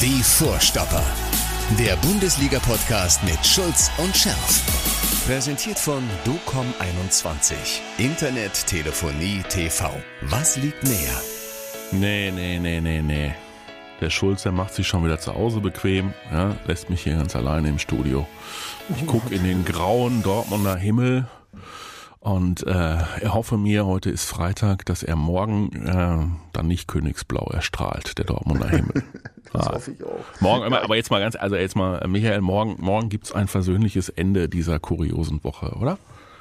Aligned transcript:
Die 0.00 0.22
Vorstopper. 0.22 1.02
Der 1.76 1.96
Bundesliga-Podcast 1.96 3.20
mit 3.24 3.44
Schulz 3.44 3.90
und 3.98 4.16
Scherf. 4.16 5.26
Präsentiert 5.26 5.76
von 5.76 6.04
DOCOM21. 6.24 7.54
Internet, 7.98 8.64
Telefonie, 8.64 9.42
TV. 9.48 9.90
Was 10.22 10.56
liegt 10.56 10.84
näher? 10.84 11.20
Nee, 11.90 12.30
nee, 12.30 12.60
nee, 12.60 12.80
nee, 12.80 13.02
nee. 13.02 13.34
Der 14.00 14.10
Schulz, 14.10 14.44
der 14.44 14.52
macht 14.52 14.72
sich 14.72 14.86
schon 14.86 15.04
wieder 15.04 15.18
zu 15.18 15.34
Hause 15.34 15.58
bequem, 15.60 16.14
ja, 16.30 16.54
lässt 16.68 16.90
mich 16.90 17.02
hier 17.02 17.16
ganz 17.16 17.34
alleine 17.34 17.68
im 17.68 17.80
Studio. 17.80 18.24
Ich 18.96 19.04
gucke 19.04 19.34
in 19.34 19.42
den 19.42 19.64
grauen 19.64 20.22
Dortmunder 20.22 20.76
Himmel 20.76 21.26
und 22.28 22.66
äh, 22.66 22.70
er 22.70 23.34
hoffe 23.34 23.56
mir, 23.56 23.86
heute 23.86 24.10
ist 24.10 24.24
Freitag, 24.24 24.84
dass 24.86 25.02
er 25.02 25.16
morgen 25.16 25.70
äh, 25.86 26.26
dann 26.52 26.66
nicht 26.66 26.86
Königsblau 26.86 27.50
erstrahlt, 27.52 28.18
der 28.18 28.24
Dortmunder 28.26 28.68
Himmel. 28.68 29.02
Das 29.50 29.66
ah. 29.66 29.72
hoffe 29.76 29.92
ich 29.92 30.04
auch. 30.04 30.40
Morgen, 30.40 30.74
aber 30.74 30.96
jetzt 30.96 31.10
mal 31.10 31.20
ganz, 31.20 31.34
also 31.34 31.56
jetzt 31.56 31.74
mal, 31.74 32.06
Michael, 32.06 32.42
morgen, 32.42 32.76
morgen 32.80 33.08
gibt's 33.08 33.32
ein 33.32 33.48
versöhnliches 33.48 34.10
Ende 34.10 34.46
dieser 34.46 34.78
kuriosen 34.78 35.42
Woche, 35.42 35.74
oder? 35.80 35.96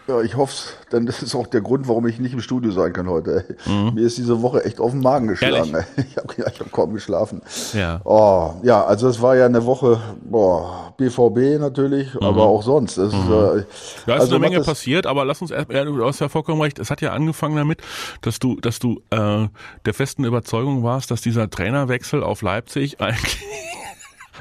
Ja, 0.07 0.21
ich 0.21 0.37
hoffe 0.37 0.53
es, 0.53 0.73
denn 0.91 1.05
das 1.05 1.21
ist 1.21 1.35
auch 1.35 1.47
der 1.47 1.59
Grund, 1.59 1.89
warum 1.89 2.07
ich 2.07 2.17
nicht 2.17 2.33
im 2.33 2.39
Studio 2.39 2.71
sein 2.71 2.93
kann 2.93 3.09
heute. 3.09 3.43
Mhm. 3.65 3.93
Mir 3.95 4.05
ist 4.05 4.17
diese 4.17 4.41
Woche 4.41 4.63
echt 4.63 4.79
auf 4.79 4.91
den 4.91 5.01
Magen 5.01 5.27
geschlagen. 5.27 5.73
Ehrlich? 5.73 5.85
Ich 6.09 6.17
habe 6.17 6.33
ja, 6.37 6.45
hab 6.45 6.71
kaum 6.71 6.93
geschlafen. 6.93 7.41
Ja. 7.73 7.99
Oh, 8.05 8.53
ja, 8.63 8.85
also 8.85 9.09
es 9.09 9.21
war 9.21 9.35
ja 9.35 9.45
eine 9.45 9.65
Woche, 9.65 9.99
boah, 10.21 10.93
BVB 10.97 11.59
natürlich, 11.59 12.13
mhm. 12.13 12.23
aber 12.23 12.43
auch 12.43 12.63
sonst. 12.63 12.97
Es, 12.97 13.11
mhm. 13.11 13.31
äh, 13.31 13.35
ja, 13.35 14.15
ist 14.15 14.21
also 14.21 14.35
eine 14.35 14.49
Menge 14.49 14.61
passiert, 14.61 15.05
aber 15.05 15.25
lass 15.25 15.41
uns 15.41 15.51
erst, 15.51 15.71
ja, 15.71 15.83
du 15.83 16.05
hast 16.05 16.21
ja 16.21 16.29
vollkommen 16.29 16.61
recht, 16.61 16.79
es 16.79 16.89
hat 16.89 17.01
ja 17.01 17.11
angefangen 17.11 17.57
damit, 17.57 17.81
dass 18.21 18.39
du, 18.39 18.55
dass 18.61 18.79
du 18.79 19.01
äh, 19.09 19.47
der 19.85 19.93
festen 19.93 20.23
Überzeugung 20.23 20.83
warst, 20.83 21.11
dass 21.11 21.21
dieser 21.21 21.49
Trainerwechsel 21.49 22.23
auf 22.23 22.41
Leipzig 22.41 23.01
eigentlich 23.01 23.39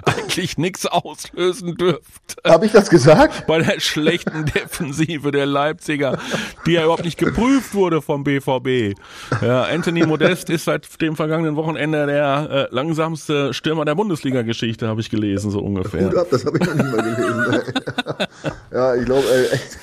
eigentlich 0.06 0.56
nichts 0.56 0.87
auslösen 0.87 1.74
dürfte. 1.77 2.36
Habe 2.44 2.67
ich 2.67 2.72
das 2.72 2.89
gesagt? 2.91 3.47
Bei 3.47 3.58
der 3.58 3.80
schlechten 3.80 4.44
Defensive 4.47 5.30
der 5.30 5.47
Leipziger, 5.47 6.19
die 6.64 6.72
ja 6.72 6.84
überhaupt 6.84 7.05
nicht 7.05 7.19
geprüft 7.19 7.75
wurde 7.75 8.00
vom 8.00 8.25
BVB. 8.25 8.98
Ja, 9.42 9.64
Anthony 9.64 10.06
Modest 10.06 10.48
ist 10.50 10.64
seit 10.64 11.00
dem 11.00 11.17
vergangenen 11.17 11.56
Wochenende 11.56 12.06
der 12.06 12.69
äh, 12.70 12.75
langsamste 12.75 13.53
Stürmer 13.53 13.84
der 13.84 13.95
Bundesliga-Geschichte, 13.95 14.89
habe 14.89 15.00
ich 15.00 15.11
gelesen, 15.11 15.50
so 15.50 15.61
ungefähr. 15.61 16.08
Gut 16.08 16.17
ab, 16.17 16.28
das 16.30 16.45
habe 16.45 16.58
ich 16.58 16.67
noch 16.67 16.75
nicht 16.75 16.91
mal 16.91 17.02
gelesen. 17.02 17.75
ja, 18.73 18.95
ich 18.95 19.05
glaube, 19.05 19.25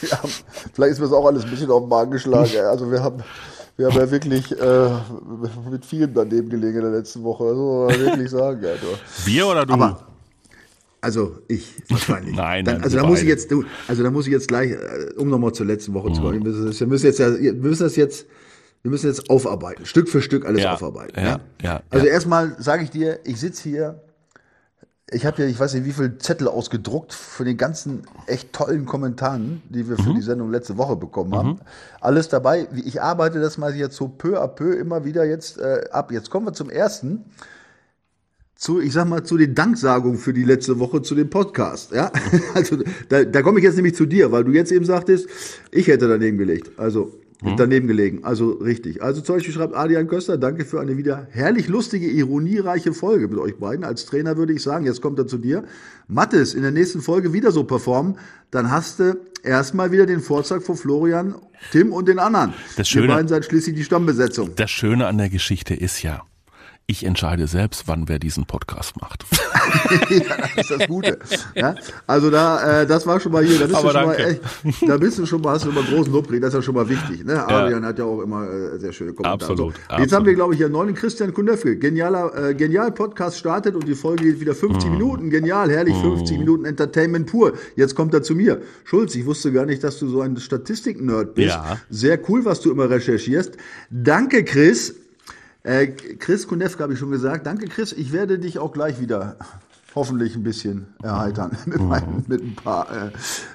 ja, 0.02 0.20
vielleicht 0.74 0.94
ist 0.94 1.00
mir 1.00 1.06
das 1.06 1.14
auch 1.14 1.26
alles 1.26 1.44
ein 1.44 1.50
bisschen 1.50 1.70
auf 1.70 1.84
den 1.84 1.90
Magen 1.90 2.12
geschlagen. 2.12 2.58
Also 2.70 2.90
wir 2.92 3.02
haben 3.02 3.24
wir 3.76 3.88
haben 3.88 3.98
ja 3.98 4.12
wirklich 4.12 4.52
äh, 4.52 4.90
mit 5.72 5.84
vielen 5.84 6.14
daneben 6.14 6.48
gelegen 6.48 6.78
in 6.78 6.84
der 6.84 6.92
letzten 6.92 7.24
Woche. 7.24 7.46
Das 7.46 7.56
muss 7.56 7.98
man 7.98 8.06
wirklich 8.06 8.30
sagen. 8.30 8.64
Alter. 8.64 9.00
Wir 9.26 9.48
oder 9.48 9.66
du? 9.66 9.74
Aber, 9.74 10.13
also 11.04 11.40
ich 11.48 11.76
wahrscheinlich. 11.90 12.36
nein, 12.36 12.66
Dann, 12.66 12.82
also 12.82 12.98
da 12.98 13.06
muss 13.06 13.22
ich 13.22 13.28
jetzt, 13.28 13.52
also 13.88 14.04
da 14.04 14.12
muss 14.12 14.26
ich 14.26 14.32
jetzt 14.32 14.48
gleich, 14.48 14.72
äh, 14.72 15.14
um 15.18 15.30
nochmal 15.30 15.54
zur 15.54 15.66
letzten 15.66 15.94
Woche 15.94 16.10
mhm. 16.10 16.14
zu 16.16 16.22
kommen. 16.22 16.34
Wir 16.34 16.52
müssen 16.52 16.68
jetzt, 16.68 16.80
wir 16.80 17.56
müssen 17.56 17.84
das 17.84 17.96
jetzt, 17.96 18.26
wir 18.82 18.92
müssen 18.92 19.08
jetzt 19.08 19.30
aufarbeiten, 19.30 19.86
Stück 19.86 20.10
für 20.10 20.22
Stück 20.22 20.46
alles 20.46 20.64
ja, 20.64 20.74
aufarbeiten. 20.74 21.20
Ja, 21.20 21.26
ja. 21.26 21.40
ja 21.62 21.84
also 21.90 22.06
ja. 22.06 22.12
erstmal 22.12 22.56
sage 22.60 22.84
ich 22.84 22.90
dir, 22.90 23.20
ich 23.26 23.40
sitze 23.40 23.70
hier 23.70 24.02
ich 25.14 25.26
habe 25.26 25.44
ja, 25.44 25.48
ich 25.48 25.60
weiß 25.60 25.74
nicht, 25.76 25.86
wie 25.86 25.92
viele 25.92 26.18
Zettel 26.18 26.48
ausgedruckt 26.48 27.14
für 27.14 27.46
den 27.46 27.58
ganzen 27.58 28.04
echt 28.26 28.54
tollen 28.54 28.86
Kommentaren, 28.86 29.62
die 29.70 29.88
wir 29.88 29.98
für 29.98 30.10
mhm. 30.10 30.16
die 30.16 30.22
Sendung 30.22 30.52
letzte 30.52 30.78
Woche 30.78 30.96
bekommen 30.96 31.36
haben. 31.36 31.50
Mhm. 31.50 31.60
Alles 32.02 32.30
dabei. 32.30 32.68
Ich 32.86 33.02
arbeite 33.02 33.40
das 33.40 33.58
mal 33.58 33.76
jetzt 33.76 33.96
so 33.96 34.08
peu 34.08 34.42
à 34.42 34.48
peu 34.48 34.74
immer 34.74 35.06
wieder 35.06 35.26
jetzt 35.26 35.60
äh, 35.60 35.84
ab. 35.92 36.12
Jetzt 36.12 36.30
kommen 36.30 36.48
wir 36.48 36.54
zum 36.54 36.70
ersten. 36.70 37.26
Zu, 38.64 38.80
ich 38.80 38.94
sag 38.94 39.10
mal, 39.10 39.26
zu 39.26 39.36
den 39.36 39.56
Danksagungen 39.56 40.18
für 40.18 40.32
die 40.32 40.46
letzte 40.46 40.80
Woche 40.80 41.02
zu 41.02 41.16
dem 41.16 41.30
Podcast. 41.30 41.92
Ja, 41.92 42.14
also 42.54 42.78
da, 43.10 43.26
da 43.26 43.42
komme 43.42 43.60
ich 43.60 43.66
jetzt 43.66 43.76
nämlich 43.76 43.94
zu 43.94 44.06
dir, 44.06 44.32
weil 44.32 44.46
du 44.46 44.54
jetzt 44.54 44.72
eben 44.72 44.86
sagtest, 44.86 45.28
ich 45.70 45.88
hätte 45.88 46.08
daneben 46.08 46.38
gelegt. 46.38 46.72
Also 46.78 47.12
hm? 47.42 47.58
daneben 47.58 47.88
gelegen. 47.88 48.24
Also 48.24 48.52
richtig. 48.52 49.04
Also 49.04 49.20
zum 49.20 49.36
Beispiel 49.36 49.54
schreibt 49.54 49.76
Adrian 49.76 50.08
Köster, 50.08 50.38
danke 50.38 50.64
für 50.64 50.80
eine 50.80 50.96
wieder 50.96 51.28
herrlich 51.32 51.68
lustige, 51.68 52.10
ironiereiche 52.10 52.94
Folge 52.94 53.28
mit 53.28 53.38
euch 53.38 53.58
beiden. 53.58 53.84
Als 53.84 54.06
Trainer 54.06 54.38
würde 54.38 54.54
ich 54.54 54.64
sagen, 54.64 54.86
jetzt 54.86 55.02
kommt 55.02 55.20
er 55.20 55.28
zu 55.28 55.40
dir. 55.40 55.66
Mattes, 56.08 56.54
in 56.54 56.62
der 56.62 56.72
nächsten 56.72 57.02
Folge 57.02 57.34
wieder 57.34 57.52
so 57.52 57.66
performen, 57.66 58.18
dann 58.50 58.72
hast 58.72 59.00
du 59.00 59.18
erstmal 59.44 59.92
wieder 59.92 60.06
den 60.06 60.22
Vorzug 60.22 60.64
von 60.64 60.78
Florian, 60.78 61.36
Tim 61.74 61.92
und 61.92 62.08
den 62.08 62.18
anderen. 62.18 62.54
Das 62.78 62.88
Schöne, 62.88 63.10
Wir 63.10 63.16
beiden 63.16 63.28
seid 63.28 63.44
schließlich 63.44 63.76
die 63.76 63.84
Stammbesetzung. 63.84 64.52
Das 64.56 64.72
Schöne 64.72 65.08
an 65.08 65.18
der 65.18 65.28
Geschichte 65.28 65.74
ist 65.74 66.02
ja, 66.02 66.24
ich 66.86 67.06
entscheide 67.06 67.48
selbst, 67.48 67.88
wann 67.88 68.10
wer 68.10 68.20
diesen 68.20 68.46
Podcast 68.46 69.00
macht. 69.00 69.24
ja, 70.10 70.20
das 70.56 70.70
ist 70.70 70.72
das 70.72 70.88
Gute. 70.88 71.18
Ja? 71.56 71.76
Also 72.08 72.30
da, 72.30 72.82
äh, 72.82 72.88
das 72.88 73.08
war 73.08 73.20
schon 73.22 73.32
mal 73.32 73.44
hier, 73.44 73.58
da 73.58 73.68
bist 73.68 73.78
Aber 73.78 73.94
du 73.94 74.00
schon 74.00 74.08
danke. 74.10 74.24
mal 74.24 74.30
echt, 74.70 74.90
da 74.90 74.98
bist 74.98 75.18
du 75.18 75.26
schon 75.26 75.42
mal, 75.42 75.54
hast 75.54 75.66
du 75.66 75.70
immer 75.70 75.84
großen 75.84 76.12
Lob 76.12 76.26
gekriegt, 76.26 76.44
das 76.44 76.50
ist 76.50 76.56
ja 76.56 76.62
schon 76.62 76.76
mal 76.76 76.90
wichtig. 76.90 77.24
Ne? 77.24 77.42
Adrian 77.48 77.86
hat 77.86 78.00
ja 78.00 78.06
auch 78.06 78.20
immer 78.22 78.50
äh, 78.50 78.80
sehr 78.80 78.92
schöne 78.92 79.14
Kommentare. 79.14 79.34
Absolut, 79.52 79.58
so, 79.58 79.66
jetzt 79.68 79.90
absolut. 79.90 80.12
haben 80.14 80.26
wir, 80.26 80.34
glaube 80.36 80.54
ich, 80.54 80.58
hier 80.58 80.66
einen 80.66 80.74
neuen 80.74 80.94
Christian 80.94 81.34
Kundefke. 81.34 81.78
Genialer, 81.78 82.50
äh, 82.50 82.54
genial 82.54 82.92
Podcast 82.92 83.38
startet 83.38 83.76
und 83.76 83.88
die 83.88 83.96
Folge 83.96 84.26
geht 84.26 84.42
wieder 84.42 84.54
50 84.54 84.90
Mm. 84.90 84.94
Minuten. 84.94 85.30
Genial, 85.30 85.72
herrlich, 85.72 85.96
50 85.96 86.38
Minuten 86.38 86.66
Entertainment 86.66 87.28
pur. 87.32 87.54
Jetzt 87.78 87.96
kommt 87.96 88.14
er 88.14 88.24
zu 88.24 88.36
mir. 88.36 88.62
Schulz, 88.84 89.16
ich 89.16 89.26
wusste 89.26 89.54
gar 89.54 89.66
nicht, 89.66 89.84
dass 89.84 90.00
du 90.00 90.10
so 90.10 90.20
ein 90.22 90.36
Statistik-Nerd 90.36 91.34
bist. 91.34 91.56
Ja. 91.56 91.78
Sehr 91.90 92.20
cool, 92.30 92.44
was 92.44 92.60
du 92.60 92.72
immer 92.72 92.90
recherchierst. 92.90 93.56
Danke, 93.90 94.44
Chris. 94.44 94.96
Äh, 95.64 95.88
Chris 95.88 96.48
Kunewka 96.48 96.84
habe 96.84 96.94
ich 96.94 97.00
schon 97.00 97.12
gesagt. 97.12 97.48
Danke, 97.48 97.68
Chris. 97.68 97.94
Ich 97.94 98.12
werde 98.12 98.38
dich 98.38 98.60
auch 98.60 98.74
gleich 98.74 99.00
wieder 99.00 99.38
hoffentlich 99.96 100.36
ein 100.36 100.44
bisschen 100.44 100.88
erheitern 101.02 101.58
mit, 101.66 101.82
meinen, 101.82 102.26
mit 102.28 102.42
ein 102.42 102.56
paar 102.56 102.88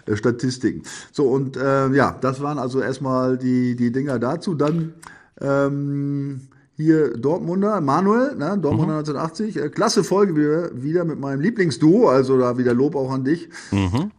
äh, 0.06 0.16
Statistiken. 0.16 0.82
So, 1.12 1.28
und 1.28 1.56
äh, 1.56 1.88
ja, 1.90 2.16
das 2.20 2.40
waren 2.40 2.58
also 2.58 2.80
erstmal 2.80 3.36
die, 3.36 3.76
die 3.76 3.92
Dinger 3.92 4.18
dazu. 4.18 4.54
Dann 4.54 4.94
ähm, 5.40 6.48
hier 6.76 7.16
Dortmunder, 7.16 7.80
Manuel, 7.80 8.36
ne, 8.36 8.56
Dortmunder 8.56 8.98
1980. 8.98 9.56
Äh, 9.56 9.68
klasse 9.68 10.04
Folge 10.04 10.36
wieder, 10.36 10.82
wieder 10.82 11.04
mit 11.04 11.18
meinem 11.18 11.40
Lieblingsduo, 11.40 12.08
also 12.08 12.38
da 12.38 12.56
wieder 12.56 12.72
Lob 12.72 12.94
auch 12.94 13.10
an 13.10 13.24
dich. 13.24 13.48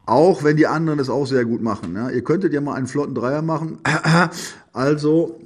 Auch 0.06 0.44
wenn 0.44 0.58
die 0.58 0.68
anderen 0.68 1.00
es 1.00 1.10
auch 1.10 1.26
sehr 1.26 1.46
gut 1.46 1.62
machen. 1.62 1.94
Ne? 1.94 2.12
Ihr 2.12 2.24
könntet 2.24 2.54
ja 2.54 2.62
mal 2.62 2.76
einen 2.76 2.88
flotten 2.88 3.16
Dreier 3.16 3.42
machen. 3.42 3.80
Also 4.72 5.40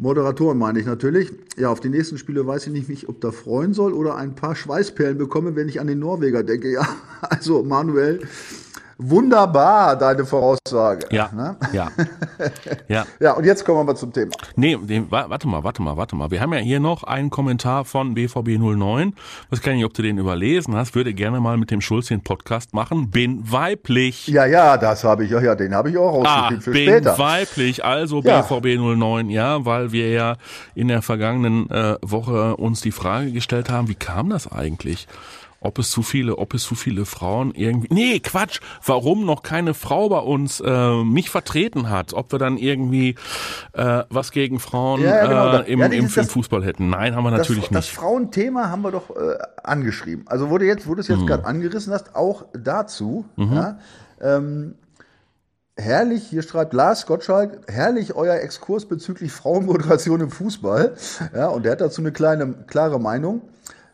Moderatoren 0.00 0.58
meine 0.58 0.78
ich 0.78 0.86
natürlich. 0.86 1.32
Ja, 1.56 1.70
auf 1.70 1.80
die 1.80 1.88
nächsten 1.88 2.18
Spiele 2.18 2.46
weiß 2.46 2.68
ich 2.68 2.88
nicht, 2.88 3.08
ob 3.08 3.20
da 3.20 3.32
freuen 3.32 3.74
soll 3.74 3.92
oder 3.92 4.14
ein 4.14 4.36
paar 4.36 4.54
Schweißperlen 4.54 5.18
bekomme, 5.18 5.56
wenn 5.56 5.68
ich 5.68 5.80
an 5.80 5.88
den 5.88 5.98
Norweger 5.98 6.44
denke. 6.44 6.70
Ja, 6.70 6.86
also 7.20 7.64
Manuel, 7.64 8.20
wunderbar 8.98 9.96
deine 9.96 10.24
Voraussage. 10.26 11.06
Ja, 11.10 11.30
Ne? 11.32 11.56
ja, 11.72 11.88
ja. 12.88 13.06
Ja, 13.20 13.32
und 13.32 13.44
jetzt 13.44 13.64
kommen 13.64 13.78
wir 13.78 13.84
mal 13.84 13.94
zum 13.96 14.12
Thema. 14.12 14.32
Nee, 14.56 14.76
warte 15.08 15.46
mal, 15.46 15.62
warte 15.64 15.80
mal, 15.82 15.96
warte 15.96 16.16
mal. 16.16 16.30
Wir 16.30 16.40
haben 16.40 16.52
ja 16.52 16.58
hier 16.58 16.80
noch 16.80 17.04
einen 17.04 17.30
Kommentar 17.30 17.84
von 17.84 18.14
BVB 18.14 18.58
09. 18.58 19.14
Was 19.50 19.62
kann 19.62 19.76
ich, 19.76 19.84
ob 19.84 19.94
du 19.94 20.02
den 20.02 20.18
überlesen 20.18 20.74
hast? 20.74 20.94
Würde 20.94 21.14
gerne 21.14 21.40
mal 21.40 21.56
mit 21.56 21.70
dem 21.70 21.80
Schulz 21.80 22.08
den 22.08 22.22
Podcast 22.22 22.74
machen. 22.74 23.10
Bin 23.10 23.40
weiblich. 23.50 24.26
Ja, 24.26 24.46
ja, 24.46 24.76
das 24.76 25.04
habe 25.04 25.24
ich, 25.24 25.30
ja, 25.30 25.40
ja, 25.40 25.54
den 25.54 25.74
habe 25.74 25.90
ich 25.90 25.96
auch 25.96 26.24
Ah, 26.24 26.40
rausgeschrieben 26.48 26.62
für 26.62 26.70
bin 26.72 26.82
später. 26.88 27.18
weiblich, 27.18 27.84
also 27.84 28.20
Ja. 28.22 28.40
BVB 28.42 28.78
09, 28.78 29.30
ja, 29.30 29.64
weil 29.64 29.92
wir 29.92 30.10
ja 30.10 30.36
in 30.74 30.88
der 30.88 31.02
vergangenen 31.02 31.70
äh, 31.70 31.96
Woche 32.02 32.56
uns 32.56 32.80
die 32.80 32.92
Frage 32.92 33.30
gestellt 33.32 33.70
haben, 33.70 33.88
wie 33.88 33.94
kam 33.94 34.28
das 34.30 34.50
eigentlich? 34.50 35.06
Ob 35.60 35.80
es 35.80 35.90
zu 35.90 36.02
viele, 36.02 36.38
ob 36.38 36.54
es 36.54 36.62
zu 36.62 36.76
viele 36.76 37.04
Frauen 37.04 37.52
irgendwie, 37.52 37.88
nee, 37.90 38.20
Quatsch, 38.20 38.60
warum 38.86 39.24
noch 39.26 39.42
keine 39.42 39.74
Frau 39.74 40.08
bei 40.08 40.20
uns 40.20 40.60
äh, 40.64 41.02
mich 41.02 41.30
vertreten 41.30 41.90
hat, 41.90 42.14
ob 42.14 42.30
wir 42.30 42.38
dann 42.38 42.58
irgendwie 42.58 43.16
äh, 43.72 44.04
was 44.08 44.30
gegen 44.30 44.60
Frauen 44.60 45.00
Ja, 45.00 45.16
ja, 45.16 45.26
genau. 45.26 45.56
äh, 45.64 45.72
im, 45.72 45.80
Ja, 45.80 45.86
im, 45.86 45.90
dieses- 45.92 46.16
im 46.16 46.22
das- 46.22 46.32
Fußball 46.32 46.64
hätten. 46.64 46.88
Nein, 46.90 47.16
haben 47.16 47.24
wir 47.24 47.32
natürlich 47.32 47.64
das, 47.64 47.70
das 47.72 47.84
nicht. 47.86 47.94
Frauenthema 47.96 48.68
haben 48.70 48.82
wir 48.82 48.92
doch 48.92 49.10
äh, 49.10 49.36
angeschrieben. 49.64 50.26
Also 50.28 50.48
wurde 50.48 50.64
jetzt, 50.64 50.86
wo 50.86 50.94
du 50.94 51.00
es 51.00 51.08
jetzt 51.08 51.22
Mhm. 51.22 51.26
gerade 51.26 51.44
angerissen 51.44 51.92
hast, 51.92 52.14
auch 52.14 52.44
dazu. 52.52 53.24
Ja, 53.36 53.78
ähm, 54.20 54.76
herrlich, 55.76 56.24
hier 56.28 56.42
schreibt 56.42 56.72
Lars 56.72 57.06
Gottschalk, 57.06 57.60
herrlich 57.68 58.14
euer 58.14 58.36
Exkurs 58.36 58.86
bezüglich 58.86 59.32
Frauenmoderation 59.32 60.20
im 60.20 60.30
Fußball. 60.30 60.94
Ja, 61.34 61.48
und 61.48 61.64
der 61.64 61.72
hat 61.72 61.80
dazu 61.80 62.00
eine 62.00 62.12
kleine, 62.12 62.54
klare 62.66 63.00
Meinung. 63.00 63.42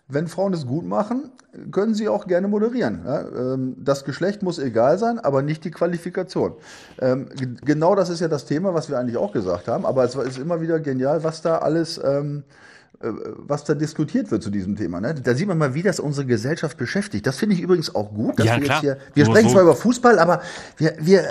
Wenn 0.06 0.28
Frauen 0.28 0.52
es 0.52 0.66
gut 0.66 0.84
machen, 0.86 1.30
können 1.70 1.94
sie 1.94 2.08
auch 2.08 2.26
gerne 2.26 2.46
moderieren. 2.46 3.00
Ja, 3.06 3.20
ähm, 3.54 3.76
das 3.78 4.04
Geschlecht 4.04 4.42
muss 4.42 4.58
egal 4.58 4.98
sein, 4.98 5.18
aber 5.18 5.40
nicht 5.40 5.64
die 5.64 5.70
Qualifikation. 5.70 6.52
Ähm, 7.00 7.28
genau 7.64 7.94
das 7.94 8.10
ist 8.10 8.20
ja 8.20 8.28
das 8.28 8.44
Thema, 8.44 8.74
was 8.74 8.90
wir 8.90 8.98
eigentlich 8.98 9.16
auch 9.16 9.32
gesagt 9.32 9.66
haben. 9.66 9.86
Aber 9.86 10.04
es 10.04 10.14
ist 10.14 10.38
immer 10.38 10.60
wieder 10.60 10.78
genial, 10.78 11.24
was 11.24 11.40
da 11.40 11.58
alles 11.58 11.98
ähm, 12.04 12.42
äh, 13.00 13.08
was 13.38 13.64
da 13.64 13.74
diskutiert 13.74 14.30
wird 14.30 14.42
zu 14.42 14.50
diesem 14.50 14.76
Thema. 14.76 15.00
Ne? 15.00 15.14
Da 15.14 15.34
sieht 15.34 15.48
man 15.48 15.58
mal, 15.58 15.74
wie 15.74 15.82
das 15.82 16.00
unsere 16.00 16.26
Gesellschaft 16.26 16.76
beschäftigt. 16.76 17.26
Das 17.26 17.36
finde 17.38 17.56
ich 17.56 17.60
übrigens 17.60 17.94
auch 17.94 18.14
gut. 18.14 18.38
Ja, 18.38 18.56
wir, 18.56 18.62
klar. 18.62 18.80
Hier, 18.80 18.96
wir 19.14 19.24
sprechen 19.24 19.48
so- 19.48 19.54
zwar 19.54 19.62
über 19.62 19.74
Fußball, 19.74 20.18
aber 20.18 20.42
wir, 20.76 20.94
wir 21.00 21.20
äh, 21.20 21.26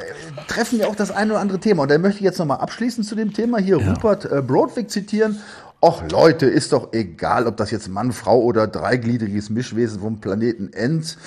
treffen 0.47 0.79
ja 0.79 0.87
auch 0.87 0.95
das 0.95 1.11
eine 1.11 1.31
oder 1.33 1.41
andere 1.41 1.59
Thema. 1.59 1.83
Und 1.83 1.91
da 1.91 1.97
möchte 1.97 2.17
ich 2.19 2.25
jetzt 2.25 2.37
nochmal 2.39 2.57
abschließend 2.57 3.05
zu 3.07 3.15
dem 3.15 3.33
Thema 3.33 3.59
hier 3.59 3.77
Rupert 3.77 4.25
äh, 4.25 4.41
Brodwig 4.41 4.89
zitieren. 4.89 5.37
Och 5.85 6.01
Leute, 6.09 6.45
ist 6.45 6.71
doch 6.71 6.94
egal, 6.94 7.45
ob 7.45 7.57
das 7.57 7.69
jetzt 7.71 7.89
Mann, 7.89 8.13
Frau 8.13 8.39
oder 8.39 8.68
dreigliedriges 8.68 9.50
Mischwesen 9.50 10.00
vom 10.00 10.21
Planeten 10.21 10.71
End 10.71 11.18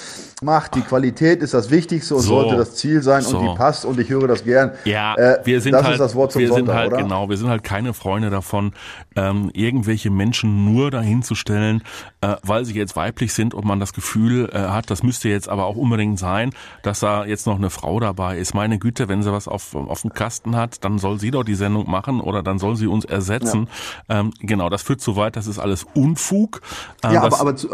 macht. 0.41 0.75
Die 0.77 0.81
Qualität 0.81 1.43
ist 1.43 1.53
das 1.53 1.71
Wichtigste 1.71 2.15
und 2.15 2.23
So. 2.23 2.41
sollte 2.41 2.57
das 2.57 2.75
Ziel 2.75 3.03
sein 3.03 3.21
So. 3.21 3.37
und 3.39 3.51
die 3.51 3.55
passt 3.55 3.85
und 3.85 4.01
ich 4.01 4.09
höre 4.09 4.27
das 4.29 4.45
gern. 4.45 4.71
Ja, 4.87 5.15
Äh, 5.17 5.41
wir 5.45 5.61
sind 5.61 5.73
das 5.73 5.83
halt, 5.83 5.93
ist 5.97 6.01
das 6.01 6.15
Wort 6.15 6.33
zum 6.33 6.41
wir 6.41 6.49
Sonntag, 6.49 6.67
sind 6.69 6.75
halt 6.75 6.93
oder? 6.95 7.03
genau, 7.03 7.29
wir 7.29 7.37
sind 7.37 7.49
halt 7.51 7.65
keine 7.65 7.93
Freunde 7.93 8.31
davon, 8.31 8.73
ähm, 9.15 9.51
irgendwelche 9.53 10.09
Menschen 10.11 10.65
nur 10.65 10.91
dahin 10.91 11.23
zu 11.23 11.35
stellen, 11.35 11.83
äh, 12.23 12.37
weil 12.43 12.65
sie 12.65 12.73
jetzt 12.75 12.97
weiblich 12.97 13.35
sind 13.35 13.53
und 13.53 13.67
man 13.67 13.79
das 13.79 13.93
Gefühl 13.93 14.49
äh, 14.55 14.59
hat, 14.59 14.91
das 14.91 15.03
müsste 15.03 15.29
jetzt 15.29 15.51
aber 15.51 15.67
auch 15.67 15.77
unbedingt 15.77 16.19
sein, 16.19 16.51
dass 16.83 17.01
da 17.01 17.27
jetzt 17.27 17.47
noch 17.47 17.57
eine 17.57 17.69
Frau 17.69 18.01
dabei 18.01 18.39
ist. 18.39 18.55
Meine 18.55 18.79
Güte, 18.79 19.09
wenn 19.09 19.23
sie 19.23 19.31
was 19.33 19.49
auf 19.49 19.75
auf 19.75 20.01
dem 20.01 20.15
Kasten 20.15 20.57
hat, 20.57 20.83
dann 20.83 20.97
soll 20.99 21.21
sie 21.21 21.31
doch 21.31 21.45
die 21.45 21.55
Sendung 21.55 21.91
machen 21.91 22.23
oder 22.23 22.43
dann 22.43 22.59
soll 22.59 22.77
sie 22.77 22.87
uns 22.87 23.05
ersetzen. 23.05 23.69
Ähm, 24.09 24.33
genau, 24.47 24.69
das 24.69 24.83
führt 24.83 25.01
zu 25.01 25.17
weit, 25.17 25.37
das 25.37 25.47
ist 25.47 25.59
alles 25.59 25.85
Unfug. 25.95 26.61
Äh, 27.03 27.15
Ja, 27.15 27.23
aber, 27.23 27.41
aber 27.41 27.57
zu, 27.57 27.69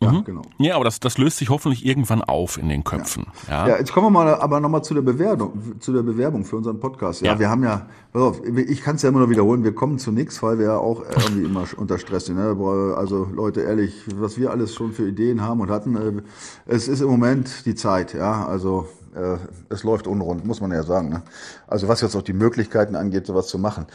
ja, 0.00 0.20
genau. 0.24 0.42
ja, 0.58 0.76
aber 0.76 0.84
das, 0.84 1.00
das 1.00 1.18
löst 1.18 1.38
sich 1.38 1.50
hoffentlich 1.50 1.84
irgendwann 1.84 2.22
auf 2.22 2.56
in 2.56 2.68
den 2.68 2.84
Köpfen. 2.84 3.26
Ja, 3.48 3.66
Ja, 3.66 3.78
jetzt 3.78 3.92
kommen 3.92 4.06
wir 4.06 4.10
mal 4.10 4.32
aber 4.36 4.60
nochmal 4.60 4.84
zu 4.84 4.94
der 4.94 5.02
Bewerbung, 5.02 5.80
zu 5.80 5.92
der 5.92 6.02
Bewerbung 6.02 6.44
für 6.44 6.54
unseren 6.56 6.78
Podcast. 6.78 7.20
Ja, 7.22 7.32
Ja. 7.32 7.38
wir 7.40 7.50
haben 7.50 7.64
ja, 7.64 7.86
pass 8.12 8.22
auf, 8.22 8.40
ich 8.44 8.80
kann 8.82 8.94
es 8.94 9.02
ja 9.02 9.08
immer 9.08 9.18
nur 9.18 9.30
wiederholen, 9.30 9.64
wir 9.64 9.74
kommen 9.74 9.98
zu 9.98 10.12
nichts, 10.12 10.40
weil 10.40 10.58
wir 10.60 10.66
ja 10.66 10.76
auch 10.78 11.02
irgendwie 11.02 11.42
immer 11.44 11.64
unter 11.76 11.98
Stress 11.98 12.26
sind. 12.26 12.36
Ne? 12.36 12.56
Also 12.96 13.26
Leute, 13.34 13.62
ehrlich, 13.62 14.04
was 14.14 14.38
wir 14.38 14.52
alles 14.52 14.72
schon 14.72 14.92
für 14.92 15.08
Ideen 15.08 15.42
haben 15.42 15.60
und 15.60 15.68
hatten, 15.70 15.96
äh, 15.96 16.22
es 16.66 16.86
ist 16.86 17.00
im 17.00 17.08
Moment 17.08 17.66
die 17.66 17.74
Zeit, 17.74 18.14
ja, 18.14 18.46
also 18.46 18.86
äh, 19.14 19.36
es 19.68 19.82
läuft 19.82 20.06
unrund, 20.06 20.44
muss 20.44 20.60
man 20.60 20.72
ja 20.72 20.82
sagen. 20.82 21.08
Ne? 21.08 21.22
Also 21.66 21.88
was 21.88 22.00
jetzt 22.00 22.16
auch 22.16 22.22
die 22.22 22.32
Möglichkeiten 22.32 22.96
angeht, 22.96 23.26
sowas 23.26 23.48
zu 23.48 23.58
machen. 23.58 23.86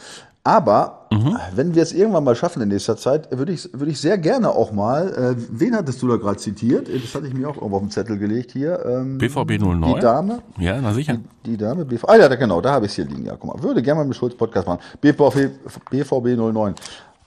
Aber 0.46 1.06
wenn 1.54 1.74
wir 1.74 1.82
es 1.82 1.94
irgendwann 1.94 2.22
mal 2.22 2.36
schaffen 2.36 2.60
in 2.60 2.68
nächster 2.68 2.98
Zeit, 2.98 3.28
würde 3.36 3.52
ich, 3.52 3.66
würde 3.72 3.90
ich 3.90 3.98
sehr 3.98 4.18
gerne 4.18 4.50
auch 4.50 4.72
mal, 4.72 5.08
äh, 5.08 5.42
wen 5.50 5.74
hattest 5.74 6.02
du 6.02 6.08
da 6.08 6.16
gerade 6.16 6.36
zitiert? 6.36 6.86
Das 6.86 7.14
hatte 7.14 7.26
ich 7.28 7.34
mir 7.34 7.48
auch 7.48 7.56
irgendwo 7.56 7.76
auf 7.76 7.82
den 7.82 7.90
Zettel 7.90 8.18
gelegt 8.18 8.52
hier. 8.52 8.84
Ähm, 8.84 9.16
BVB 9.16 9.58
09. 9.58 9.94
die 9.94 10.00
Dame? 10.00 10.42
Ja, 10.58 10.78
na 10.82 10.92
sicher. 10.92 11.16
Die 11.46 11.56
Dame? 11.56 11.86
BV, 11.86 12.04
ah 12.06 12.16
ja, 12.16 12.28
genau, 12.34 12.60
da 12.60 12.72
habe 12.72 12.84
ich 12.84 12.92
es 12.92 12.96
hier 12.96 13.06
liegen. 13.06 13.24
Ja, 13.24 13.36
guck 13.38 13.54
mal. 13.54 13.62
Würde 13.62 13.82
gerne 13.82 14.00
mal 14.00 14.06
mit 14.06 14.16
Schulz 14.16 14.34
Podcast 14.36 14.66
machen. 14.66 14.80
BVB, 15.00 15.48
BVB 15.90 16.36
09. 16.36 16.74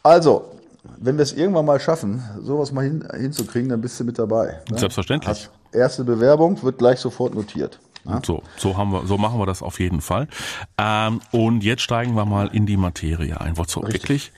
Also, 0.04 0.46
wenn 1.00 1.18
wir 1.18 1.24
es 1.24 1.34
irgendwann 1.34 1.66
mal 1.66 1.80
schaffen, 1.80 2.22
sowas 2.44 2.72
mal 2.72 2.84
hin, 2.84 3.04
hinzukriegen, 3.18 3.70
dann 3.70 3.82
bist 3.82 4.00
du 4.00 4.04
mit 4.04 4.20
dabei. 4.20 4.62
Ne? 4.70 4.78
Selbstverständlich. 4.78 5.30
Hast 5.30 5.50
erste 5.72 6.04
Bewerbung 6.04 6.62
wird 6.64 6.78
gleich 6.78 7.00
sofort 7.00 7.36
notiert. 7.36 7.80
So, 8.26 8.42
so 8.56 8.78
haben 8.78 8.92
wir, 8.94 9.06
so 9.06 9.18
machen 9.18 9.40
wir 9.40 9.46
das 9.46 9.62
auf 9.62 9.80
jeden 9.80 10.02
Fall. 10.02 10.28
Ähm, 10.78 11.20
und 11.32 11.64
jetzt 11.64 11.82
steigen 11.82 12.16
wir 12.16 12.26
mal 12.26 12.48
in 12.48 12.66
die 12.66 12.78
Materie 12.78 13.40
ein. 13.42 13.58
Wozu 13.58 13.84
wirklich? 13.84 14.32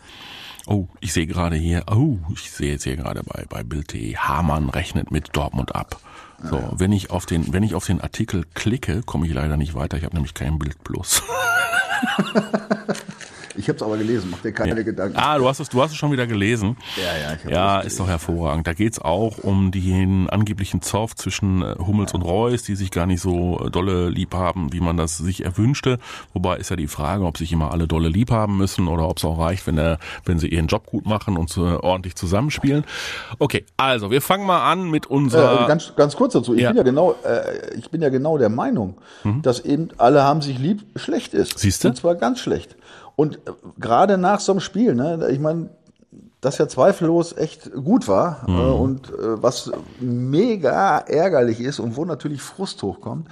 Oh, 0.65 0.87
ich 0.99 1.13
sehe 1.13 1.27
gerade 1.27 1.55
hier, 1.55 1.83
oh, 1.91 2.17
ich 2.33 2.51
sehe 2.51 2.71
jetzt 2.71 2.83
hier 2.83 2.95
gerade 2.95 3.23
bei, 3.23 3.45
bei 3.47 3.63
Bild.de, 3.63 4.15
Hamann 4.15 4.69
rechnet 4.69 5.11
mit 5.11 5.35
Dortmund 5.35 5.75
ab. 5.75 5.99
So, 6.41 6.61
wenn 6.73 6.93
ich 6.93 7.11
auf 7.11 7.25
den, 7.25 7.51
wenn 7.53 7.63
ich 7.63 7.75
auf 7.75 7.85
den 7.85 7.99
Artikel 7.99 8.45
klicke, 8.53 9.03
komme 9.03 9.27
ich 9.27 9.33
leider 9.33 9.57
nicht 9.57 9.75
weiter. 9.75 9.97
Ich 9.97 10.05
habe 10.05 10.15
nämlich 10.15 10.33
kein 10.33 10.57
Bild 10.57 10.83
Plus. 10.83 11.21
Ich 13.59 13.67
habe 13.67 13.75
es 13.75 13.83
aber 13.83 13.97
gelesen, 13.97 14.29
mach 14.31 14.39
dir 14.39 14.53
keine 14.53 14.85
Gedanken. 14.85 15.17
Ah, 15.17 15.37
du 15.37 15.45
hast 15.45 15.59
es, 15.59 15.67
du 15.67 15.81
hast 15.81 15.91
es 15.91 15.97
schon 15.97 16.13
wieder 16.13 16.25
gelesen. 16.27 16.77
Ja, 16.95 17.29
ja, 17.29 17.35
ich 17.35 17.51
Ja, 17.51 17.79
ist 17.81 17.99
doch 17.99 18.07
hervorragend. 18.07 18.65
Da 18.65 18.73
geht's 18.73 18.99
auch 18.99 19.37
um 19.39 19.71
den 19.71 20.29
angeblichen 20.29 20.81
Zoff 20.81 21.13
zwischen 21.13 21.61
äh, 21.61 21.75
Hummels 21.77 22.13
und 22.13 22.21
Reus, 22.21 22.63
die 22.63 22.75
sich 22.75 22.89
gar 22.89 23.05
nicht 23.05 23.19
so 23.21 23.59
äh, 23.65 23.69
dolle 23.69 24.07
lieb 24.07 24.33
haben, 24.33 24.71
wie 24.71 24.79
man 24.79 24.95
das 24.95 25.17
sich 25.17 25.43
erwünschte. 25.43 25.99
Wobei 26.33 26.55
ist 26.55 26.69
ja 26.69 26.77
die 26.77 26.87
Frage, 26.87 27.25
ob 27.25 27.37
sich 27.37 27.51
immer 27.51 27.71
alle 27.73 27.85
dolle 27.85 28.07
lieb 28.07 28.31
haben 28.31 28.55
müssen 28.57 28.87
oder 28.87 29.09
ob 29.09 29.17
es 29.17 29.25
auch 29.25 29.37
reicht, 29.37 29.67
wenn, 29.67 29.77
er, 29.77 29.99
wenn 30.23 30.39
sie 30.39 30.47
ihren 30.47 30.67
Job 30.67 30.85
gut 30.85 31.05
machen 31.05 31.35
und 31.35 31.55
äh, 31.57 31.59
ordentlich 31.59 32.15
zusammenspielen. 32.15 32.85
Okay, 33.39 33.65
also 33.75 34.09
wir 34.09 34.21
fangen 34.21 34.45
mal 34.47 34.71
an 34.71 34.89
mit 34.89 35.05
Äh, 35.07 35.09
unserer. 35.09 35.67
ganz, 35.67 35.93
ganz 35.97 36.15
kurz 36.15 36.31
dazu. 36.31 36.53
Ich 36.55 36.61
Ja. 36.61 36.69
Mhm. 36.71 36.75
bin 36.75 36.77
ja 36.77 36.83
genau, 36.91 37.15
äh, 37.25 37.75
ich 37.77 37.89
bin 37.91 38.01
ja 38.01 38.07
genau 38.07 38.37
der 38.37 38.49
Meinung, 38.49 38.95
dass 39.41 39.59
eben 39.59 39.89
alle 39.97 40.23
haben 40.23 40.41
sich 40.41 40.57
lieb 40.57 40.83
schlecht 40.95 41.33
ist. 41.33 41.59
Siehste? 41.59 41.89
Und 41.89 41.95
zwar 41.97 42.15
ganz 42.15 42.39
schlecht. 42.39 42.77
Und 43.15 43.35
äh, 43.37 43.39
gerade 43.79 44.17
nach 44.17 44.39
so 44.39 44.51
einem 44.53 44.61
Spiel, 44.61 44.95
ne, 44.95 45.27
ich 45.29 45.39
meine, 45.39 45.69
das 46.41 46.57
ja 46.57 46.67
zweifellos 46.69 47.35
echt 47.35 47.71
gut 47.73 48.07
war 48.07 48.43
Mhm. 48.47 48.57
äh, 48.57 48.61
und 48.61 49.09
äh, 49.09 49.43
was 49.43 49.71
mega 49.99 50.99
ärgerlich 50.99 51.59
ist 51.59 51.79
und 51.79 51.95
wo 51.97 52.05
natürlich 52.05 52.41
Frust 52.41 52.81
hochkommt. 52.83 53.27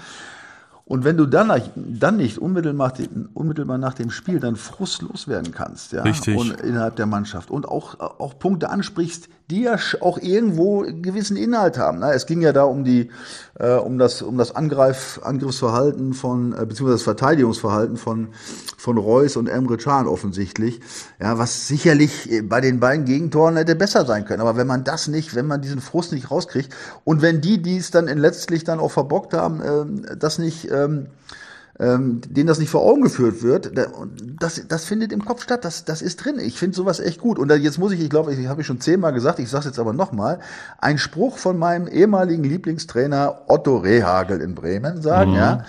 Und 0.86 1.04
wenn 1.04 1.18
du 1.18 1.26
dann, 1.26 1.48
nicht- 1.50 1.72
dann 1.76 2.16
nicht 2.18 2.38
unmittelbar, 2.38 2.94
unmittelbar 3.34 3.78
nach 3.78 3.94
dem 3.94 4.10
Spiel 4.10 4.40
dann 4.40 4.56
frustlos 4.56 5.28
werden 5.28 5.52
kannst, 5.52 5.92
ja, 5.92 6.02
Richtig. 6.04 6.38
und 6.38 6.62
innerhalb 6.62 6.96
der 6.96 7.06
Mannschaft 7.06 7.52
und 7.52 7.68
auch, 7.68 8.00
auch 8.00 8.40
Punkte 8.40 8.70
ansprichst, 8.70 9.28
die 9.50 9.62
ja 9.62 9.78
auch 10.02 10.18
irgendwo 10.18 10.84
einen 10.84 11.02
gewissen 11.02 11.38
Inhalt 11.38 11.78
haben. 11.78 12.00
Ne? 12.00 12.12
Es 12.12 12.26
ging 12.26 12.42
ja 12.42 12.52
da 12.52 12.64
um 12.64 12.84
die, 12.84 13.10
äh, 13.58 13.76
um 13.76 13.98
das, 13.98 14.22
um 14.22 14.38
das 14.38 14.54
Angreif, 14.54 15.22
Angriffsverhalten 15.24 16.14
von, 16.14 16.52
äh, 16.52 16.66
beziehungsweise 16.66 16.96
das 16.96 17.04
Verteidigungsverhalten 17.04 17.96
von, 17.96 18.30
von 18.78 18.98
Reus 18.98 19.38
und 19.38 19.48
Emre 19.48 19.78
Can 19.78 20.08
offensichtlich, 20.08 20.82
ja, 21.22 21.38
was 21.38 21.68
sicherlich 21.68 22.30
äh, 22.30 22.42
bei 22.42 22.60
den 22.60 22.82
beiden 22.82 23.06
Gegentoren 23.06 23.56
hätte 23.56 23.76
besser 23.76 24.06
sein 24.06 24.26
können. 24.26 24.42
Aber 24.42 24.58
wenn 24.58 24.68
man 24.68 24.84
das 24.84 25.08
nicht, 25.08 25.34
wenn 25.34 25.48
man 25.48 25.62
diesen 25.62 25.80
Frust 25.80 26.12
nicht 26.12 26.30
rauskriegt 26.30 26.76
und 27.06 27.22
wenn 27.22 27.40
die, 27.40 27.62
die 27.62 27.78
es 27.78 27.90
dann 27.90 28.08
letztlich 28.08 28.66
dann 28.66 28.80
auch 28.80 28.92
verbockt 28.92 29.34
haben, 29.34 29.62
ähm, 29.64 30.06
das 30.20 30.40
nicht, 30.40 30.70
ähm, 30.70 31.08
ähm, 31.80 32.22
denen 32.28 32.48
das 32.48 32.60
nicht 32.60 32.70
vor 32.70 32.82
Augen 32.82 33.02
geführt 33.02 33.44
wird, 33.44 33.72
das, 34.40 34.64
das 34.68 34.86
findet 34.86 35.12
im 35.12 35.24
Kopf 35.24 35.44
statt, 35.44 35.64
das, 35.64 35.86
das 35.86 36.02
ist 36.02 36.18
drin. 36.18 36.40
Ich 36.40 36.58
finde 36.58 36.76
sowas 36.76 37.00
echt 37.00 37.22
gut. 37.22 37.38
Und 37.38 37.52
jetzt 37.52 37.78
muss 37.78 37.92
ich, 37.92 38.00
ich 38.00 38.10
glaube, 38.10 38.34
ich 38.34 38.48
habe 38.48 38.62
ich 38.62 38.68
schon 38.68 38.82
zehnmal 38.82 39.14
gesagt, 39.14 39.40
ich 39.40 39.50
sage 39.50 39.62
es 39.62 39.66
jetzt 39.66 39.80
aber 39.80 39.94
nochmal, 39.94 40.40
ein 40.80 40.98
Spruch 40.98 41.38
von 41.38 41.58
meinem 41.58 41.88
ehemaligen 41.88 42.44
Lieblingstrainer 42.44 43.42
Otto 43.48 43.78
Rehagel 43.78 44.42
in 44.42 44.56
Bremen 44.56 45.02
sagen, 45.02 45.34
ja. 45.34 45.66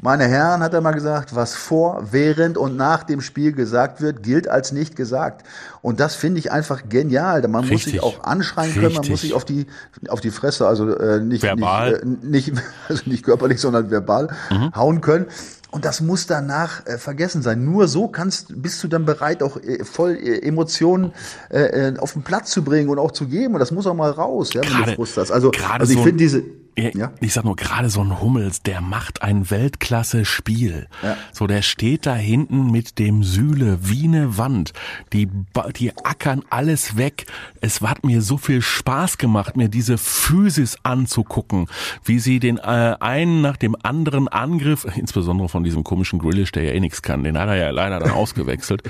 Meine 0.00 0.26
Herren, 0.28 0.62
hat 0.62 0.74
er 0.74 0.80
mal 0.80 0.92
gesagt, 0.92 1.34
was 1.34 1.54
vor, 1.54 2.04
während 2.12 2.56
und 2.56 2.76
nach 2.76 3.02
dem 3.02 3.20
Spiel 3.20 3.52
gesagt 3.52 4.00
wird, 4.00 4.22
gilt 4.22 4.46
als 4.48 4.70
nicht 4.70 4.94
gesagt. 4.94 5.44
Und 5.82 5.98
das 5.98 6.14
finde 6.14 6.38
ich 6.38 6.52
einfach 6.52 6.88
genial. 6.88 7.42
Man 7.42 7.62
muss 7.62 7.70
Richtig. 7.70 7.94
sich 7.94 8.02
auch 8.02 8.22
anschreien 8.22 8.72
können, 8.74 8.84
man 8.94 8.96
muss 8.96 9.08
Richtig. 9.08 9.20
sich 9.20 9.34
auf 9.34 9.44
die, 9.44 9.66
auf 10.08 10.20
die 10.20 10.30
Fresse, 10.30 10.68
also 10.68 10.88
äh, 10.96 11.20
nicht, 11.20 11.42
Verbal. 11.42 12.00
nicht, 12.04 12.48
äh, 12.48 12.52
nicht, 12.52 12.62
also 12.88 13.02
nicht 13.06 13.24
körperlich, 13.24 13.60
sondern 13.60 13.90
verbal 13.90 14.28
hauen 14.76 15.00
können. 15.00 15.26
Und 15.70 15.84
das 15.84 16.00
muss 16.00 16.26
danach 16.26 16.86
äh, 16.86 16.96
vergessen 16.96 17.42
sein. 17.42 17.64
Nur 17.64 17.88
so 17.88 18.08
kannst, 18.08 18.62
bist 18.62 18.82
du 18.82 18.88
dann 18.88 19.04
bereit, 19.04 19.42
auch 19.42 19.58
äh, 19.58 19.84
voll 19.84 20.12
äh, 20.16 20.38
Emotionen 20.42 21.12
äh, 21.50 21.88
äh, 21.90 21.98
auf 21.98 22.14
den 22.14 22.22
Platz 22.22 22.52
zu 22.52 22.62
bringen 22.64 22.88
und 22.88 22.98
auch 22.98 23.10
zu 23.10 23.26
geben. 23.26 23.52
Und 23.54 23.60
das 23.60 23.70
muss 23.70 23.86
auch 23.86 23.94
mal 23.94 24.10
raus, 24.10 24.54
ja, 24.54 24.62
wenn 24.62 24.68
Gerade- 24.70 24.90
du 24.92 24.96
Frust 24.96 25.18
hast. 25.18 25.30
Also, 25.30 25.50
also 25.78 25.92
ich 25.92 25.98
so 25.98 26.04
finde 26.04 26.18
diese, 26.18 26.42
Ja, 26.78 26.90
ja, 26.94 27.12
Ich 27.20 27.32
sag 27.32 27.44
nur, 27.44 27.56
gerade 27.56 27.90
so 27.90 28.00
ein 28.00 28.20
Hummels, 28.20 28.62
der 28.62 28.80
macht 28.80 29.22
ein 29.22 29.50
Weltklasse-Spiel. 29.50 30.86
Ja. 31.02 31.16
So, 31.32 31.46
der 31.46 31.62
steht 31.62 32.06
da 32.06 32.14
hinten 32.14 32.70
mit 32.70 32.98
dem 32.98 33.22
Sühle 33.22 33.78
wie 33.82 34.04
eine 34.04 34.38
Wand. 34.38 34.72
Die, 35.12 35.28
die 35.76 35.96
ackern 36.04 36.42
alles 36.50 36.96
weg. 36.96 37.26
Es 37.60 37.80
hat 37.80 38.04
mir 38.04 38.22
so 38.22 38.36
viel 38.36 38.62
Spaß 38.62 39.18
gemacht, 39.18 39.56
mir 39.56 39.68
diese 39.68 39.98
Physis 39.98 40.76
anzugucken, 40.82 41.66
wie 42.04 42.18
sie 42.18 42.38
den 42.38 42.58
äh, 42.58 42.96
einen 43.00 43.40
nach 43.40 43.56
dem 43.56 43.76
anderen 43.82 44.28
Angriff, 44.28 44.86
insbesondere 44.96 45.48
von 45.48 45.64
diesem 45.64 45.84
komischen 45.84 46.18
Grillish, 46.18 46.52
der 46.52 46.64
ja 46.64 46.72
eh 46.72 46.80
nichts 46.80 47.02
kann, 47.02 47.24
den 47.24 47.38
hat 47.38 47.48
er 47.48 47.56
ja 47.56 47.70
leider 47.70 47.98
dann 47.98 48.10
ausgewechselt. 48.18 48.82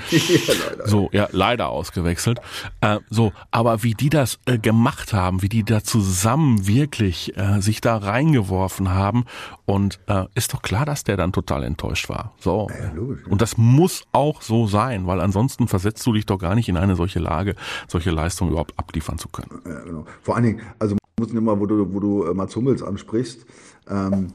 So, 0.85 1.09
ja, 1.11 1.27
leider 1.31 1.69
ausgewechselt. 1.69 2.39
Äh, 2.81 2.99
so, 3.09 3.33
aber 3.51 3.83
wie 3.83 3.93
die 3.93 4.09
das 4.09 4.39
äh, 4.45 4.57
gemacht 4.57 5.13
haben, 5.13 5.41
wie 5.41 5.49
die 5.49 5.63
da 5.63 5.83
zusammen 5.83 6.67
wirklich 6.67 7.37
äh, 7.37 7.61
sich 7.61 7.78
da 7.81 7.97
reingeworfen 7.97 8.93
haben 8.93 9.25
und 9.65 9.99
äh, 10.07 10.25
ist 10.35 10.53
doch 10.53 10.61
klar, 10.61 10.85
dass 10.85 11.03
der 11.03 11.17
dann 11.17 11.31
total 11.31 11.63
enttäuscht 11.63 12.09
war. 12.09 12.33
So. 12.39 12.67
logisch, 12.95 13.21
ja. 13.25 13.31
Und 13.31 13.41
das 13.41 13.57
muss 13.57 14.03
auch 14.11 14.41
so 14.41 14.67
sein, 14.67 15.07
weil 15.07 15.19
ansonsten 15.21 15.67
versetzt 15.67 16.05
du 16.05 16.13
dich 16.13 16.25
doch 16.25 16.37
gar 16.39 16.55
nicht 16.55 16.69
in 16.69 16.77
eine 16.77 16.95
solche 16.95 17.19
Lage, 17.19 17.55
solche 17.87 18.11
Leistung 18.11 18.49
überhaupt 18.49 18.73
abliefern 18.77 19.17
zu 19.17 19.29
können. 19.29 19.61
Ja, 19.65 19.79
genau. 19.81 20.05
Vor 20.21 20.35
allen 20.35 20.45
Dingen, 20.45 20.61
also 20.79 20.95
muss 21.19 21.31
immer, 21.31 21.59
wo 21.59 21.65
du, 21.65 21.93
wo 21.93 21.99
du 21.99 22.25
äh, 22.25 22.33
Mats 22.33 22.55
Hummels 22.55 22.81
ansprichst, 22.81 23.45
ähm, 23.89 24.27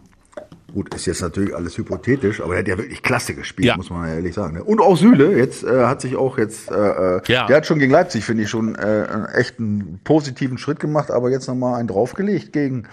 gut, 0.73 0.93
ist 0.93 1.07
jetzt 1.07 1.23
natürlich 1.23 1.55
alles 1.55 1.79
hypothetisch, 1.79 2.41
aber 2.43 2.55
er 2.55 2.59
hat 2.61 2.69
ja 2.69 2.77
wirklich 2.77 3.01
klasse 3.03 3.35
gespielt, 3.35 3.67
Ja. 3.69 3.77
muss 3.77 3.91
man 3.91 4.09
ja 4.09 4.15
ehrlich 4.17 4.35
sagen. 4.35 4.55
ne? 4.57 4.65
Und 4.65 4.81
auch 4.81 4.97
Süle, 4.97 5.37
jetzt 5.39 5.63
äh, 5.63 5.85
hat 5.87 6.01
sich 6.01 6.17
auch 6.17 6.37
jetzt, 6.37 6.71
äh, 6.71 6.75
äh, 6.75 7.21
Ja. 7.29 7.47
der 7.47 7.59
hat 7.59 7.67
schon 7.67 7.79
gegen 7.79 7.93
Leipzig, 7.93 8.25
finde 8.25 8.43
ich, 8.43 8.51
schon 8.51 8.75
äh, 8.75 9.07
einen 9.09 9.27
echten 9.27 10.01
positiven 10.03 10.59
Schritt 10.59 10.81
gemacht, 10.81 11.11
aber 11.13 11.31
jetzt 11.31 11.47
nochmal 11.47 11.79
einen 11.79 11.87
draufgelegt 11.89 12.53
gegen, 12.53 12.89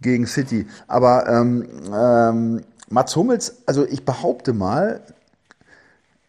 gegen 0.00 0.26
City. 0.26 0.66
Aber 0.86 1.28
ähm, 1.28 1.68
ähm, 1.92 2.60
Mats 2.90 3.16
Hummels, 3.16 3.62
also 3.66 3.86
ich 3.86 4.04
behaupte 4.04 4.52
mal, 4.52 5.00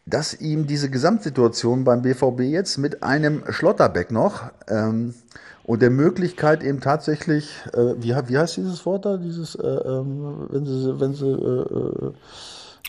dass 0.06 0.40
ihm 0.40 0.68
diese 0.68 0.90
Gesamtsituation 0.90 1.84
beim 1.84 2.02
BVB 2.02 2.42
jetzt 2.42 2.78
mit 2.78 3.04
einem 3.04 3.44
Schlotterbeck 3.50 4.12
noch 4.12 4.52
ähm, 4.68 5.14
und 5.64 5.82
der 5.84 5.92
Möglichkeit 5.92 6.64
eben 6.64 6.82
tatsächlich, 6.82 7.52
äh, 7.74 7.94
wie, 8.00 8.16
wie 8.28 8.38
heißt 8.38 8.58
dieses 8.58 8.86
Wort 8.86 9.06
da, 9.06 9.18
dieses, 9.18 9.54
äh, 9.56 9.68
ähm, 9.68 10.48
wenn 10.50 10.66
sie, 10.66 11.00
wenn 11.00 11.14
sie, 11.14 11.28
äh, 11.28 12.08
äh, 12.08 12.12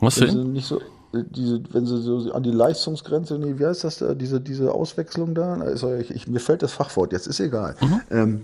Was 0.00 0.20
wenn 0.20 0.30
sie 0.30 0.44
nicht 0.44 0.66
so, 0.66 0.80
diese, 1.12 1.60
wenn 1.72 1.84
sie 1.84 2.00
so 2.00 2.32
an 2.32 2.42
die 2.42 2.52
Leistungsgrenze, 2.52 3.38
nee, 3.38 3.58
wie 3.58 3.66
heißt 3.66 3.84
das 3.84 3.98
da, 3.98 4.14
diese, 4.14 4.40
diese 4.40 4.72
Auswechslung 4.72 5.34
da? 5.34 5.54
Also 5.54 5.94
ich, 5.94 6.10
ich, 6.10 6.26
mir 6.26 6.40
fällt 6.40 6.62
das 6.62 6.72
Fachwort, 6.72 7.12
jetzt 7.12 7.26
ist 7.26 7.40
egal. 7.40 7.74
Mhm. 7.82 8.00
Ähm, 8.10 8.42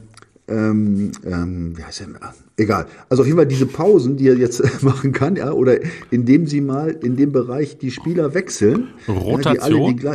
ähm, 0.48 1.12
ähm, 1.24 1.76
wie 1.76 1.82
heißt 1.82 2.00
der? 2.00 2.08
Egal. 2.56 2.86
Also 3.08 3.22
auf 3.22 3.26
jeden 3.26 3.38
Fall 3.38 3.46
diese 3.46 3.66
Pausen, 3.66 4.16
die 4.16 4.28
er 4.28 4.36
jetzt 4.36 4.62
machen 4.82 5.12
kann, 5.12 5.36
ja, 5.36 5.52
oder 5.52 5.78
indem 6.10 6.46
sie 6.46 6.60
mal 6.60 6.90
in 6.90 7.16
dem 7.16 7.32
Bereich 7.32 7.78
die 7.78 7.90
Spieler 7.90 8.34
wechseln. 8.34 8.88
Rotation. 9.08 9.98
Ja, 9.98 10.14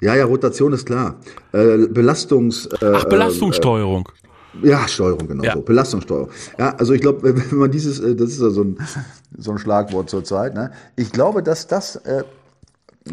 ja, 0.00 0.14
ja, 0.14 0.24
Rotation 0.26 0.72
ist 0.74 0.86
klar. 0.86 1.16
Äh, 1.52 1.86
Belastungs. 1.88 2.66
Äh, 2.66 2.92
Ach, 2.94 3.04
Belastungssteuerung. 3.06 4.08
Äh, 4.62 4.68
ja, 4.68 4.86
Steuerung, 4.88 5.26
genau 5.26 5.44
ja. 5.44 5.54
so. 5.54 5.62
Belastungssteuerung. 5.62 6.30
Ja, 6.58 6.74
also 6.76 6.92
ich 6.92 7.00
glaube, 7.00 7.22
wenn 7.50 7.58
man 7.58 7.70
dieses, 7.70 7.98
äh, 8.00 8.14
das 8.14 8.30
ist 8.30 8.40
ja 8.40 8.50
so 8.50 8.62
ein, 8.62 8.78
so 9.38 9.52
ein 9.52 9.58
Schlagwort 9.58 10.10
zurzeit, 10.10 10.54
ne? 10.54 10.70
Ich 10.96 11.12
glaube, 11.12 11.42
dass 11.42 11.66
das 11.66 11.96
äh, 11.96 12.24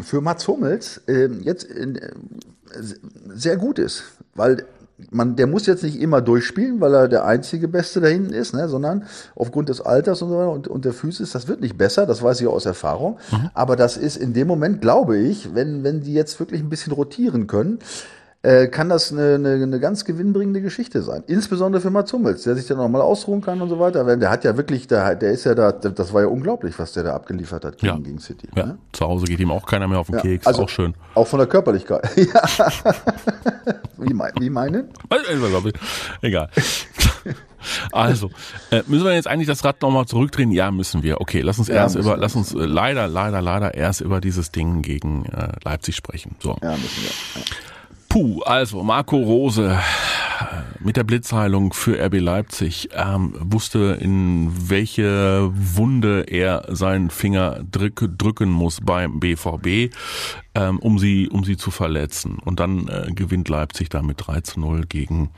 für 0.02 0.20
Mats 0.20 0.46
Hummels 0.46 0.98
äh, 1.06 1.28
jetzt 1.40 1.70
äh, 1.70 1.94
sehr 3.34 3.56
gut 3.56 3.78
ist, 3.78 4.04
weil 4.34 4.64
man, 5.10 5.34
der 5.34 5.46
muss 5.46 5.66
jetzt 5.66 5.82
nicht 5.82 6.00
immer 6.00 6.20
durchspielen, 6.20 6.80
weil 6.80 6.94
er 6.94 7.08
der 7.08 7.24
einzige 7.24 7.66
Beste 7.66 8.00
da 8.00 8.06
hinten 8.06 8.32
ist, 8.32 8.54
ne, 8.54 8.68
sondern 8.68 9.04
aufgrund 9.34 9.68
des 9.68 9.80
Alters 9.80 10.22
und 10.22 10.28
so 10.28 10.36
weiter 10.36 10.50
und, 10.50 10.68
und 10.68 10.84
der 10.84 10.92
Physis, 10.92 11.32
das 11.32 11.48
wird 11.48 11.60
nicht 11.60 11.76
besser, 11.76 12.06
das 12.06 12.22
weiß 12.22 12.40
ich 12.40 12.46
aus 12.46 12.64
Erfahrung. 12.64 13.18
Mhm. 13.32 13.50
Aber 13.54 13.74
das 13.76 13.96
ist 13.96 14.16
in 14.16 14.34
dem 14.34 14.46
Moment, 14.46 14.80
glaube 14.80 15.18
ich, 15.18 15.54
wenn, 15.54 15.82
wenn 15.82 16.00
die 16.00 16.14
jetzt 16.14 16.38
wirklich 16.38 16.60
ein 16.60 16.70
bisschen 16.70 16.92
rotieren 16.92 17.46
können, 17.46 17.80
äh, 18.44 18.68
kann 18.68 18.90
das 18.90 19.10
eine, 19.10 19.36
eine, 19.36 19.54
eine 19.54 19.80
ganz 19.80 20.04
gewinnbringende 20.04 20.60
Geschichte 20.60 21.02
sein. 21.02 21.24
Insbesondere 21.26 21.80
für 21.80 21.88
Mats 21.88 22.12
Hummels, 22.12 22.42
der 22.42 22.54
sich 22.54 22.66
dann 22.66 22.76
nochmal 22.76 23.00
ausruhen 23.00 23.40
kann 23.40 23.62
und 23.62 23.70
so 23.70 23.80
weiter. 23.80 24.04
Der 24.16 24.30
hat 24.30 24.44
ja 24.44 24.54
wirklich, 24.58 24.86
der, 24.86 25.14
der 25.14 25.32
ist 25.32 25.44
ja 25.44 25.54
da, 25.54 25.72
das 25.72 26.12
war 26.12 26.20
ja 26.20 26.28
unglaublich, 26.28 26.78
was 26.78 26.92
der 26.92 27.04
da 27.04 27.14
abgeliefert 27.14 27.64
hat 27.64 27.78
gegen, 27.78 27.94
ja. 27.94 27.98
gegen 27.98 28.18
City. 28.18 28.46
Ja. 28.54 28.66
Ne? 28.66 28.78
Zu 28.92 29.06
Hause 29.06 29.24
geht 29.24 29.40
ihm 29.40 29.50
auch 29.50 29.64
keiner 29.64 29.88
mehr 29.88 29.98
auf 29.98 30.08
den 30.08 30.16
ja. 30.16 30.20
Keks, 30.20 30.46
also, 30.46 30.64
auch 30.64 30.68
schön. 30.68 30.94
Auch 31.14 31.26
von 31.26 31.38
der 31.38 31.48
Körperlichkeit. 31.48 32.06
ja. 32.16 32.42
wie, 33.96 34.12
mein, 34.12 34.32
wie 34.38 34.50
meine? 34.50 34.88
Egal. 36.20 36.50
Also, 37.92 38.28
äh, 38.70 38.82
müssen 38.88 39.06
wir 39.06 39.14
jetzt 39.14 39.26
eigentlich 39.26 39.48
das 39.48 39.64
Rad 39.64 39.80
nochmal 39.80 40.04
zurückdrehen? 40.04 40.50
Ja, 40.50 40.70
müssen 40.70 41.02
wir. 41.02 41.22
Okay, 41.22 41.40
lass 41.40 41.58
uns 41.58 41.68
ja, 41.68 41.76
erst 41.76 41.96
über, 41.96 42.18
lass 42.18 42.36
uns 42.36 42.52
äh, 42.52 42.58
leider, 42.58 43.08
leider, 43.08 43.40
leider 43.40 43.72
erst 43.72 44.02
über 44.02 44.20
dieses 44.20 44.52
Ding 44.52 44.82
gegen 44.82 45.24
äh, 45.24 45.48
Leipzig 45.64 45.96
sprechen. 45.96 46.36
So. 46.40 46.58
Ja, 46.60 46.72
müssen 46.72 47.02
wir. 47.02 47.40
Ja. 47.40 47.46
Puh, 48.14 48.42
also 48.42 48.84
Marco 48.84 49.16
Rose 49.16 49.76
äh, 49.76 49.76
mit 50.78 50.96
der 50.96 51.02
Blitzheilung 51.02 51.72
für 51.72 51.98
RB 52.00 52.20
Leipzig 52.20 52.90
ähm, 52.92 53.34
wusste, 53.40 53.98
in 54.00 54.52
welche 54.70 55.50
Wunde 55.52 56.20
er 56.28 56.64
seinen 56.68 57.10
Finger 57.10 57.64
drück, 57.68 58.08
drücken 58.16 58.50
muss 58.50 58.80
beim 58.80 59.18
BVB, 59.18 59.92
ähm, 60.54 60.78
um 60.78 61.00
sie 61.00 61.28
um 61.28 61.42
sie 61.42 61.56
zu 61.56 61.72
verletzen. 61.72 62.38
Und 62.38 62.60
dann 62.60 62.86
äh, 62.86 63.10
gewinnt 63.12 63.48
Leipzig 63.48 63.88
da 63.88 64.00
mit 64.00 64.24
3 64.24 64.42
zu 64.42 64.60
0 64.60 64.86
gegen 64.86 65.30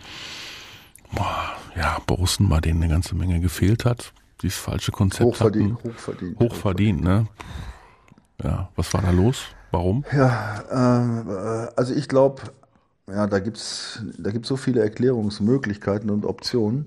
boah, 1.13 1.55
ja, 1.79 1.97
Borussen, 2.05 2.51
bei 2.51 2.61
denen 2.61 2.83
eine 2.83 2.93
ganze 2.93 3.15
Menge 3.15 3.41
gefehlt 3.41 3.87
hat. 3.87 4.13
Dieses 4.43 4.59
falsche 4.59 4.93
Konzept 4.93 5.25
hochverdient, 5.25 5.79
hatten. 5.79 5.95
Hochverdient, 5.95 6.41
hochverdient, 6.41 7.03
ne? 7.03 7.27
Ja, 8.45 8.69
was 8.77 8.93
war 8.93 9.01
da 9.01 9.13
los? 9.13 9.47
Warum? 9.71 10.05
Ja, 10.13 10.63
ähm, 10.71 11.27
äh, 11.27 11.69
also 11.75 11.95
ich 11.95 12.09
glaube, 12.09 12.43
ja, 13.09 13.27
da 13.27 13.39
gibt's 13.39 14.01
da 14.19 14.31
gibt's 14.31 14.49
so 14.49 14.57
viele 14.57 14.81
Erklärungsmöglichkeiten 14.83 16.11
und 16.11 16.25
Optionen. 16.25 16.87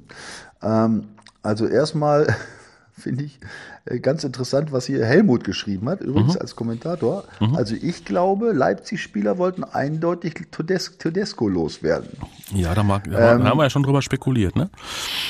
Ähm, 0.62 1.06
also 1.42 1.68
erstmal 1.68 2.36
finde 2.92 3.24
ich 3.24 3.40
äh, 3.86 4.00
ganz 4.00 4.24
interessant, 4.24 4.72
was 4.72 4.86
hier 4.86 5.06
Helmut 5.06 5.44
geschrieben 5.44 5.90
hat, 5.90 6.02
übrigens 6.02 6.36
mhm. 6.36 6.42
als 6.42 6.56
Kommentator. 6.56 7.24
Mhm. 7.40 7.56
Also 7.56 7.76
ich 7.76 8.04
glaube, 8.04 8.52
Leipzig-Spieler 8.52 9.38
wollten 9.38 9.64
eindeutig 9.64 10.48
Tedesco 10.52 11.48
loswerden. 11.48 12.10
Ja, 12.54 12.76
da, 12.76 12.84
mag, 12.84 13.10
da 13.10 13.36
ähm, 13.36 13.44
haben 13.46 13.58
wir 13.58 13.64
ja 13.64 13.70
schon 13.70 13.84
drüber 13.84 14.02
spekuliert, 14.02 14.56
ne? 14.56 14.70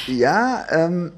Ja, 0.08 0.66
ähm, 0.72 1.12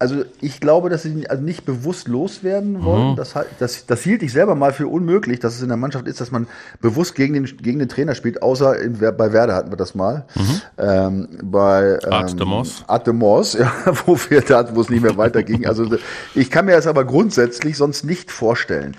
also 0.00 0.24
ich 0.40 0.60
glaube, 0.60 0.88
dass 0.88 1.02
sie 1.02 1.28
also 1.28 1.42
nicht 1.42 1.66
bewusst 1.66 2.08
loswerden 2.08 2.82
wollen. 2.82 3.12
Mhm. 3.12 3.16
Das, 3.16 3.34
das, 3.58 3.84
das 3.84 4.00
hielt 4.00 4.22
ich 4.22 4.32
selber 4.32 4.54
mal 4.54 4.72
für 4.72 4.88
unmöglich, 4.88 5.40
dass 5.40 5.54
es 5.54 5.62
in 5.62 5.68
der 5.68 5.76
Mannschaft 5.76 6.08
ist, 6.08 6.22
dass 6.22 6.30
man 6.30 6.46
bewusst 6.80 7.14
gegen 7.14 7.34
den, 7.34 7.44
gegen 7.44 7.78
den 7.78 7.88
Trainer 7.88 8.14
spielt, 8.14 8.42
außer 8.42 8.80
in, 8.80 8.98
bei 8.98 9.32
Werder 9.32 9.54
hatten 9.54 9.70
wir 9.70 9.76
das 9.76 9.94
mal. 9.94 10.24
Mhm. 10.34 10.60
Ähm, 10.78 11.28
bei 11.42 11.98
ähm, 12.02 12.12
Atemos. 12.12 12.82
Atemos, 12.88 13.52
ja, 13.58 13.70
wo 14.06 14.18
wir 14.30 14.40
da, 14.40 14.74
wo 14.74 14.80
es 14.80 14.88
nicht 14.88 15.02
mehr 15.02 15.18
weiterging. 15.18 15.66
Also 15.66 15.94
ich 16.34 16.50
kann 16.50 16.64
mir 16.64 16.72
das 16.72 16.86
aber 16.86 17.04
grundsätzlich 17.04 17.76
sonst 17.76 18.02
nicht 18.02 18.30
vorstellen. 18.30 18.96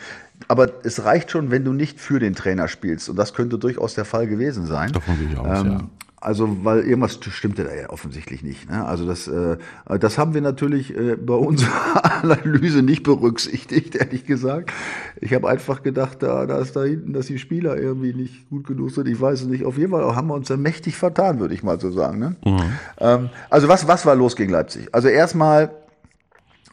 Aber 0.48 0.70
es 0.84 1.04
reicht 1.04 1.32
schon, 1.32 1.50
wenn 1.50 1.66
du 1.66 1.74
nicht 1.74 2.00
für 2.00 2.20
den 2.20 2.36
Trainer 2.36 2.68
spielst. 2.68 3.10
Und 3.10 3.16
das 3.16 3.34
könnte 3.34 3.58
durchaus 3.58 3.96
der 3.96 4.06
Fall 4.06 4.28
gewesen 4.28 4.68
sein. 4.68 4.92
Davon 4.92 5.18
gehe 5.18 5.30
ich 5.32 5.38
aus, 5.38 5.62
ähm, 5.62 5.72
ja. 5.72 5.80
Also, 6.22 6.64
weil 6.64 6.82
irgendwas 6.82 7.20
stimmte 7.20 7.64
da 7.64 7.74
ja 7.74 7.90
offensichtlich 7.90 8.44
nicht. 8.44 8.70
Ne? 8.70 8.86
Also 8.86 9.08
das, 9.08 9.28
äh, 9.28 9.58
das 10.00 10.20
haben 10.20 10.36
wir 10.36 10.42
natürlich 10.42 10.96
äh, 10.96 11.16
bei 11.16 11.34
unserer 11.34 12.24
Analyse 12.24 12.84
nicht 12.84 13.02
berücksichtigt, 13.02 13.96
ehrlich 13.96 14.26
gesagt. 14.26 14.72
Ich 15.20 15.34
habe 15.34 15.50
einfach 15.50 15.82
gedacht, 15.82 16.22
da, 16.22 16.46
da 16.46 16.60
ist 16.60 16.76
da 16.76 16.84
hinten, 16.84 17.14
dass 17.14 17.26
die 17.26 17.40
Spieler 17.40 17.76
irgendwie 17.76 18.14
nicht 18.14 18.48
gut 18.52 18.68
genug 18.68 18.92
sind. 18.92 19.08
Ich 19.08 19.20
weiß 19.20 19.42
es 19.42 19.48
nicht. 19.48 19.66
Auf 19.66 19.80
jeden 19.80 19.92
Fall 19.92 20.16
haben 20.16 20.28
wir 20.28 20.36
uns 20.36 20.48
da 20.48 20.58
mächtig 20.58 20.96
vertan, 20.96 21.40
würde 21.40 21.56
ich 21.56 21.64
mal 21.64 21.80
so 21.80 21.90
sagen. 21.90 22.20
Ne? 22.20 22.36
Mhm. 22.46 22.62
Ähm, 23.00 23.30
also 23.50 23.68
was, 23.68 23.88
was 23.88 24.06
war 24.06 24.16
los 24.16 24.36
gegen 24.36 24.52
Leipzig? 24.52 24.90
Also 24.92 25.08
erstmal 25.08 25.72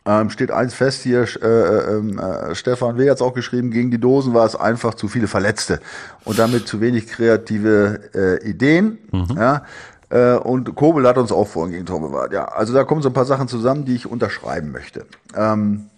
ähm, 0.08 0.30
steht 0.30 0.50
eins 0.50 0.72
fest 0.72 1.02
hier, 1.02 1.26
äh, 1.42 1.46
äh, 1.46 1.96
ähm, 1.96 2.18
äh, 2.18 2.54
Stefan 2.54 2.96
W. 2.96 3.10
hat 3.10 3.16
es 3.16 3.22
auch 3.22 3.34
geschrieben, 3.34 3.70
gegen 3.70 3.90
die 3.90 3.98
Dosen 4.00 4.32
war 4.32 4.46
es 4.46 4.56
einfach 4.56 4.94
zu 4.94 5.06
viele 5.06 5.28
Verletzte 5.28 5.80
und 6.24 6.38
damit 6.38 6.66
zu 6.66 6.80
wenig 6.80 7.08
kreative 7.08 8.00
äh, 8.14 8.48
Ideen. 8.48 8.96
Mhm. 9.12 9.36
Ja. 9.36 9.64
Äh, 10.08 10.36
und 10.36 10.74
Kobel 10.74 11.06
hat 11.06 11.18
uns 11.18 11.30
auch 11.30 11.46
vorhin 11.46 11.72
gegen 11.72 11.84
Tor 11.84 12.00
bewahrt. 12.00 12.32
Ja, 12.32 12.46
also 12.46 12.72
da 12.72 12.84
kommen 12.84 13.02
so 13.02 13.10
ein 13.10 13.12
paar 13.12 13.26
Sachen 13.26 13.48
zusammen, 13.48 13.84
die 13.84 13.94
ich 13.94 14.06
unterschreiben 14.06 14.72
möchte. 14.72 15.04
Ähm, 15.36 15.90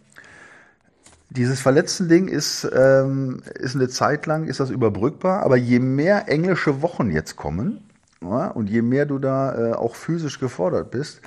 dieses 1.29 1.61
Verletzten-Ding 1.61 2.27
ist, 2.27 2.69
ähm, 2.75 3.45
ist 3.55 3.77
eine 3.77 3.89
Zeit 3.89 4.27
lang, 4.27 4.49
ist 4.49 4.59
das 4.59 4.71
überbrückbar, 4.71 5.45
aber 5.45 5.57
je 5.57 5.79
mehr 5.79 6.29
englische 6.29 6.83
Wochen 6.83 7.13
jetzt 7.13 7.37
kommen, 7.37 7.89
ja, 8.21 8.49
und 8.49 8.69
je 8.69 8.83
mehr 8.83 9.07
du 9.07 9.21
da 9.21 9.55
äh, 9.55 9.73
auch 9.75 9.95
physisch 9.95 10.41
gefordert 10.41 10.91
bist, 10.91 11.21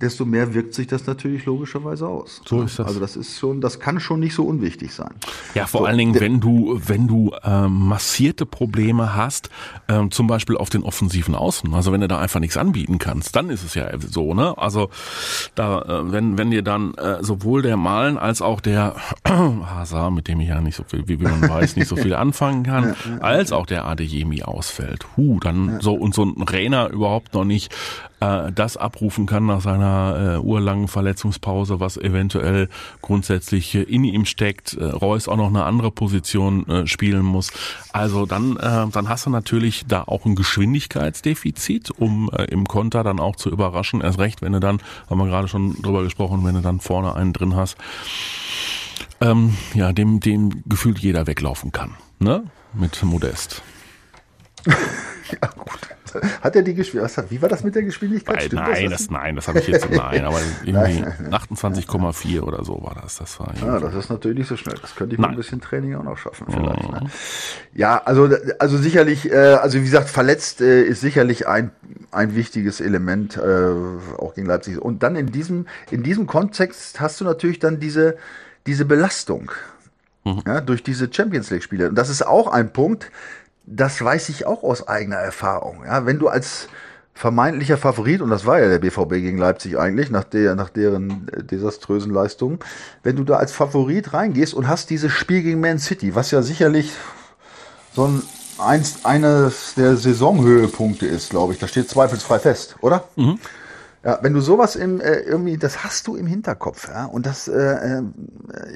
desto 0.00 0.24
mehr 0.24 0.54
wirkt 0.54 0.74
sich 0.74 0.86
das 0.86 1.06
natürlich 1.06 1.44
logischerweise 1.44 2.08
aus. 2.08 2.40
So 2.46 2.62
ist 2.62 2.78
das. 2.78 2.86
Also 2.86 3.00
das 3.00 3.16
ist 3.16 3.38
schon, 3.38 3.60
das 3.60 3.80
kann 3.80 4.00
schon 4.00 4.20
nicht 4.20 4.34
so 4.34 4.44
unwichtig 4.44 4.94
sein. 4.94 5.10
Ja, 5.54 5.66
vor 5.66 5.82
so, 5.82 5.86
allen 5.86 5.98
Dingen, 5.98 6.18
wenn 6.18 6.40
du, 6.40 6.80
wenn 6.86 7.06
du 7.06 7.32
ähm, 7.44 7.88
massierte 7.88 8.46
Probleme 8.46 9.14
hast, 9.14 9.50
ähm, 9.88 10.10
zum 10.10 10.26
Beispiel 10.26 10.56
auf 10.56 10.70
den 10.70 10.82
offensiven 10.84 11.34
Außen, 11.34 11.74
also 11.74 11.92
wenn 11.92 12.00
du 12.00 12.08
da 12.08 12.18
einfach 12.18 12.40
nichts 12.40 12.56
anbieten 12.56 12.98
kannst, 12.98 13.36
dann 13.36 13.50
ist 13.50 13.62
es 13.62 13.74
ja 13.74 13.86
so, 13.98 14.32
ne? 14.32 14.56
Also 14.56 14.88
da, 15.54 15.82
äh, 15.82 16.12
wenn, 16.12 16.38
wenn 16.38 16.50
dir 16.50 16.62
dann 16.62 16.94
äh, 16.94 17.22
sowohl 17.22 17.60
der 17.62 17.76
Malen 17.76 18.16
als 18.16 18.40
auch 18.40 18.60
der 18.60 18.96
Hazard, 19.28 20.12
mit 20.12 20.28
dem 20.28 20.40
ich 20.40 20.48
ja 20.48 20.60
nicht 20.60 20.76
so 20.76 20.84
viel, 20.84 21.06
wie 21.08 21.18
man 21.18 21.46
weiß, 21.46 21.76
nicht 21.76 21.88
so 21.88 21.96
viel 21.96 22.14
anfangen 22.20 22.62
kann, 22.62 22.96
als 23.20 23.52
auch 23.52 23.66
der 23.66 23.84
Adeyemi 23.84 24.42
ausfällt, 24.42 25.06
hu, 25.16 25.38
dann 25.40 25.80
so 25.80 25.94
und 25.94 26.14
so 26.14 26.24
ein 26.24 26.42
Rainer 26.42 26.88
überhaupt 26.88 27.34
noch 27.34 27.44
nicht 27.44 27.74
äh, 28.20 28.52
das 28.52 28.76
abrufen 28.76 29.26
kann 29.26 29.46
nach 29.46 29.60
seiner 29.60 30.36
äh, 30.36 30.38
urlangen 30.38 30.88
Verletzungspause, 30.88 31.80
was 31.80 31.96
eventuell 31.96 32.68
grundsätzlich 33.02 33.74
äh, 33.74 33.82
in 33.82 34.04
ihm 34.04 34.24
steckt. 34.26 34.74
Äh, 34.74 34.84
Reus 34.84 35.28
auch 35.28 35.36
noch 35.36 35.48
eine 35.48 35.64
andere 35.64 35.90
Position 35.90 36.68
äh, 36.68 36.86
spielen 36.86 37.24
muss. 37.24 37.52
Also 37.92 38.26
dann, 38.26 38.56
äh, 38.56 38.86
dann 38.88 39.08
hast 39.08 39.26
du 39.26 39.30
natürlich 39.30 39.84
da 39.88 40.04
auch 40.04 40.24
ein 40.26 40.34
Geschwindigkeitsdefizit, 40.34 41.90
um 41.90 42.30
äh, 42.30 42.44
im 42.44 42.66
Konter 42.66 43.02
dann 43.02 43.18
auch 43.18 43.36
zu 43.36 43.50
überraschen. 43.50 44.00
Erst 44.00 44.18
recht, 44.18 44.42
wenn 44.42 44.52
du 44.52 44.60
dann, 44.60 44.80
haben 45.08 45.18
wir 45.18 45.26
gerade 45.26 45.48
schon 45.48 45.80
drüber 45.82 46.02
gesprochen, 46.02 46.44
wenn 46.44 46.54
du 46.54 46.60
dann 46.60 46.80
vorne 46.80 47.14
einen 47.14 47.32
drin 47.32 47.56
hast, 47.56 47.76
ähm, 49.20 49.56
ja, 49.74 49.92
dem, 49.92 50.20
dem 50.20 50.62
gefühlt 50.66 50.98
jeder 50.98 51.26
weglaufen 51.26 51.72
kann. 51.72 51.96
Ne? 52.18 52.44
Mit 52.74 53.02
Modest. 53.02 53.62
Hat 56.40 56.56
er 56.56 56.62
die 56.62 56.74
Geschwindigkeit? 56.74 57.30
Wie 57.30 57.42
war 57.42 57.48
das 57.48 57.62
mit 57.64 57.74
der 57.74 57.82
Geschwindigkeit? 57.82 58.42
Stimmt 58.42 58.62
nein, 58.62 58.90
das, 58.90 59.02
das, 59.02 59.10
nein, 59.10 59.36
das 59.36 59.48
habe 59.48 59.58
ich 59.58 59.66
jetzt 59.66 59.90
nein, 59.90 60.24
aber 60.24 60.38
irgendwie 60.64 61.04
28,4 61.34 62.40
oder 62.40 62.64
so 62.64 62.82
war 62.82 62.96
das. 63.00 63.16
Das 63.16 63.38
war 63.38 63.52
ja, 63.60 63.78
das 63.78 63.94
ist 63.94 64.08
natürlich 64.08 64.38
nicht 64.38 64.48
so 64.48 64.56
schnell. 64.56 64.76
Das 64.80 64.94
könnte 64.94 65.14
ich 65.14 65.20
mit 65.20 65.28
ein 65.28 65.36
bisschen 65.36 65.60
Training 65.60 65.96
auch 65.96 66.02
noch 66.02 66.16
schaffen, 66.16 66.46
vielleicht. 66.48 66.82
Mhm. 66.82 66.94
Ne? 66.94 67.10
Ja, 67.74 68.02
also, 68.04 68.30
also 68.58 68.78
sicherlich, 68.78 69.30
äh, 69.30 69.36
also 69.36 69.78
wie 69.78 69.84
gesagt, 69.84 70.08
verletzt 70.08 70.60
äh, 70.62 70.82
ist 70.82 71.02
sicherlich 71.02 71.46
ein, 71.46 71.72
ein 72.10 72.34
wichtiges 72.34 72.80
Element, 72.80 73.36
äh, 73.36 73.40
auch 74.18 74.34
gegen 74.34 74.46
Leipzig. 74.46 74.78
Und 74.78 75.02
dann 75.02 75.16
in 75.16 75.26
diesem, 75.26 75.66
in 75.90 76.02
diesem 76.02 76.26
Kontext 76.26 77.00
hast 77.00 77.20
du 77.20 77.24
natürlich 77.24 77.58
dann 77.58 77.80
diese, 77.80 78.16
diese 78.66 78.86
Belastung. 78.86 79.52
Mhm. 80.24 80.42
Ja, 80.46 80.60
durch 80.60 80.82
diese 80.82 81.08
Champions 81.12 81.50
League-Spiele. 81.50 81.88
Und 81.88 81.94
das 81.94 82.10
ist 82.10 82.26
auch 82.26 82.46
ein 82.46 82.72
Punkt, 82.72 83.10
das 83.66 84.02
weiß 84.02 84.28
ich 84.30 84.46
auch 84.46 84.62
aus 84.62 84.88
eigener 84.88 85.16
Erfahrung. 85.16 85.84
Ja, 85.84 86.06
wenn 86.06 86.18
du 86.18 86.28
als 86.28 86.68
vermeintlicher 87.14 87.76
Favorit, 87.76 88.22
und 88.22 88.30
das 88.30 88.46
war 88.46 88.60
ja 88.60 88.68
der 88.68 88.78
BVB 88.78 89.10
gegen 89.10 89.38
Leipzig 89.38 89.78
eigentlich, 89.78 90.10
nach, 90.10 90.24
der, 90.24 90.54
nach 90.54 90.70
deren 90.70 91.28
äh, 91.28 91.44
desaströsen 91.44 92.12
Leistungen, 92.12 92.60
wenn 93.02 93.16
du 93.16 93.24
da 93.24 93.36
als 93.36 93.52
Favorit 93.52 94.14
reingehst 94.14 94.54
und 94.54 94.68
hast 94.68 94.90
dieses 94.90 95.12
Spiel 95.12 95.42
gegen 95.42 95.60
Man 95.60 95.78
City, 95.78 96.14
was 96.14 96.30
ja 96.30 96.42
sicherlich 96.42 96.92
so 97.92 98.06
ein 98.06 98.22
eins, 98.58 99.04
eines 99.04 99.74
der 99.74 99.96
Saisonhöhepunkte 99.96 101.06
ist, 101.06 101.30
glaube 101.30 101.52
ich. 101.52 101.58
Da 101.58 101.68
steht 101.68 101.88
zweifelsfrei 101.88 102.38
fest, 102.38 102.76
oder? 102.80 103.04
Mhm. 103.16 103.38
Ja, 104.02 104.18
wenn 104.22 104.32
du 104.32 104.40
sowas 104.40 104.76
im 104.76 104.98
äh, 104.98 105.20
irgendwie, 105.20 105.58
das 105.58 105.84
hast 105.84 106.06
du 106.06 106.16
im 106.16 106.26
Hinterkopf, 106.26 106.88
ja, 106.88 107.04
und 107.04 107.26
das, 107.26 107.48
äh, 107.48 107.98
äh, 107.98 108.02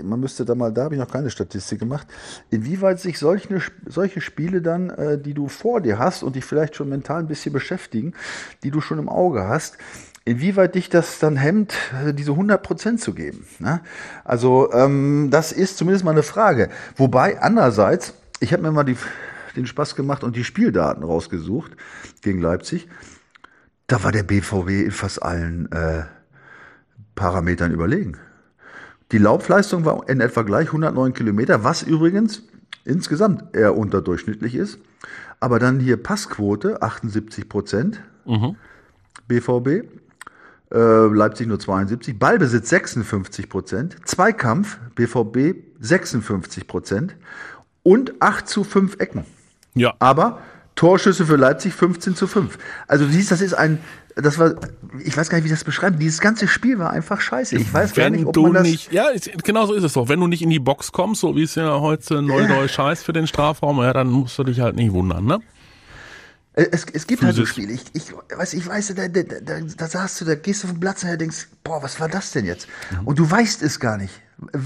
man 0.02 0.20
müsste 0.20 0.44
da 0.44 0.54
mal, 0.54 0.70
da 0.70 0.84
habe 0.84 0.96
ich 0.96 1.00
noch 1.00 1.10
keine 1.10 1.30
Statistik 1.30 1.78
gemacht, 1.78 2.06
inwieweit 2.50 3.00
sich 3.00 3.18
solche 3.18 3.62
solche 3.86 4.20
Spiele 4.20 4.60
dann, 4.60 4.90
äh, 4.90 5.18
die 5.18 5.32
du 5.32 5.48
vor 5.48 5.80
dir 5.80 5.98
hast 5.98 6.22
und 6.22 6.36
dich 6.36 6.44
vielleicht 6.44 6.76
schon 6.76 6.90
mental 6.90 7.20
ein 7.20 7.26
bisschen 7.26 7.54
beschäftigen, 7.54 8.12
die 8.64 8.70
du 8.70 8.82
schon 8.82 8.98
im 8.98 9.08
Auge 9.08 9.48
hast, 9.48 9.78
inwieweit 10.26 10.74
dich 10.74 10.90
das 10.90 11.18
dann 11.20 11.36
hemmt, 11.36 11.74
äh, 12.06 12.12
diese 12.12 12.32
100 12.32 12.62
Prozent 12.62 13.00
zu 13.00 13.14
geben. 13.14 13.46
Ne? 13.60 13.80
Also 14.24 14.70
ähm, 14.74 15.28
das 15.30 15.52
ist 15.52 15.78
zumindest 15.78 16.04
mal 16.04 16.10
eine 16.10 16.22
Frage. 16.22 16.68
Wobei 16.96 17.40
andererseits, 17.40 18.12
ich 18.40 18.52
habe 18.52 18.62
mir 18.62 18.72
mal 18.72 18.84
die, 18.84 18.98
den 19.56 19.66
Spaß 19.66 19.96
gemacht 19.96 20.22
und 20.22 20.36
die 20.36 20.44
Spieldaten 20.44 21.02
rausgesucht 21.02 21.72
gegen 22.20 22.42
Leipzig 22.42 22.88
da 23.86 24.02
war 24.02 24.12
der 24.12 24.22
BVB 24.22 24.84
in 24.86 24.90
fast 24.90 25.22
allen 25.22 25.70
äh, 25.72 26.04
Parametern 27.14 27.72
überlegen. 27.72 28.16
Die 29.12 29.18
Laufleistung 29.18 29.84
war 29.84 30.08
in 30.08 30.20
etwa 30.20 30.42
gleich 30.42 30.68
109 30.68 31.12
Kilometer, 31.12 31.62
was 31.64 31.82
übrigens 31.82 32.42
insgesamt 32.84 33.54
eher 33.54 33.76
unterdurchschnittlich 33.76 34.54
ist. 34.54 34.78
Aber 35.40 35.58
dann 35.58 35.78
hier 35.78 36.02
Passquote 36.02 36.82
78 36.82 37.48
Prozent, 37.48 38.00
mhm. 38.24 38.56
BVB, 39.28 39.86
äh, 40.72 41.06
Leipzig 41.06 41.46
nur 41.46 41.60
72, 41.60 42.18
Ballbesitz 42.18 42.70
56 42.70 43.48
Prozent, 43.48 43.96
Zweikampf 44.06 44.78
BVB 44.94 45.56
56 45.80 46.66
Prozent 46.66 47.16
und 47.82 48.14
8 48.20 48.48
zu 48.48 48.64
5 48.64 48.98
Ecken. 48.98 49.24
Ja. 49.74 49.94
Aber 49.98 50.40
Torschüsse 50.74 51.26
für 51.26 51.36
Leipzig 51.36 51.74
15 51.74 52.16
zu 52.16 52.26
5. 52.26 52.58
Also 52.88 53.06
du 53.06 53.12
siehst, 53.12 53.30
das 53.30 53.40
ist 53.40 53.54
ein, 53.54 53.78
das 54.16 54.38
war, 54.38 54.54
ich 55.04 55.16
weiß 55.16 55.28
gar 55.28 55.38
nicht, 55.38 55.44
wie 55.44 55.48
ich 55.48 55.54
das 55.54 55.64
beschreiben. 55.64 55.98
Dieses 55.98 56.20
ganze 56.20 56.48
Spiel 56.48 56.78
war 56.78 56.90
einfach 56.90 57.20
scheiße. 57.20 57.56
Ich 57.56 57.72
weiß 57.72 57.96
Wenn 57.96 58.02
gar 58.02 58.10
nicht, 58.10 58.26
ob 58.26 58.32
du 58.32 58.42
man 58.44 58.54
das 58.54 58.62
nicht, 58.64 58.92
ja, 58.92 59.06
genau 59.42 59.66
so 59.66 59.74
ist 59.74 59.84
es 59.84 59.92
doch. 59.92 60.08
Wenn 60.08 60.20
du 60.20 60.26
nicht 60.26 60.42
in 60.42 60.50
die 60.50 60.58
Box 60.58 60.92
kommst, 60.92 61.20
so 61.20 61.36
wie 61.36 61.42
es 61.42 61.54
ja 61.54 61.80
heute 61.80 62.22
Neudeutsch 62.22 62.78
heißt 62.78 63.04
für 63.04 63.12
den 63.12 63.26
Strafraum, 63.26 63.78
ja, 63.80 63.92
dann 63.92 64.08
musst 64.08 64.38
du 64.38 64.44
dich 64.44 64.60
halt 64.60 64.76
nicht 64.76 64.92
wundern, 64.92 65.24
ne? 65.24 65.40
Es, 66.56 66.86
es 66.92 67.08
gibt 67.08 67.20
Physisch. 67.20 67.24
halt 67.24 67.36
so 67.36 67.46
Spiele. 67.46 67.72
Ich, 67.72 67.82
ich, 67.94 68.12
weiß, 68.36 68.54
ich 68.54 68.64
weiß, 68.64 68.94
da, 68.94 69.08
da, 69.08 69.22
da, 69.22 69.60
da 69.60 69.88
sagst 69.88 70.20
du, 70.20 70.24
da 70.24 70.36
gehst 70.36 70.62
du 70.62 70.68
vom 70.68 70.78
Platz 70.78 71.02
und 71.02 71.20
denkst, 71.20 71.48
boah, 71.64 71.82
was 71.82 71.98
war 71.98 72.08
das 72.08 72.30
denn 72.30 72.46
jetzt? 72.46 72.68
Mhm. 72.92 73.08
Und 73.08 73.18
du 73.18 73.28
weißt 73.28 73.62
es 73.62 73.80
gar 73.80 73.96
nicht. 73.96 74.14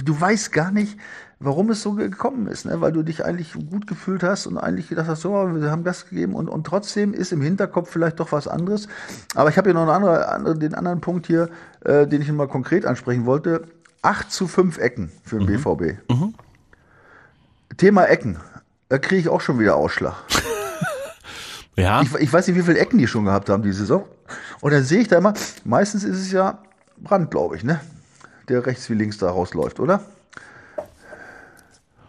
Du 0.04 0.18
weißt 0.18 0.52
gar 0.52 0.70
nicht, 0.70 0.98
warum 1.40 1.70
es 1.70 1.82
so 1.82 1.92
gekommen 1.92 2.48
ist, 2.48 2.64
ne? 2.64 2.80
weil 2.80 2.92
du 2.92 3.02
dich 3.02 3.24
eigentlich 3.24 3.52
gut 3.52 3.86
gefühlt 3.86 4.22
hast 4.22 4.46
und 4.46 4.58
eigentlich 4.58 4.88
gedacht 4.88 5.06
hast, 5.06 5.22
so, 5.22 5.32
wir 5.32 5.70
haben 5.70 5.84
Gas 5.84 6.08
gegeben 6.08 6.34
und, 6.34 6.48
und 6.48 6.66
trotzdem 6.66 7.14
ist 7.14 7.32
im 7.32 7.40
Hinterkopf 7.40 7.90
vielleicht 7.90 8.18
doch 8.18 8.32
was 8.32 8.48
anderes. 8.48 8.88
Aber 9.34 9.48
ich 9.48 9.56
habe 9.56 9.68
hier 9.68 9.74
noch 9.74 9.82
einen 9.82 9.90
andere, 9.90 10.28
andere, 10.28 10.58
den 10.58 10.74
anderen 10.74 11.00
Punkt 11.00 11.26
hier, 11.26 11.48
äh, 11.84 12.06
den 12.06 12.22
ich 12.22 12.32
mal 12.32 12.48
konkret 12.48 12.86
ansprechen 12.86 13.24
wollte. 13.24 13.66
8 14.02 14.30
zu 14.30 14.48
5 14.48 14.78
Ecken 14.78 15.12
für 15.24 15.38
den 15.38 15.48
mhm. 15.48 15.62
BVB. 15.62 16.10
Mhm. 16.10 16.34
Thema 17.76 18.04
Ecken. 18.04 18.38
Da 18.88 18.98
kriege 18.98 19.20
ich 19.20 19.28
auch 19.28 19.40
schon 19.40 19.58
wieder 19.58 19.76
Ausschlag. 19.76 20.14
ja. 21.76 22.02
Ich, 22.02 22.14
ich, 22.14 22.32
weiß 22.32 22.48
nicht, 22.48 22.56
wie 22.56 22.62
viele 22.62 22.78
Ecken 22.78 22.98
die 22.98 23.06
schon 23.06 23.24
gehabt 23.24 23.48
haben 23.48 23.62
diese 23.62 23.80
Saison. 23.80 24.04
Und 24.60 24.72
dann 24.72 24.82
sehe 24.82 25.00
ich 25.00 25.08
da 25.08 25.18
immer, 25.18 25.34
meistens 25.64 26.04
ist 26.04 26.18
es 26.18 26.32
ja 26.32 26.58
Brand, 26.96 27.30
glaube 27.30 27.56
ich, 27.56 27.64
ne? 27.64 27.80
Der 28.48 28.64
rechts 28.64 28.88
wie 28.90 28.94
links 28.94 29.18
da 29.18 29.30
rausläuft, 29.30 29.78
oder? 29.78 30.00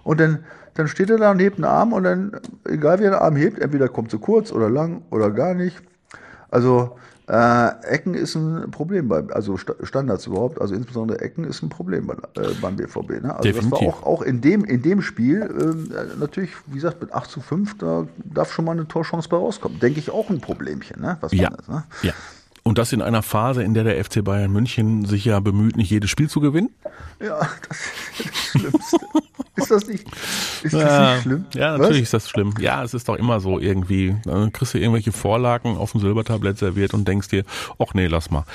Und 0.04 0.20
dann, 0.20 0.40
dann 0.74 0.88
steht 0.88 1.10
er 1.10 1.18
da 1.18 1.32
und 1.32 1.40
hebt 1.40 1.58
einen 1.58 1.66
Arm 1.66 1.94
und 1.94 2.04
dann, 2.04 2.32
egal 2.66 3.00
wie 3.00 3.04
er 3.04 3.12
den 3.12 3.20
Arm 3.20 3.36
hebt, 3.36 3.60
entweder 3.60 3.90
kommt 3.90 4.12
zu 4.12 4.20
kurz 4.20 4.52
oder 4.52 4.70
lang 4.70 5.04
oder 5.10 5.32
gar 5.32 5.54
nicht. 5.54 5.78
Also 6.50 6.98
äh, 7.30 7.70
Ecken 7.84 8.16
ist 8.16 8.34
ein 8.34 8.72
Problem 8.72 9.08
bei, 9.08 9.24
also 9.32 9.56
Standards 9.58 10.26
überhaupt, 10.26 10.60
also 10.60 10.74
insbesondere 10.74 11.22
Ecken 11.22 11.44
ist 11.44 11.62
ein 11.62 11.70
Problem 11.70 12.08
bei, 12.08 12.16
äh, 12.42 12.54
beim 12.60 12.76
BVB. 12.76 13.22
Ne? 13.22 13.36
Also 13.36 13.44
Definitiv. 13.44 13.70
das 13.70 13.82
war 13.82 13.88
auch, 13.88 14.04
auch 14.04 14.22
in 14.24 14.42
dem, 14.42 14.66
in 14.66 14.82
dem 14.82 15.04
Spiel 15.04 15.44
äh, 15.44 16.18
natürlich, 16.20 16.50
wie 16.66 16.76
gesagt, 16.76 17.02
mit 17.02 17.14
8 17.14 17.30
zu 17.30 17.40
5, 17.40 17.78
da 17.78 18.08
darf 18.24 18.52
schon 18.52 18.66
mal 18.66 18.72
eine 18.72 18.88
Torchance 18.88 19.30
bei 19.30 19.38
rauskommen. 19.38 19.80
Denke 19.80 20.00
ich 20.00 20.10
auch 20.10 20.32
ein 20.32 20.42
Problemchen, 20.42 21.02
ne? 21.02 21.18
Was 21.22 21.32
ja. 21.32 21.52
Das, 21.52 21.68
ne? 21.68 21.84
ja. 22.02 22.14
Und 22.64 22.80
das 22.80 22.94
in 22.94 23.02
einer 23.04 23.22
Phase, 23.22 23.64
in 23.64 23.76
der 23.76 23.84
der 23.84 24.04
FC 24.04 24.24
Bayern 24.24 24.52
München 24.52 25.06
sich 25.06 25.26
ja 25.26 25.40
bemüht, 25.40 25.78
nicht 25.78 25.92
jedes 25.92 26.10
Spiel 26.10 26.30
zu 26.30 26.40
gewinnen? 26.40 26.72
Ja, 27.20 27.40
das 27.70 27.78
ist 27.78 28.28
das 28.28 28.36
Schlimmste. 28.38 28.98
ist 29.56 29.72
das 29.72 29.88
nicht, 29.88 30.06
ist 30.64 30.74
das 30.74 30.82
ja, 30.82 31.14
nicht 31.14 31.24
schlimm? 31.24 31.46
Ja, 31.54 31.78
natürlich 31.78 32.02
Was? 32.02 32.08
ist 32.08 32.14
das 32.14 32.30
schlimm. 32.30 32.54
Ja, 32.60 32.84
es 32.84 32.94
ist 32.94 33.10
doch 33.10 33.16
immer 33.16 33.40
so 33.40 33.60
irgendwie. 33.60 34.16
Dann 34.26 34.52
kriegst 34.52 34.74
du 34.74 34.78
irgendwelche 34.78 35.12
Vorlagen 35.12 35.78
auf 35.78 35.92
dem 35.92 36.02
Silbertablett 36.02 36.58
serviert 36.58 36.94
und 36.94 37.08
denkst 37.08 37.30
dir, 37.30 37.44
ach 37.78 37.94
nee, 37.94 38.08
lass 38.08 38.30
mal. 38.30 38.46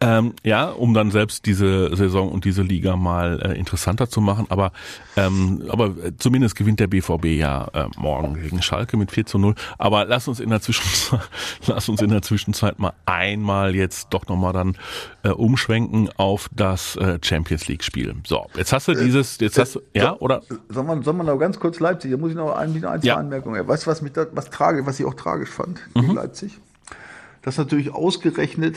Ähm, 0.00 0.34
ja, 0.44 0.70
um 0.70 0.94
dann 0.94 1.10
selbst 1.10 1.44
diese 1.44 1.94
Saison 1.94 2.30
und 2.30 2.44
diese 2.46 2.62
Liga 2.62 2.96
mal 2.96 3.40
äh, 3.42 3.58
interessanter 3.58 4.08
zu 4.08 4.20
machen. 4.20 4.46
Aber, 4.48 4.72
ähm, 5.16 5.62
aber 5.68 5.94
zumindest 6.18 6.56
gewinnt 6.56 6.80
der 6.80 6.86
BVB 6.86 7.26
ja 7.26 7.68
äh, 7.74 7.86
morgen 7.98 8.40
gegen 8.40 8.62
Schalke 8.62 8.96
mit 8.96 9.10
4 9.10 9.26
zu 9.26 9.38
0. 9.38 9.54
Aber 9.76 10.06
lass 10.06 10.26
uns 10.26 10.40
in 10.40 10.48
der 10.48 10.62
Zwischenzeit, 10.62 11.20
lass 11.66 11.88
uns 11.88 12.00
in 12.00 12.08
der 12.10 12.22
Zwischenzeit 12.22 12.78
mal 12.78 12.94
einmal 13.04 13.74
jetzt 13.74 14.08
doch 14.10 14.26
nochmal 14.26 14.54
dann 14.54 14.76
äh, 15.22 15.28
umschwenken 15.28 16.08
auf 16.16 16.48
das 16.54 16.96
äh, 16.96 17.18
Champions 17.22 17.68
League 17.68 17.84
Spiel. 17.84 18.14
So, 18.26 18.46
jetzt 18.56 18.72
hast 18.72 18.88
du 18.88 18.92
äh, 18.92 19.04
dieses, 19.04 19.38
jetzt 19.40 19.58
hast 19.58 19.74
du, 19.74 19.82
ja, 19.94 20.16
oder? 20.16 20.39
Sollen 20.68 20.86
wir, 20.86 21.02
sollen 21.02 21.16
wir 21.16 21.24
noch 21.24 21.38
ganz 21.38 21.58
kurz 21.58 21.80
Leipzig, 21.80 22.10
da 22.10 22.16
muss 22.16 22.30
ich 22.30 22.36
noch 22.36 22.54
ein, 22.56 22.72
ein 22.84 23.00
zwei 23.00 23.08
ja. 23.08 23.16
Anmerkungen. 23.16 23.66
Weißt 23.66 23.86
du, 23.86 23.90
was 23.90 24.02
mich 24.02 24.12
da, 24.12 24.26
was 24.32 24.50
trage, 24.50 24.86
was 24.86 25.00
ich 25.00 25.06
auch 25.06 25.14
tragisch 25.14 25.50
fand 25.50 25.80
mhm. 25.94 26.14
Leipzig? 26.14 26.58
Das 27.42 27.56
natürlich 27.56 27.92
ausgerechnet 27.94 28.76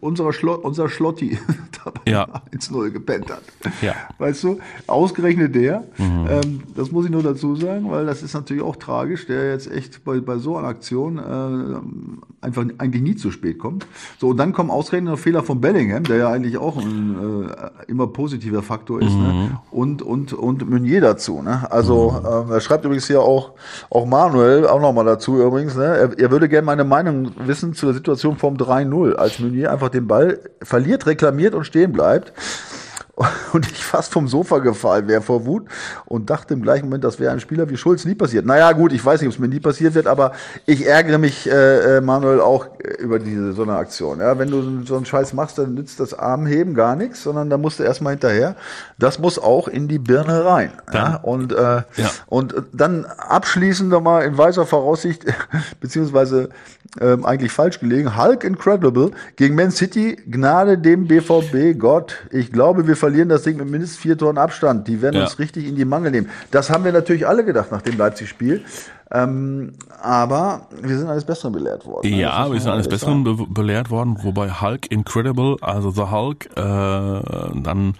unserer 0.00 0.32
Schlot, 0.32 0.64
unser 0.64 0.88
Schlotti 0.88 1.38
dabei 1.84 2.00
ja. 2.10 2.26
1-0 2.52 2.90
gepennt 2.90 3.30
hat. 3.30 3.42
Ja. 3.82 3.94
Weißt 4.18 4.44
du, 4.44 4.58
ausgerechnet 4.86 5.54
der, 5.54 5.84
mhm. 5.96 6.26
ähm, 6.28 6.62
das 6.76 6.90
muss 6.92 7.04
ich 7.04 7.10
nur 7.10 7.22
dazu 7.22 7.56
sagen, 7.56 7.90
weil 7.90 8.06
das 8.06 8.22
ist 8.22 8.34
natürlich 8.34 8.62
auch 8.62 8.76
tragisch, 8.76 9.26
der 9.26 9.50
jetzt 9.50 9.70
echt 9.70 10.04
bei, 10.04 10.20
bei 10.20 10.38
so 10.38 10.56
einer 10.56 10.68
Aktion 10.68 11.18
äh, 11.18 12.44
einfach 12.44 12.64
eigentlich 12.78 13.02
nie 13.02 13.16
zu 13.16 13.30
spät 13.30 13.58
kommt. 13.58 13.86
So, 14.18 14.28
und 14.28 14.36
dann 14.36 14.52
kommen 14.52 14.70
ausgerechnet 14.70 15.12
noch 15.12 15.18
Fehler 15.18 15.42
von 15.42 15.60
Bellingham, 15.60 16.04
der 16.04 16.16
ja 16.16 16.30
eigentlich 16.30 16.58
auch 16.58 16.76
ein 16.76 17.48
äh, 17.48 17.90
immer 17.90 18.06
positiver 18.06 18.62
Faktor 18.62 19.00
ist, 19.00 19.14
ne? 19.14 19.16
mhm. 19.16 19.38
ne? 19.38 19.60
und, 19.70 20.02
und, 20.02 20.32
und 20.32 20.68
Meunier 20.68 21.00
dazu. 21.00 21.42
Ne? 21.42 21.70
Also, 21.70 22.10
mhm. 22.10 22.50
äh, 22.50 22.54
er 22.54 22.60
schreibt 22.60 22.84
übrigens 22.84 23.06
hier 23.06 23.20
auch, 23.20 23.52
auch 23.90 24.06
Manuel, 24.06 24.66
auch 24.66 24.80
nochmal 24.80 25.04
dazu 25.04 25.40
übrigens, 25.40 25.76
ne? 25.76 25.84
er, 25.84 26.18
er 26.18 26.30
würde 26.30 26.48
gerne 26.48 26.66
meine 26.66 26.84
Meinung 26.84 27.30
wissen 27.46 27.74
zu 27.74 27.86
der 27.86 27.94
Situation 27.94 28.36
vom 28.36 28.56
3-0, 28.56 29.14
als 29.14 29.38
Meunier 29.38 29.70
einfach 29.78 29.90
den 29.90 30.08
Ball 30.08 30.40
verliert, 30.60 31.06
reklamiert 31.06 31.54
und 31.54 31.64
stehen 31.64 31.92
bleibt 31.92 32.32
und 33.52 33.70
ich 33.70 33.84
fast 33.84 34.12
vom 34.12 34.28
Sofa 34.28 34.58
gefallen 34.58 35.08
wäre 35.08 35.22
vor 35.22 35.44
Wut 35.46 35.66
und 36.04 36.30
dachte 36.30 36.54
im 36.54 36.62
gleichen 36.62 36.86
Moment, 36.86 37.04
das 37.04 37.18
wäre 37.18 37.32
ein 37.32 37.40
Spieler 37.40 37.68
wie 37.68 37.76
Schulz 37.76 38.04
nie 38.04 38.14
passiert. 38.14 38.46
Naja, 38.46 38.72
gut, 38.72 38.92
ich 38.92 39.04
weiß 39.04 39.20
nicht, 39.20 39.28
ob 39.28 39.34
es 39.34 39.38
mir 39.38 39.48
nie 39.48 39.60
passiert 39.60 39.94
wird, 39.94 40.06
aber 40.06 40.32
ich 40.66 40.86
ärgere 40.86 41.18
mich, 41.18 41.50
äh, 41.50 41.96
äh 41.96 42.00
Manuel, 42.00 42.40
auch 42.40 42.66
über 42.98 43.18
diese 43.18 43.52
so 43.52 43.62
eine 43.62 43.76
Aktion. 43.76 44.20
Ja, 44.20 44.38
wenn 44.38 44.50
du 44.50 44.84
so 44.84 44.96
einen 44.96 45.04
Scheiß 45.04 45.32
machst, 45.32 45.58
dann 45.58 45.74
nützt 45.74 46.00
das 46.00 46.14
Armheben 46.14 46.74
gar 46.74 46.96
nichts, 46.96 47.22
sondern 47.22 47.50
da 47.50 47.58
musst 47.58 47.78
du 47.78 47.82
erstmal 47.82 48.12
hinterher. 48.12 48.56
Das 48.98 49.18
muss 49.18 49.38
auch 49.38 49.68
in 49.68 49.88
die 49.88 49.98
Birne 49.98 50.44
rein. 50.44 50.72
Ja? 50.92 51.16
Und, 51.16 51.52
äh, 51.52 51.56
ja. 51.56 52.10
und 52.26 52.54
dann 52.72 53.04
abschließend 53.04 53.88
nochmal 53.88 54.24
in 54.24 54.38
weiser 54.38 54.66
Voraussicht, 54.66 55.24
beziehungsweise 55.80 56.50
ähm, 57.00 57.24
eigentlich 57.24 57.52
falsch 57.52 57.80
gelegen, 57.80 58.16
Hulk 58.16 58.44
Incredible 58.44 59.10
gegen 59.36 59.54
Man 59.54 59.70
City, 59.70 60.16
Gnade 60.26 60.78
dem 60.78 61.06
BVB, 61.06 61.78
Gott, 61.78 62.14
ich 62.30 62.52
glaube, 62.52 62.86
wir 62.86 62.96
verlieren 62.96 63.07
das 63.28 63.42
Ding 63.42 63.56
mit 63.56 63.68
mindestens 63.68 63.98
vier 63.98 64.16
Toren 64.16 64.38
Abstand. 64.38 64.88
Die 64.88 65.02
werden 65.02 65.16
ja. 65.16 65.24
uns 65.24 65.38
richtig 65.38 65.66
in 65.66 65.76
die 65.76 65.84
Mangel 65.84 66.10
nehmen. 66.10 66.28
Das 66.50 66.70
haben 66.70 66.84
wir 66.84 66.92
natürlich 66.92 67.26
alle 67.26 67.44
gedacht 67.44 67.70
nach 67.70 67.82
dem 67.82 67.96
Leipzig-Spiel. 67.96 68.64
Ähm, 69.10 69.72
aber 70.02 70.66
wir 70.82 70.98
sind 70.98 71.08
alles 71.08 71.24
Besseren 71.24 71.52
belehrt 71.52 71.86
worden. 71.86 72.12
Ja, 72.12 72.52
wir 72.52 72.60
sind 72.60 72.70
alles 72.70 72.88
Besseren 72.88 73.24
be 73.24 73.36
belehrt 73.48 73.90
worden, 73.90 74.18
wobei 74.22 74.50
Hulk 74.50 74.90
Incredible, 74.90 75.56
also 75.62 75.90
The 75.90 76.10
Hulk, 76.10 76.46
äh, 76.56 76.60
dann 76.60 77.94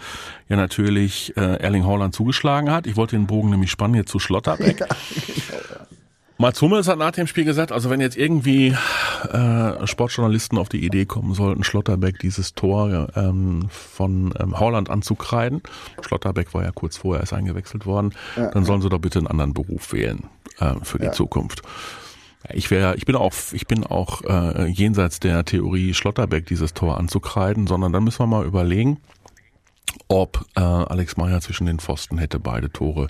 ja 0.49 0.57
natürlich 0.57 1.35
äh, 1.37 1.61
Erling 1.61 1.87
Haaland 1.87 2.15
zugeschlagen 2.15 2.71
hat. 2.71 2.87
Ich 2.87 2.97
wollte 2.97 3.17
den 3.17 3.27
Bogen 3.27 3.49
nämlich 3.49 3.71
spannen 3.71 3.95
jetzt 3.95 4.11
zu 4.11 4.19
Schlotterbeck. 4.19 4.85
Ja, 5.51 5.59
genau, 5.69 5.78
Mats 6.41 6.63
Hummels 6.63 6.87
hat 6.87 6.99
nach 6.99 7.11
dem 7.11 7.27
Spiel 7.27 7.45
gesagt, 7.45 7.73
also 7.73 7.91
wenn 7.91 8.01
jetzt 8.01 8.17
irgendwie 8.17 8.69
äh, 9.33 9.87
Sportjournalisten 9.87 10.57
auf 10.57 10.69
die 10.69 10.85
Idee 10.87 11.05
kommen 11.05 11.35
sollten, 11.35 11.65
Schlotterbeck 11.65 12.21
dieses 12.21 12.55
Tor 12.55 13.09
ähm, 13.17 13.67
von 13.71 14.33
ähm, 14.39 14.59
Holland 14.59 14.89
anzukreiden, 14.89 15.63
Schlotterbeck 16.01 16.55
war 16.55 16.63
ja 16.63 16.71
kurz 16.71 16.99
vorher 16.99 17.23
erst 17.23 17.33
eingewechselt 17.33 17.87
worden, 17.87 18.15
ja. 18.37 18.53
dann 18.53 18.65
sollen 18.65 18.81
sie 18.83 18.89
doch 18.89 19.01
bitte 19.01 19.19
einen 19.19 19.27
anderen 19.27 19.53
Beruf 19.53 19.93
wählen 19.93 20.25
äh, 20.61 20.75
für 20.85 20.99
die 20.99 21.07
ja. 21.07 21.13
Zukunft. 21.13 21.63
Ich 22.53 22.71
wäre, 22.71 22.95
ich 22.95 23.05
bin 23.05 23.17
auch, 23.17 23.33
ich 23.51 23.67
bin 23.67 23.83
auch 23.83 24.23
äh, 24.23 24.67
jenseits 24.69 25.19
der 25.19 25.45
Theorie 25.45 25.93
Schlotterbeck 25.93 26.47
dieses 26.47 26.73
Tor 26.73 26.99
anzukreiden, 26.99 27.67
sondern 27.67 27.93
dann 27.93 28.05
müssen 28.05 28.21
wir 28.21 28.29
mal 28.29 28.47
überlegen, 28.47 28.99
ob 30.09 30.47
äh, 30.57 30.61
Alex 30.61 31.19
Meyer 31.19 31.41
zwischen 31.41 31.67
den 31.67 31.79
Pfosten 31.79 32.17
hätte 32.17 32.41
beide 32.41 32.71
Tore 32.71 33.09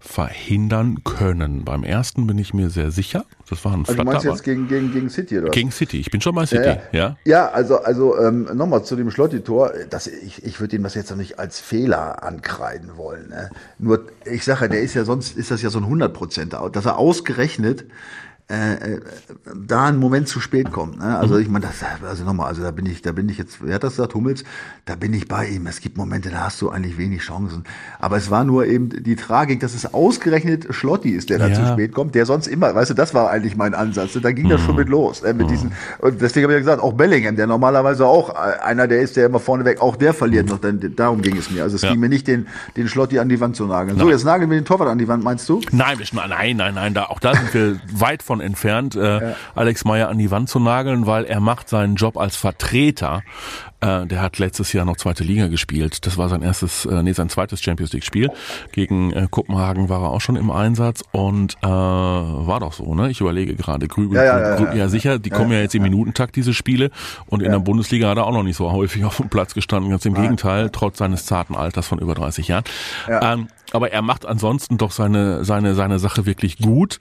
verhindern 0.00 1.04
können. 1.04 1.64
Beim 1.64 1.84
ersten 1.84 2.26
bin 2.26 2.38
ich 2.38 2.54
mir 2.54 2.70
sehr 2.70 2.90
sicher. 2.90 3.26
Das 3.50 3.64
war 3.64 3.72
ein 3.72 3.84
also 3.86 3.94
du 3.94 4.04
meinst 4.04 4.24
jetzt 4.24 4.44
gegen, 4.44 4.66
gegen, 4.66 4.92
gegen 4.92 5.10
City, 5.10 5.38
oder? 5.38 5.50
Gegen 5.50 5.70
City. 5.70 5.98
Ich 5.98 6.10
bin 6.10 6.20
schon 6.20 6.34
bei 6.34 6.46
City, 6.46 6.64
ja. 6.64 6.78
Ja, 6.92 7.16
ja 7.24 7.48
also, 7.50 7.82
also 7.82 8.18
ähm, 8.18 8.48
nochmal 8.54 8.82
zu 8.84 8.96
dem 8.96 9.10
Schlotti-Tor. 9.10 9.72
Ich, 10.24 10.42
ich 10.42 10.60
würde 10.60 10.76
ihm 10.76 10.82
das 10.82 10.94
jetzt 10.94 11.10
noch 11.10 11.18
nicht 11.18 11.38
als 11.38 11.60
Fehler 11.60 12.22
ankreiden 12.22 12.96
wollen. 12.96 13.28
Ne? 13.28 13.50
Nur, 13.78 14.06
ich 14.24 14.44
sage, 14.44 14.70
der 14.70 14.80
ist 14.80 14.94
ja 14.94 15.04
sonst, 15.04 15.36
ist 15.36 15.50
das 15.50 15.60
ja 15.60 15.68
so 15.68 15.78
ein 15.78 15.84
100 15.84 16.14
Prozent, 16.14 16.56
dass 16.72 16.86
er 16.86 16.96
ausgerechnet 16.96 17.84
äh, 18.50 18.94
äh, 18.94 19.00
da 19.54 19.88
ein 19.88 19.98
Moment 19.98 20.26
zu 20.26 20.40
spät 20.40 20.72
kommt. 20.72 20.98
Ne? 20.98 21.18
Also 21.18 21.34
mhm. 21.34 21.42
ich 21.42 21.48
meine, 21.48 21.66
das, 21.66 21.84
also 22.02 22.24
nochmal, 22.24 22.46
also 22.46 22.62
da 22.62 22.70
bin 22.70 22.86
ich, 22.86 23.02
da 23.02 23.12
bin 23.12 23.28
ich 23.28 23.36
jetzt, 23.36 23.58
wer 23.60 23.74
hat 23.74 23.84
das 23.84 23.96
gesagt, 23.96 24.14
Hummels, 24.14 24.42
da 24.86 24.94
bin 24.94 25.12
ich 25.12 25.28
bei 25.28 25.46
ihm. 25.48 25.66
Es 25.66 25.80
gibt 25.80 25.98
Momente, 25.98 26.30
da 26.30 26.44
hast 26.44 26.62
du 26.62 26.70
eigentlich 26.70 26.96
wenig 26.96 27.20
Chancen. 27.20 27.64
Aber 27.98 28.16
es 28.16 28.30
war 28.30 28.44
nur 28.44 28.64
eben 28.64 28.88
die 28.88 29.16
Tragik, 29.16 29.60
dass 29.60 29.74
es 29.74 29.92
ausgerechnet 29.92 30.68
Schlotti 30.70 31.10
ist, 31.10 31.28
der 31.28 31.38
da 31.38 31.48
ja. 31.48 31.54
zu 31.56 31.66
spät 31.66 31.92
kommt, 31.92 32.14
der 32.14 32.24
sonst 32.24 32.46
immer, 32.46 32.74
weißt 32.74 32.88
du, 32.88 32.94
das 32.94 33.12
war 33.12 33.30
eigentlich 33.30 33.54
mein 33.54 33.74
Ansatz. 33.74 34.18
Da 34.18 34.32
ging 34.32 34.46
mhm. 34.46 34.50
das 34.50 34.62
schon 34.62 34.76
mit 34.76 34.88
los. 34.88 35.20
Äh, 35.20 35.34
mit 35.34 35.48
mhm. 35.48 35.50
diesen, 35.50 35.72
und 35.98 36.22
deswegen 36.22 36.44
habe 36.44 36.54
ich 36.54 36.56
ja 36.56 36.60
gesagt, 36.60 36.82
auch 36.82 36.94
Bellingham, 36.94 37.36
der 37.36 37.46
normalerweise 37.46 38.06
auch 38.06 38.30
äh, 38.30 38.60
einer, 38.62 38.88
der 38.88 39.02
ist, 39.02 39.16
der 39.16 39.26
immer 39.26 39.40
vorneweg, 39.40 39.82
auch 39.82 39.96
der 39.96 40.14
verliert 40.14 40.46
mhm. 40.46 40.52
noch. 40.52 40.58
Dann, 40.60 40.94
darum 40.96 41.20
ging 41.20 41.36
es 41.36 41.50
mir. 41.50 41.64
Also 41.64 41.76
es 41.76 41.82
ja. 41.82 41.90
ging 41.90 42.00
mir 42.00 42.08
nicht, 42.08 42.26
den, 42.26 42.46
den 42.78 42.88
Schlotti 42.88 43.18
an 43.18 43.28
die 43.28 43.40
Wand 43.40 43.56
zu 43.56 43.66
nageln. 43.66 43.98
Nein. 43.98 44.06
So, 44.06 44.10
jetzt 44.10 44.24
nageln 44.24 44.50
wir 44.50 44.58
den 44.58 44.64
Torwart 44.64 44.88
an 44.88 44.96
die 44.96 45.06
Wand, 45.06 45.22
meinst 45.22 45.46
du? 45.50 45.60
Nein, 45.70 45.98
nein, 46.14 46.56
nein, 46.56 46.74
nein, 46.74 46.94
da, 46.94 47.04
auch 47.04 47.20
da 47.20 47.34
sind 47.34 47.52
wir 47.52 47.80
weit 47.92 48.22
von 48.22 48.37
entfernt. 48.40 48.96
Äh, 48.96 49.30
ja. 49.30 49.36
Alex 49.54 49.84
Meyer 49.84 50.08
an 50.08 50.18
die 50.18 50.30
Wand 50.30 50.48
zu 50.48 50.58
nageln, 50.60 51.06
weil 51.06 51.24
er 51.24 51.40
macht 51.40 51.68
seinen 51.68 51.96
Job 51.96 52.16
als 52.16 52.36
Vertreter. 52.36 53.22
Äh, 53.80 54.06
der 54.06 54.22
hat 54.22 54.38
letztes 54.38 54.72
Jahr 54.72 54.84
noch 54.84 54.96
zweite 54.96 55.22
Liga 55.22 55.46
gespielt. 55.46 56.04
Das 56.04 56.18
war 56.18 56.28
sein 56.28 56.42
erstes, 56.42 56.84
äh, 56.84 57.02
nee, 57.02 57.12
sein 57.12 57.28
zweites 57.28 57.62
Champions 57.62 57.92
League 57.92 58.04
Spiel. 58.04 58.30
Gegen 58.72 59.12
äh, 59.12 59.28
Kopenhagen 59.30 59.88
war 59.88 60.02
er 60.02 60.10
auch 60.10 60.20
schon 60.20 60.34
im 60.34 60.50
Einsatz 60.50 61.04
und 61.12 61.56
äh, 61.62 61.66
war 61.68 62.58
doch 62.58 62.72
so, 62.72 62.94
ne? 62.94 63.10
Ich 63.10 63.20
überlege 63.20 63.54
gerade, 63.54 63.86
Grübel, 63.86 64.16
ja, 64.16 64.24
ja, 64.24 64.58
ja, 64.58 64.74
ja, 64.74 64.88
sicher, 64.88 65.20
die 65.20 65.30
kommen 65.30 65.52
ja 65.52 65.60
jetzt 65.60 65.76
im 65.76 65.82
Minutentakt, 65.82 66.34
diese 66.34 66.54
Spiele. 66.54 66.90
Und 67.26 67.40
in 67.40 67.52
der 67.52 67.60
Bundesliga 67.60 68.08
hat 68.08 68.16
er 68.16 68.26
auch 68.26 68.32
noch 68.32 68.42
nicht 68.42 68.56
so 68.56 68.72
häufig 68.72 69.04
auf 69.04 69.18
dem 69.18 69.28
Platz 69.28 69.54
gestanden. 69.54 69.90
Ganz 69.90 70.04
im 70.06 70.14
Gegenteil, 70.14 70.70
trotz 70.70 70.98
seines 70.98 71.26
zarten 71.26 71.54
Alters 71.54 71.86
von 71.86 72.00
über 72.00 72.14
30 72.14 72.48
Jahren. 72.48 72.64
Ähm, 73.08 73.48
aber 73.72 73.92
er 73.92 74.02
macht 74.02 74.26
ansonsten 74.26 74.78
doch 74.78 74.90
seine, 74.90 75.44
seine, 75.44 75.74
seine 75.74 75.98
Sache 75.98 76.26
wirklich 76.26 76.58
gut. 76.58 76.98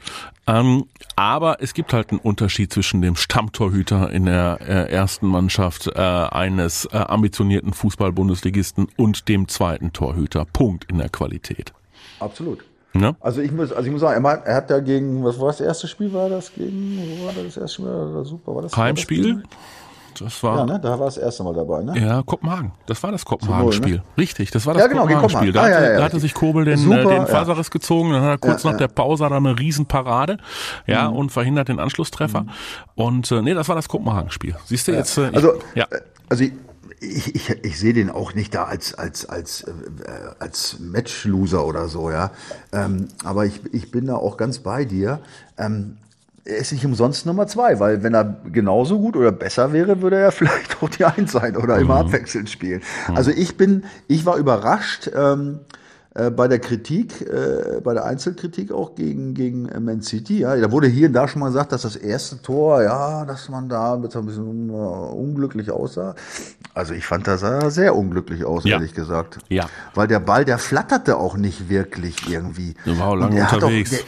Ähm, 0.48 0.86
aber 1.16 1.62
es 1.62 1.74
gibt 1.74 1.94
halt 1.94 2.12
einen 2.12 2.20
Unterschied 2.20 2.72
zwischen 2.74 3.02
dem 3.02 3.16
Stammtorhüter 3.16 4.10
in 4.12 4.26
der 4.26 4.60
äh, 4.62 4.92
ersten 4.92 5.28
Mannschaft 5.28 5.88
äh, 5.88 6.00
eines 6.00 6.86
äh, 6.86 6.98
ambitionierten 6.98 7.74
Fußball-Bundesligisten 7.74 8.88
und 8.98 9.28
dem 9.28 9.48
zweiten 9.48 9.94
Torhüter. 9.94 10.46
Punkt 10.46 10.86
in 10.90 10.98
der 10.98 11.10
Qualität. 11.10 11.74
Absolut. 12.20 12.64
Ja? 12.94 13.16
Also 13.20 13.42
ich 13.42 13.52
muss, 13.52 13.72
also 13.72 13.86
ich 13.86 13.92
muss 13.92 14.02
sagen, 14.02 14.24
er 14.26 14.56
hat 14.56 14.70
ja 14.70 14.80
gegen, 14.80 15.24
was 15.24 15.40
war 15.40 15.48
das 15.48 15.62
erste 15.62 15.88
Spiel? 15.88 16.14
War 16.14 16.30
das 16.30 16.54
gegen, 16.54 17.00
wo 17.20 17.26
war 17.26 17.34
das 17.34 17.58
erste 17.58 17.82
Spiel? 17.82 18.24
Super. 18.24 18.56
War 18.56 18.62
das 18.64 18.76
Heimspiel? 18.76 19.36
War 19.36 19.42
das 19.44 19.87
das 20.22 20.42
war. 20.44 20.58
Ja, 20.58 20.66
ne? 20.66 20.80
Da 20.80 21.00
war 21.00 21.06
das 21.06 21.18
erste 21.18 21.44
Mal 21.44 21.54
dabei, 21.54 21.84
ne? 21.84 22.00
Ja, 22.00 22.22
Kopenhagen. 22.24 22.72
Das 22.86 23.02
war 23.04 23.12
das 23.12 23.26
Kopenhagen-Spiel. 23.26 23.96
Ne? 23.96 24.04
Richtig, 24.18 24.52
das 24.52 24.66
war 24.66 24.74
das 24.74 24.84
ja, 24.84 24.88
genau, 24.88 25.02
Kopenhagen-Spiel. 25.04 25.52
Da, 25.52 25.64
ah, 25.64 25.70
ja, 25.70 25.84
ja, 25.84 25.98
da, 25.98 26.04
hatte 26.04 26.20
sich 26.20 26.34
Kobel 26.34 26.66
den, 26.66 26.78
Super, 26.78 27.02
äh, 27.02 27.20
den 27.20 27.28
Faserriss 27.28 27.72
gezogen, 27.72 28.12
dann 28.12 28.22
hat 28.24 28.30
er 28.30 28.38
kurz 28.38 28.64
nach 28.64 28.78
der 28.78 28.88
Pause 28.88 29.26
hat 29.26 29.32
er 29.32 29.38
eine 29.38 29.58
Riesenparade, 29.58 30.38
ja, 30.86 31.10
mhm. 31.10 31.18
und 31.18 31.32
verhindert 31.32 31.68
den 31.70 31.80
Anschlusstreffer. 31.80 32.42
Mhm. 32.42 32.50
Und 32.96 33.32
äh, 33.32 33.42
nee, 33.42 33.54
das 33.54 33.68
war 33.70 33.76
das 33.76 33.88
Kopenhagen-Spiel. 33.88 34.56
Siehst 34.66 34.88
du 34.88 34.94
jetzt? 34.94 35.18
Äh, 35.18 35.30
ich, 35.30 35.36
also, 35.36 35.54
ja. 35.76 35.86
Äh, 35.90 36.02
also 36.30 36.44
ich, 36.44 36.54
ich, 37.00 37.36
ich, 37.36 37.50
ich 37.50 37.80
sehe 37.80 37.94
den 37.94 38.10
auch 38.10 38.34
nicht 38.34 38.56
da 38.56 38.64
als 38.64 38.96
als 38.96 39.26
als 39.28 39.62
äh, 39.64 39.72
als 40.40 40.78
Matchloser 40.80 41.66
oder 41.66 41.88
so, 41.88 42.10
ja. 42.10 42.32
Ähm, 42.72 43.08
aber 43.24 43.46
ich, 43.46 43.62
ich 43.72 43.92
bin 43.92 44.08
da 44.08 44.16
auch 44.16 44.38
ganz 44.38 44.60
bei 44.60 44.86
dir. 44.86 45.20
Ähm, 45.58 45.98
er 46.48 46.58
ist 46.58 46.72
nicht 46.72 46.86
umsonst 46.86 47.26
Nummer 47.26 47.48
zwei, 47.48 47.80
weil 47.80 48.04
wenn 48.04 48.14
er 48.14 48.38
genauso 48.52 49.00
gut 49.00 49.16
oder 49.16 49.32
besser 49.32 49.74
wäre, 49.74 50.02
würde 50.02 50.18
er 50.18 50.32
vielleicht 50.32 50.82
auch 50.82 50.90
die 50.90 51.06
Eins 51.06 51.34
sein 51.34 51.58
oder 51.58 51.78
immer 51.78 51.96
mhm. 52.02 52.08
abwechselnd 52.08 52.50
spielen. 52.50 52.82
Mhm. 53.10 53.18
Also 53.18 53.32
ich 53.32 53.58
bin, 53.58 53.84
ich 54.08 54.26
war 54.26 54.38
überrascht 54.38 55.12
ähm, 55.14 55.60
äh, 56.16 56.32
bei 56.32 56.48
der 56.48 56.60
Kritik, 56.60 57.22
äh, 57.22 57.82
bei 57.84 57.94
der 57.94 58.06
Einzelkritik 58.06 58.72
auch 58.72 58.96
gegen 58.96 59.34
gegen 59.34 59.70
Man 59.84 60.02
City. 60.02 60.40
Ja, 60.40 60.56
da 60.56 60.72
wurde 60.72 60.88
hier 60.88 61.08
und 61.08 61.14
da 61.14 61.28
schon 61.28 61.42
mal 61.42 61.48
gesagt, 61.48 61.74
dass 61.74 61.82
das 61.82 61.96
erste 61.96 62.42
Tor, 62.42 62.82
ja, 62.82 63.26
dass 63.26 63.50
man 63.50 63.68
da 63.68 63.96
ein 63.96 64.02
bisschen 64.02 64.70
uh, 64.70 65.12
unglücklich 65.12 65.70
aussah. 65.70 66.16
Also 66.74 66.94
ich 66.94 67.06
fand, 67.06 67.28
das 67.28 67.42
sah 67.42 67.70
sehr 67.70 67.96
unglücklich 67.96 68.46
aus, 68.46 68.64
ja. 68.64 68.76
ehrlich 68.76 68.94
gesagt. 68.94 69.40
Ja. 69.50 69.66
Weil 69.96 70.08
der 70.08 70.20
Ball, 70.20 70.46
der 70.46 70.60
flatterte 70.60 71.18
auch 71.18 71.36
nicht 71.36 71.70
wirklich 71.70 72.30
irgendwie. 72.30 72.76
Der 72.86 72.98
war 73.00 73.08
auch 73.08 73.16
lange 73.16 73.42
unterwegs. 73.42 73.94
Auch, 73.94 73.98
der, 73.98 74.06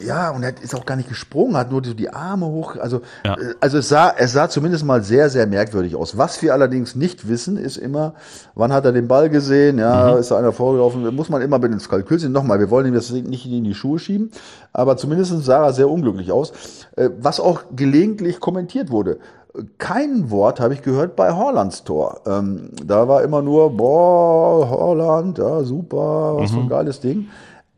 ja, 0.00 0.30
und 0.30 0.42
er 0.42 0.54
ist 0.62 0.74
auch 0.74 0.86
gar 0.86 0.96
nicht 0.96 1.08
gesprungen, 1.08 1.56
hat 1.56 1.70
nur 1.70 1.82
die 1.82 2.10
Arme 2.10 2.46
hoch. 2.46 2.76
Also, 2.76 3.02
ja. 3.24 3.34
Äh, 3.34 3.54
also 3.60 3.78
es 3.78 3.88
sah, 3.88 4.12
es 4.16 4.32
sah 4.32 4.48
zumindest 4.48 4.84
mal 4.84 5.02
sehr, 5.02 5.28
sehr 5.30 5.46
merkwürdig 5.46 5.96
aus. 5.96 6.16
Was 6.16 6.40
wir 6.42 6.52
allerdings 6.52 6.94
nicht 6.94 7.28
wissen, 7.28 7.56
ist 7.56 7.76
immer, 7.76 8.14
wann 8.54 8.72
hat 8.72 8.84
er 8.84 8.92
den 8.92 9.08
Ball 9.08 9.28
gesehen? 9.28 9.78
Ja, 9.78 10.12
mhm. 10.12 10.20
ist 10.20 10.30
da 10.30 10.38
einer 10.38 10.52
vorgelaufen? 10.52 11.14
Muss 11.14 11.28
man 11.28 11.42
immer 11.42 11.58
mit 11.58 11.72
ins 11.72 11.88
Kalkül 11.88 12.18
sehen. 12.18 12.32
Nochmal, 12.32 12.60
wir 12.60 12.70
wollen 12.70 12.86
ihm 12.86 12.94
das 12.94 13.10
nicht 13.10 13.46
in 13.46 13.64
die 13.64 13.74
Schuhe 13.74 13.98
schieben, 13.98 14.30
aber 14.72 14.96
zumindest 14.96 15.44
sah 15.44 15.66
er 15.66 15.72
sehr 15.72 15.90
unglücklich 15.90 16.30
aus. 16.30 16.52
Äh, 16.96 17.10
was 17.20 17.40
auch 17.40 17.62
gelegentlich 17.74 18.40
kommentiert 18.40 18.90
wurde. 18.90 19.18
Kein 19.78 20.30
Wort 20.30 20.60
habe 20.60 20.74
ich 20.74 20.82
gehört 20.82 21.16
bei 21.16 21.32
Horlands 21.32 21.82
Tor. 21.82 22.20
Ähm, 22.26 22.70
da 22.84 23.08
war 23.08 23.24
immer 23.24 23.42
nur, 23.42 23.76
boah, 23.76 24.68
Horland, 24.70 25.38
ja, 25.38 25.64
super, 25.64 26.36
was 26.36 26.50
mhm. 26.50 26.54
für 26.54 26.60
ein 26.60 26.64
mhm. 26.66 26.70
geiles 26.70 27.00
Ding. 27.00 27.28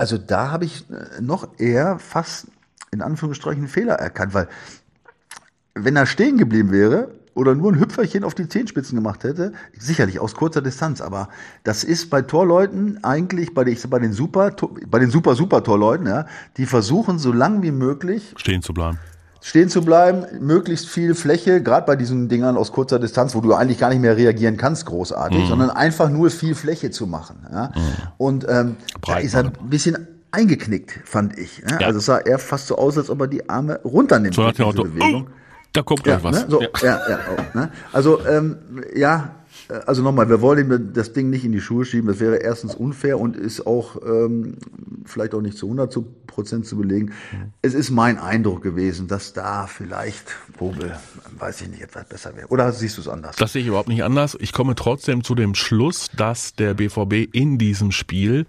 Also 0.00 0.16
da 0.16 0.50
habe 0.50 0.64
ich 0.64 0.86
äh, 0.88 1.20
noch 1.20 1.46
eher 1.58 1.98
fast 1.98 2.46
in 2.90 3.02
Anführungsstrichen 3.02 3.68
Fehler 3.68 3.96
erkannt, 3.96 4.32
weil 4.32 4.48
wenn 5.74 5.94
er 5.94 6.06
stehen 6.06 6.38
geblieben 6.38 6.72
wäre 6.72 7.10
oder 7.34 7.54
nur 7.54 7.70
ein 7.70 7.78
Hüpferchen 7.78 8.24
auf 8.24 8.34
die 8.34 8.48
Zehenspitzen 8.48 8.96
gemacht 8.96 9.24
hätte, 9.24 9.52
sicherlich 9.78 10.18
aus 10.18 10.34
kurzer 10.34 10.62
Distanz, 10.62 11.02
aber 11.02 11.28
das 11.64 11.84
ist 11.84 12.08
bei 12.08 12.22
Torleuten 12.22 13.04
eigentlich 13.04 13.52
bei 13.52 13.62
den, 13.62 13.76
bei 13.90 13.98
den 13.98 14.14
super 14.14 14.56
bei 14.86 15.00
den 15.00 15.10
super 15.10 15.34
super 15.34 15.62
Torleuten, 15.62 16.06
ja, 16.06 16.24
die 16.56 16.64
versuchen 16.64 17.18
so 17.18 17.30
lang 17.30 17.62
wie 17.62 17.70
möglich 17.70 18.32
stehen 18.38 18.62
zu 18.62 18.72
bleiben 18.72 18.98
stehen 19.40 19.68
zu 19.68 19.82
bleiben, 19.82 20.24
möglichst 20.40 20.88
viel 20.88 21.14
Fläche, 21.14 21.62
gerade 21.62 21.86
bei 21.86 21.96
diesen 21.96 22.28
Dingern 22.28 22.56
aus 22.56 22.72
kurzer 22.72 22.98
Distanz, 22.98 23.34
wo 23.34 23.40
du 23.40 23.54
eigentlich 23.54 23.78
gar 23.78 23.88
nicht 23.88 24.00
mehr 24.00 24.16
reagieren 24.16 24.56
kannst, 24.56 24.86
großartig, 24.86 25.44
mhm. 25.44 25.46
sondern 25.48 25.70
einfach 25.70 26.10
nur 26.10 26.30
viel 26.30 26.54
Fläche 26.54 26.90
zu 26.90 27.06
machen. 27.06 27.46
Ja? 27.50 27.72
Mhm. 27.74 27.80
Und 28.18 28.46
ähm, 28.48 28.76
da 29.06 29.18
ist 29.18 29.34
er 29.34 29.44
ein 29.44 29.52
bisschen 29.62 30.06
eingeknickt, 30.30 31.00
fand 31.04 31.38
ich. 31.38 31.62
Ja? 31.68 31.80
Ja. 31.80 31.86
Also 31.86 31.98
es 31.98 32.06
sah 32.06 32.18
eher 32.18 32.38
fast 32.38 32.66
so 32.66 32.76
aus, 32.76 32.98
als 32.98 33.10
ob 33.10 33.20
er 33.20 33.28
die 33.28 33.48
Arme 33.48 33.80
runternimmt. 33.84 34.34
So 34.34 34.44
hat 34.44 34.58
er 34.58 34.72
Bewegung. 34.72 35.26
Oh, 35.28 35.30
da 35.72 35.82
kommt 35.82 36.04
gleich 36.04 36.22
was. 36.22 36.42
Ne? 36.42 36.46
So, 36.48 36.60
ja, 36.60 36.68
ja, 36.82 37.08
ja 37.08 37.18
auch, 37.18 37.54
ne? 37.54 37.70
Also 37.92 38.24
ähm, 38.26 38.58
ja, 38.94 39.36
also 39.86 40.02
nochmal, 40.02 40.28
wir 40.28 40.40
wollen 40.40 40.70
ihm 40.70 40.92
das 40.92 41.12
Ding 41.12 41.30
nicht 41.30 41.44
in 41.44 41.52
die 41.52 41.60
Schuhe 41.60 41.84
schieben. 41.84 42.08
Das 42.08 42.20
wäre 42.20 42.36
erstens 42.36 42.74
unfair 42.74 43.18
und 43.18 43.36
ist 43.36 43.66
auch 43.66 43.96
ähm, 44.04 44.56
vielleicht 45.04 45.34
auch 45.34 45.40
nicht 45.40 45.56
zu 45.56 45.66
100 45.66 45.96
Prozent 46.26 46.66
zu 46.66 46.76
belegen. 46.76 47.12
Es 47.62 47.74
ist 47.74 47.90
mein 47.90 48.18
Eindruck 48.18 48.62
gewesen, 48.62 49.08
dass 49.08 49.32
da 49.32 49.66
vielleicht 49.66 50.36
Kobel, 50.58 50.94
weiß 51.38 51.62
ich 51.62 51.68
nicht, 51.68 51.82
etwas 51.82 52.04
besser 52.04 52.36
wäre. 52.36 52.48
Oder 52.48 52.70
siehst 52.72 52.98
du 52.98 53.00
es 53.00 53.08
anders? 53.08 53.36
Das 53.36 53.52
sehe 53.52 53.62
ich 53.62 53.68
überhaupt 53.68 53.88
nicht 53.88 54.04
anders. 54.04 54.36
Ich 54.40 54.52
komme 54.52 54.74
trotzdem 54.74 55.24
zu 55.24 55.34
dem 55.34 55.54
Schluss, 55.54 56.10
dass 56.16 56.54
der 56.54 56.74
BVB 56.74 57.34
in 57.34 57.56
diesem 57.58 57.92
Spiel 57.92 58.46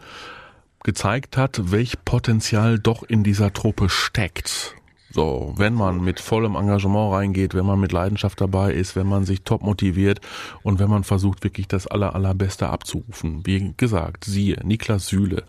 gezeigt 0.84 1.38
hat, 1.38 1.72
welch 1.72 2.04
Potenzial 2.04 2.80
doch 2.80 3.04
in 3.04 3.24
dieser 3.24 3.54
Truppe 3.54 3.90
steckt. 3.90 4.76
So, 5.14 5.54
wenn 5.58 5.74
man 5.74 6.02
mit 6.02 6.20
vollem 6.20 6.56
Engagement 6.56 7.14
reingeht, 7.14 7.54
wenn 7.54 7.66
man 7.66 7.80
mit 7.80 7.92
Leidenschaft 7.92 8.40
dabei 8.40 8.74
ist, 8.74 8.96
wenn 8.96 9.08
man 9.08 9.26
sich 9.26 9.44
top 9.44 9.62
motiviert 9.62 10.22
und 10.64 10.80
wenn 10.80 10.90
man 10.90 11.04
versucht, 11.04 11.44
wirklich 11.44 11.68
das 11.68 11.86
aller, 11.88 12.16
allerbeste 12.16 12.70
abzurufen. 12.70 13.46
Wie 13.46 13.74
gesagt, 13.76 14.24
siehe, 14.24 14.58
Niklas 14.64 15.08
Süle, 15.08 15.44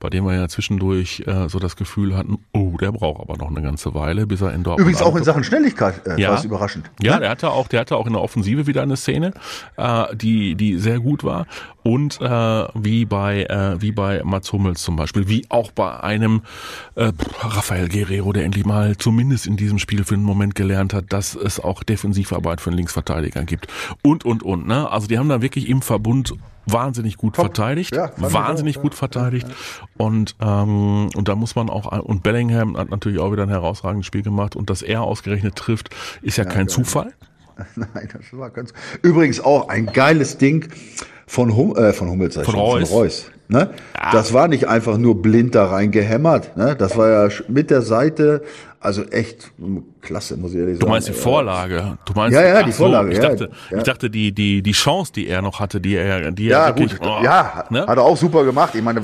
bei 0.00 0.10
dem 0.10 0.24
wir 0.24 0.34
ja 0.34 0.48
zwischendurch 0.48 1.22
äh, 1.26 1.48
so 1.48 1.58
das 1.58 1.76
Gefühl 1.76 2.16
hatten, 2.16 2.38
oh, 2.52 2.76
der 2.80 2.92
braucht 2.92 3.20
aber 3.20 3.36
noch 3.36 3.50
eine 3.50 3.62
ganze 3.62 3.94
Weile, 3.94 4.26
bis 4.26 4.40
er 4.40 4.52
in 4.52 4.64
Dortmund 4.64 4.80
Übrigens 4.80 5.02
auch 5.02 5.14
in 5.14 5.24
Sachen 5.24 5.44
Schnelligkeit 5.44 6.06
äh, 6.06 6.20
ja. 6.20 6.30
war 6.30 6.38
es 6.38 6.44
überraschend. 6.44 6.90
Ja, 7.00 7.14
ne? 7.14 7.20
der 7.20 7.30
hatte 7.30 7.50
auch, 7.50 7.68
der 7.68 7.80
hatte 7.80 7.96
auch 7.96 8.06
in 8.06 8.14
der 8.14 8.22
Offensive 8.22 8.66
wieder 8.66 8.82
eine 8.82 8.96
Szene, 8.96 9.32
äh, 9.76 10.16
die, 10.16 10.56
die 10.56 10.78
sehr 10.78 10.98
gut 10.98 11.22
war. 11.22 11.46
Und 11.84 12.18
äh, 12.20 12.24
wie 12.74 13.04
bei 13.04 13.44
äh, 13.44 13.80
wie 13.80 13.92
bei 13.92 14.22
Mats 14.24 14.52
Hummels 14.52 14.82
zum 14.82 14.96
Beispiel, 14.96 15.28
wie 15.28 15.44
auch 15.50 15.70
bei 15.70 16.00
einem 16.00 16.42
äh, 16.94 17.12
Rafael 17.40 17.88
Guerrero, 17.88 18.32
der 18.32 18.44
endlich 18.44 18.64
mal 18.64 18.96
zumindest 18.96 19.46
in 19.46 19.56
diesem 19.56 19.78
Spiel 19.78 20.02
für 20.04 20.14
einen 20.14 20.24
Moment 20.24 20.54
gelernt 20.54 20.94
hat, 20.94 21.12
dass 21.12 21.34
es 21.34 21.60
auch 21.60 21.82
Defensivarbeit 21.82 22.62
für 22.62 22.70
einen 22.70 22.78
Linksverteidiger 22.78 23.44
gibt 23.44 23.68
und 24.02 24.24
und 24.24 24.42
und. 24.42 24.66
Ne? 24.66 24.90
Also 24.90 25.06
die 25.06 25.18
haben 25.18 25.28
da 25.28 25.42
wirklich 25.42 25.68
im 25.68 25.82
Verbund 25.82 26.34
wahnsinnig 26.64 27.18
gut 27.18 27.34
Top. 27.34 27.44
verteidigt, 27.44 27.94
ja, 27.94 28.10
wahnsinnig 28.16 28.78
auch, 28.78 28.82
gut 28.82 28.94
ja, 28.94 28.98
verteidigt 28.98 29.46
ja, 29.46 29.86
und 29.98 30.36
ähm, 30.40 31.10
und 31.14 31.28
da 31.28 31.34
muss 31.34 31.54
man 31.54 31.68
auch 31.68 31.92
und 32.02 32.22
Bellingham 32.22 32.78
hat 32.78 32.88
natürlich 32.88 33.18
auch 33.18 33.30
wieder 33.30 33.42
ein 33.42 33.50
herausragendes 33.50 34.06
Spiel 34.06 34.22
gemacht 34.22 34.56
und 34.56 34.70
dass 34.70 34.80
er 34.80 35.02
ausgerechnet 35.02 35.56
trifft, 35.56 35.90
ist 36.22 36.38
ja, 36.38 36.46
kein 36.46 36.68
Zufall. 36.68 37.12
Nein, 37.76 38.08
das 38.12 38.36
war 38.36 38.50
ganz. 38.50 38.72
Übrigens 39.02 39.40
auch 39.40 39.68
ein 39.68 39.86
geiles 39.86 40.38
Ding 40.38 40.68
von, 41.26 41.56
hum, 41.56 41.76
äh, 41.76 41.92
von 41.92 42.10
Hummels, 42.10 42.36
von, 42.36 42.54
Reus. 42.54 42.88
von 42.88 42.98
Reus. 42.98 43.30
Ne? 43.48 43.70
Ja. 43.94 44.10
Das 44.12 44.32
war 44.32 44.48
nicht 44.48 44.68
einfach 44.68 44.96
nur 44.96 45.20
blind 45.20 45.54
da 45.54 45.66
reingehämmert. 45.66 46.56
Ne? 46.56 46.76
Das 46.76 46.96
war 46.96 47.08
ja 47.10 47.28
mit 47.48 47.70
der 47.70 47.82
Seite 47.82 48.42
also 48.84 49.02
echt 49.04 49.50
klasse, 50.02 50.36
muss 50.36 50.52
ich 50.52 50.58
ehrlich 50.58 50.74
sagen. 50.74 50.86
Du 50.86 50.88
meinst 50.88 51.08
die 51.08 51.14
Vorlage? 51.14 51.96
Du 52.04 52.12
meinst, 52.12 52.34
ja, 52.34 52.46
ja, 52.46 52.62
die 52.62 52.70
Vorlage. 52.70 53.06
So, 53.06 53.12
ich, 53.12 53.18
ja, 53.18 53.30
dachte, 53.30 53.50
ja. 53.70 53.78
ich 53.78 53.82
dachte, 53.82 54.10
die, 54.10 54.32
die, 54.32 54.62
die 54.62 54.72
Chance, 54.72 55.10
die 55.14 55.26
er 55.26 55.40
noch 55.40 55.58
hatte, 55.58 55.80
die 55.80 55.94
er, 55.94 56.30
die 56.32 56.48
ja, 56.48 56.66
er 56.66 56.76
wirklich, 56.76 56.98
gut, 56.98 57.08
oh, 57.08 57.24
ja, 57.24 57.64
ne? 57.70 57.86
hat 57.86 57.96
er 57.96 58.02
auch 58.02 58.18
super 58.18 58.44
gemacht. 58.44 58.74
Ich 58.74 58.82
meine, 58.82 59.00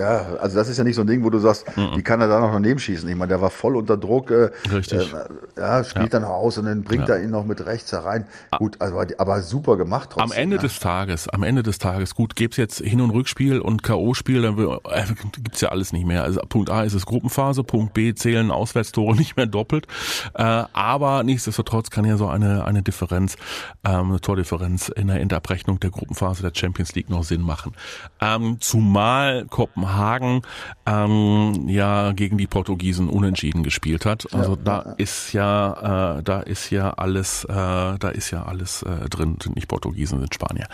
ja, 0.00 0.38
also 0.40 0.56
das 0.56 0.68
ist 0.68 0.76
ja 0.76 0.82
nicht 0.82 0.96
so 0.96 1.02
ein 1.02 1.06
Ding, 1.06 1.22
wo 1.22 1.30
du 1.30 1.38
sagst, 1.38 1.64
mhm. 1.76 1.90
wie 1.94 2.02
kann 2.02 2.20
er 2.20 2.26
da 2.26 2.40
noch 2.40 2.52
daneben 2.52 2.80
schießen? 2.80 3.08
Ich 3.08 3.14
meine, 3.14 3.28
der 3.28 3.40
war 3.40 3.50
voll 3.50 3.76
unter 3.76 3.96
Druck. 3.96 4.32
Äh, 4.32 4.50
Richtig. 4.72 5.12
Äh, 5.12 5.60
ja, 5.60 5.84
spielt 5.84 6.12
ja. 6.12 6.18
dann 6.18 6.24
aus 6.24 6.58
und 6.58 6.64
dann 6.64 6.82
bringt 6.82 7.08
er 7.08 7.22
ihn 7.22 7.30
noch 7.30 7.44
mit 7.44 7.64
rechts 7.64 7.92
herein. 7.92 8.26
Ah. 8.50 8.58
Gut, 8.58 8.80
also, 8.80 9.04
aber 9.18 9.42
super 9.42 9.76
gemacht 9.76 10.10
trotzdem. 10.14 10.32
Am 10.32 10.36
Ende 10.36 10.58
des 10.58 10.80
Tages, 10.80 11.28
am 11.28 11.44
Ende 11.44 11.62
des 11.62 11.78
Tages, 11.78 12.16
gut, 12.16 12.34
gibt's 12.34 12.56
jetzt 12.56 12.80
Hin- 12.80 13.00
und 13.00 13.10
Rückspiel 13.10 13.60
und 13.60 13.84
K.O.-Spiel, 13.84 14.42
dann 14.42 14.58
äh, 14.58 15.04
gibt's 15.40 15.60
ja 15.60 15.68
alles 15.68 15.92
nicht 15.92 16.08
mehr. 16.08 16.24
Also 16.24 16.40
Punkt 16.48 16.70
A 16.70 16.82
ist 16.82 16.94
es 16.94 17.06
Gruppenphase, 17.06 17.62
Punkt 17.62 17.94
B 17.94 18.14
zählen 18.14 18.50
Auswärtstore 18.50 19.11
nicht 19.14 19.36
mehr 19.36 19.46
doppelt. 19.46 19.86
Äh, 20.34 20.42
aber 20.42 21.22
nichtsdestotrotz 21.22 21.90
kann 21.90 22.04
ja 22.04 22.16
so 22.16 22.28
eine, 22.28 22.64
eine 22.64 22.82
Differenz, 22.82 23.36
ähm, 23.84 24.10
eine 24.10 24.20
Tordifferenz 24.20 24.88
in 24.88 25.08
der 25.08 25.20
Endabrechnung 25.20 25.80
der 25.80 25.90
Gruppenphase 25.90 26.42
der 26.42 26.52
Champions 26.54 26.94
League 26.94 27.10
noch 27.10 27.24
Sinn 27.24 27.42
machen. 27.42 27.72
Ähm, 28.20 28.58
zumal 28.60 29.46
Kopenhagen 29.46 30.42
ähm, 30.86 31.68
ja 31.68 32.12
gegen 32.12 32.38
die 32.38 32.46
Portugiesen 32.46 33.08
unentschieden 33.08 33.62
gespielt 33.62 34.06
hat. 34.06 34.32
Also 34.32 34.52
ja, 34.52 34.62
da 34.62 34.94
ist 34.98 35.32
ja, 35.32 36.18
äh, 36.18 36.22
da 36.22 36.40
ist 36.40 36.70
ja 36.70 36.90
alles, 36.90 37.44
äh, 37.44 37.52
da 37.52 38.08
ist 38.12 38.30
ja 38.30 38.44
alles 38.44 38.82
äh, 38.82 39.08
drin, 39.08 39.38
sind 39.42 39.56
nicht 39.56 39.68
Portugiesen, 39.68 40.20
sind 40.20 40.34
Spanier. 40.34 40.66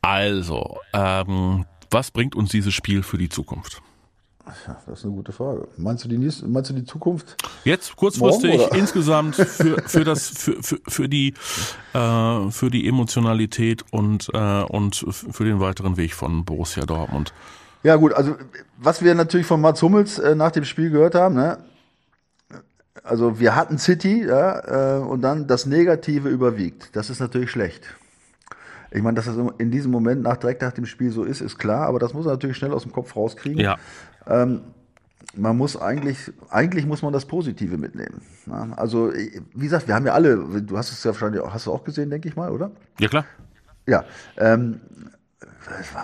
Also, 0.00 0.78
ähm, 0.92 1.64
was 1.90 2.10
bringt 2.10 2.34
uns 2.34 2.50
dieses 2.50 2.74
Spiel 2.74 3.02
für 3.02 3.18
die 3.18 3.28
Zukunft? 3.28 3.82
Das 4.44 4.98
ist 4.98 5.04
eine 5.04 5.14
gute 5.14 5.32
Frage. 5.32 5.68
Meinst 5.76 6.04
du 6.04 6.08
die, 6.08 6.18
nächste, 6.18 6.46
meinst 6.48 6.70
du 6.70 6.74
die 6.74 6.84
Zukunft? 6.84 7.36
Jetzt 7.64 7.94
kurzfristig 7.94 8.58
morgen, 8.58 8.76
insgesamt 8.76 9.36
für, 9.36 9.80
für 9.86 10.04
das 10.04 10.28
für, 10.28 10.62
für, 10.62 10.78
für 10.88 11.08
die 11.08 11.34
äh, 11.94 12.50
für 12.50 12.70
die 12.70 12.88
Emotionalität 12.88 13.84
und 13.92 14.30
äh, 14.34 14.62
und 14.64 15.06
für 15.08 15.44
den 15.44 15.60
weiteren 15.60 15.96
Weg 15.96 16.14
von 16.14 16.44
Borussia 16.44 16.84
Dortmund. 16.84 17.32
Ja 17.84 17.96
gut, 17.96 18.12
also 18.12 18.36
was 18.78 19.02
wir 19.02 19.14
natürlich 19.14 19.46
von 19.46 19.60
Mats 19.60 19.82
Hummels 19.82 20.18
äh, 20.18 20.34
nach 20.34 20.50
dem 20.50 20.64
Spiel 20.64 20.90
gehört 20.90 21.14
haben, 21.14 21.36
ne? 21.36 21.58
Also 23.04 23.40
wir 23.40 23.56
hatten 23.56 23.78
City, 23.78 24.24
ja, 24.24 24.98
äh, 24.98 25.00
und 25.00 25.22
dann 25.22 25.46
das 25.48 25.66
Negative 25.66 26.28
überwiegt. 26.28 26.94
Das 26.94 27.10
ist 27.10 27.20
natürlich 27.20 27.50
schlecht. 27.50 27.82
Ich 28.94 29.02
meine, 29.02 29.16
dass 29.16 29.24
das 29.24 29.36
in 29.58 29.70
diesem 29.70 29.90
Moment 29.90 30.22
nach 30.22 30.36
direkt 30.36 30.62
nach 30.62 30.72
dem 30.72 30.84
Spiel 30.84 31.10
so 31.10 31.24
ist, 31.24 31.40
ist 31.40 31.58
klar, 31.58 31.86
aber 31.86 31.98
das 31.98 32.12
muss 32.12 32.26
er 32.26 32.32
natürlich 32.32 32.58
schnell 32.58 32.72
aus 32.72 32.82
dem 32.82 32.92
Kopf 32.92 33.16
rauskriegen. 33.16 33.58
Ja. 33.58 33.78
Ähm, 34.26 34.60
man 35.34 35.56
muss 35.56 35.80
eigentlich, 35.80 36.30
eigentlich 36.50 36.86
muss 36.86 37.02
man 37.02 37.12
das 37.12 37.24
Positive 37.24 37.78
mitnehmen. 37.78 38.20
Ja, 38.46 38.68
also, 38.76 39.12
wie 39.12 39.64
gesagt, 39.64 39.88
wir 39.88 39.94
haben 39.94 40.06
ja 40.06 40.12
alle, 40.12 40.36
du 40.36 40.76
hast 40.76 40.92
es 40.92 41.02
ja 41.04 41.12
wahrscheinlich 41.12 41.40
auch, 41.40 41.52
hast 41.52 41.66
du 41.66 41.72
auch 41.72 41.84
gesehen, 41.84 42.10
denke 42.10 42.28
ich 42.28 42.36
mal, 42.36 42.50
oder? 42.50 42.70
Ja, 42.98 43.08
klar. 43.08 43.24
Ja, 43.86 44.04
ähm, 44.36 44.80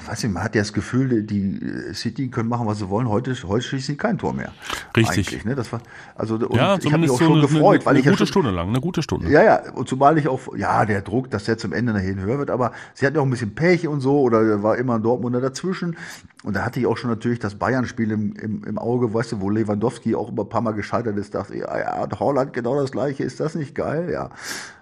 weiß 0.07 0.23
nicht, 0.23 0.33
man 0.33 0.42
hat 0.42 0.55
ja 0.55 0.62
das 0.62 0.73
Gefühl, 0.73 1.23
die 1.23 1.61
City 1.94 2.29
können 2.29 2.49
machen, 2.49 2.66
was 2.66 2.79
sie 2.79 2.88
wollen. 2.88 3.09
Heute, 3.09 3.35
heute 3.47 3.62
schießen 3.62 3.94
sie 3.94 3.97
kein 3.97 4.18
Tor 4.18 4.33
mehr. 4.33 4.53
Richtig. 4.97 5.44
Ne? 5.44 5.55
Das 5.55 5.73
war, 5.73 5.81
also, 6.14 6.37
und 6.37 6.55
ja, 6.55 6.77
ich 6.79 6.87
habe 6.87 6.99
mich 6.99 7.11
auch 7.11 7.18
so 7.18 7.25
schon 7.25 7.38
eine, 7.38 7.49
gefreut, 7.49 7.85
weil 7.85 7.90
eine, 7.90 8.01
ich 8.01 8.07
eine 8.07 8.12
gute 8.12 8.12
ja 8.12 8.16
schon, 8.18 8.27
Stunde 8.27 8.51
lang, 8.51 8.68
eine 8.68 8.81
gute 8.81 9.03
Stunde. 9.03 9.31
Ja, 9.31 9.42
ja, 9.42 9.73
und 9.73 9.88
zumal 9.88 10.16
ich 10.18 10.29
auch, 10.29 10.57
ja, 10.57 10.85
der 10.85 11.03
Druck, 11.03 11.31
dass 11.31 11.44
der 11.44 11.59
zum 11.59 11.73
Ende 11.73 11.92
nachher 11.92 12.14
höher 12.14 12.38
wird, 12.38 12.51
aber 12.51 12.73
sie 12.94 13.07
hatten 13.07 13.16
ja 13.16 13.23
auch 13.23 13.27
ein 13.27 13.31
bisschen 13.31 13.55
Pech 13.55 13.88
und 13.88 14.01
so, 14.01 14.21
oder 14.21 14.62
war 14.62 14.77
immer 14.77 14.97
ein 14.97 15.03
Dortmunder 15.03 15.40
dazwischen. 15.40 15.97
Und 16.44 16.55
da 16.55 16.64
hatte 16.64 16.79
ich 16.79 16.87
auch 16.87 16.97
schon 16.97 17.11
natürlich 17.11 17.40
das 17.40 17.57
Bayern-Spiel 17.57 18.11
im, 18.11 18.35
im, 18.37 18.64
im 18.64 18.79
Auge, 18.79 19.12
weißt 19.12 19.33
du, 19.33 19.40
wo 19.40 19.51
Lewandowski 19.51 20.14
auch 20.14 20.31
über 20.31 20.44
ein 20.44 20.49
paar 20.49 20.61
Mal 20.61 20.73
gescheitert 20.73 21.16
ist, 21.16 21.35
dachte 21.35 21.55
ich, 21.55 21.61
ja, 21.61 21.79
ja, 21.79 22.09
Holland 22.18 22.53
genau 22.53 22.81
das 22.81 22.92
gleiche, 22.92 23.25
ist 23.25 23.40
das 23.40 23.55
nicht 23.55 23.75
geil? 23.75 24.09
Ja, 24.12 24.31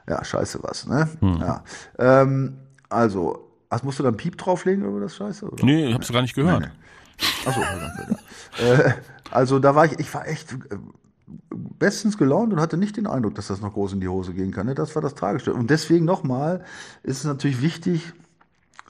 ja, 0.09 0.23
scheiße 0.23 0.59
was, 0.63 0.87
ne? 0.87 1.09
Hm. 1.21 1.39
Ja. 1.41 1.65
Ähm, 1.99 2.59
also, 2.89 3.47
Ach, 3.77 3.83
musst 3.83 3.99
du 3.99 4.03
dann 4.03 4.17
Piep 4.17 4.39
drauflegen 4.39 4.85
über 4.85 5.01
das 5.01 5.17
Scheiße? 5.17 5.47
Oder? 5.47 5.65
Nee, 5.65 5.89
ich 5.89 5.95
hab's 5.95 6.11
gar 6.11 6.23
nicht 6.23 6.35
gehört. 6.35 6.61
Nee, 6.61 6.67
nee. 6.67 7.49
Achso, 7.49 7.61
äh, 8.63 8.93
also 9.31 9.59
da 9.59 9.75
war 9.75 9.85
ich, 9.85 9.99
ich 9.99 10.13
war 10.15 10.27
echt 10.27 10.53
äh, 10.53 10.77
bestens 11.51 12.17
gelaunt 12.17 12.53
und 12.53 12.61
hatte 12.61 12.79
nicht 12.79 12.97
den 12.97 13.07
Eindruck, 13.07 13.35
dass 13.35 13.49
das 13.49 13.61
noch 13.61 13.75
groß 13.75 13.93
in 13.93 14.01
die 14.01 14.09
Hose 14.09 14.33
gehen 14.33 14.51
kann. 14.51 14.67
Ne? 14.67 14.75
Das 14.75 14.95
war 14.95 15.03
das 15.03 15.15
Tragische. 15.15 15.53
Und 15.53 15.69
deswegen 15.69 16.05
nochmal 16.05 16.65
ist 17.03 17.19
es 17.19 17.25
natürlich 17.25 17.61
wichtig, 17.61 18.13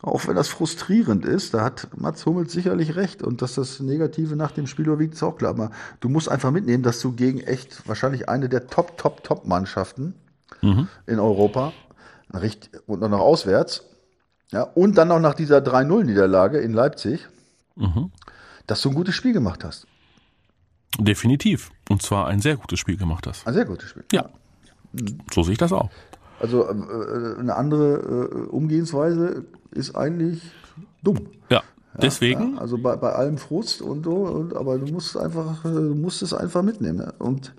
auch 0.02 0.28
wenn 0.28 0.36
das 0.36 0.48
frustrierend 0.48 1.24
ist, 1.24 1.54
da 1.54 1.64
hat 1.64 1.88
Mats 1.96 2.24
Hummels 2.26 2.52
sicherlich 2.52 2.94
recht 2.94 3.22
und 3.22 3.42
dass 3.42 3.54
das 3.54 3.80
Negative 3.80 4.36
nach 4.36 4.52
dem 4.52 4.66
Spiel 4.68 4.86
überwiegt, 4.86 5.14
ist 5.14 5.22
auch 5.22 5.36
klar. 5.36 5.50
Aber 5.50 5.70
du 6.00 6.08
musst 6.08 6.28
einfach 6.28 6.52
mitnehmen, 6.52 6.84
dass 6.84 7.00
du 7.00 7.12
gegen 7.12 7.40
echt 7.40 7.88
wahrscheinlich 7.88 8.28
eine 8.28 8.48
der 8.48 8.68
Top, 8.68 8.98
Top, 8.98 9.24
Top-Mannschaften 9.24 10.14
mhm. 10.62 10.88
in 11.06 11.18
Europa 11.18 11.72
und 12.86 13.00
noch 13.00 13.20
auswärts 13.20 13.84
ja, 14.52 14.62
und 14.62 14.96
dann 14.96 15.10
auch 15.10 15.20
nach 15.20 15.34
dieser 15.34 15.58
3-0-Niederlage 15.58 16.58
in 16.58 16.72
Leipzig, 16.72 17.26
mhm. 17.74 18.10
dass 18.66 18.82
du 18.82 18.90
ein 18.90 18.94
gutes 18.94 19.14
Spiel 19.14 19.32
gemacht 19.32 19.64
hast. 19.64 19.86
Definitiv. 20.98 21.70
Und 21.88 22.02
zwar 22.02 22.26
ein 22.26 22.40
sehr 22.40 22.56
gutes 22.56 22.78
Spiel 22.78 22.96
gemacht 22.96 23.26
hast. 23.26 23.46
Ein 23.46 23.54
sehr 23.54 23.64
gutes 23.64 23.90
Spiel. 23.90 24.04
Ja. 24.12 24.28
Mhm. 24.92 25.18
So 25.32 25.42
sehe 25.42 25.52
ich 25.52 25.58
das 25.58 25.72
auch. 25.72 25.90
Also 26.38 26.68
äh, 26.68 27.38
eine 27.38 27.56
andere 27.56 27.94
äh, 27.94 28.48
Umgehensweise 28.48 29.44
ist 29.70 29.96
eigentlich 29.96 30.42
dumm. 31.02 31.28
Ja. 31.50 31.62
Deswegen. 32.00 32.56
Ja, 32.56 32.60
also 32.60 32.76
bei, 32.78 32.96
bei 32.96 33.12
allem 33.12 33.38
Frust 33.38 33.80
und 33.80 34.04
so, 34.04 34.16
und, 34.16 34.54
aber 34.54 34.78
du 34.78 34.92
musst 34.92 35.16
einfach, 35.16 35.64
äh, 35.64 35.70
du 35.70 35.94
musst 35.94 36.22
es 36.22 36.34
einfach 36.34 36.62
mitnehmen. 36.62 36.98
Ne? 36.98 37.14
Und 37.18 37.54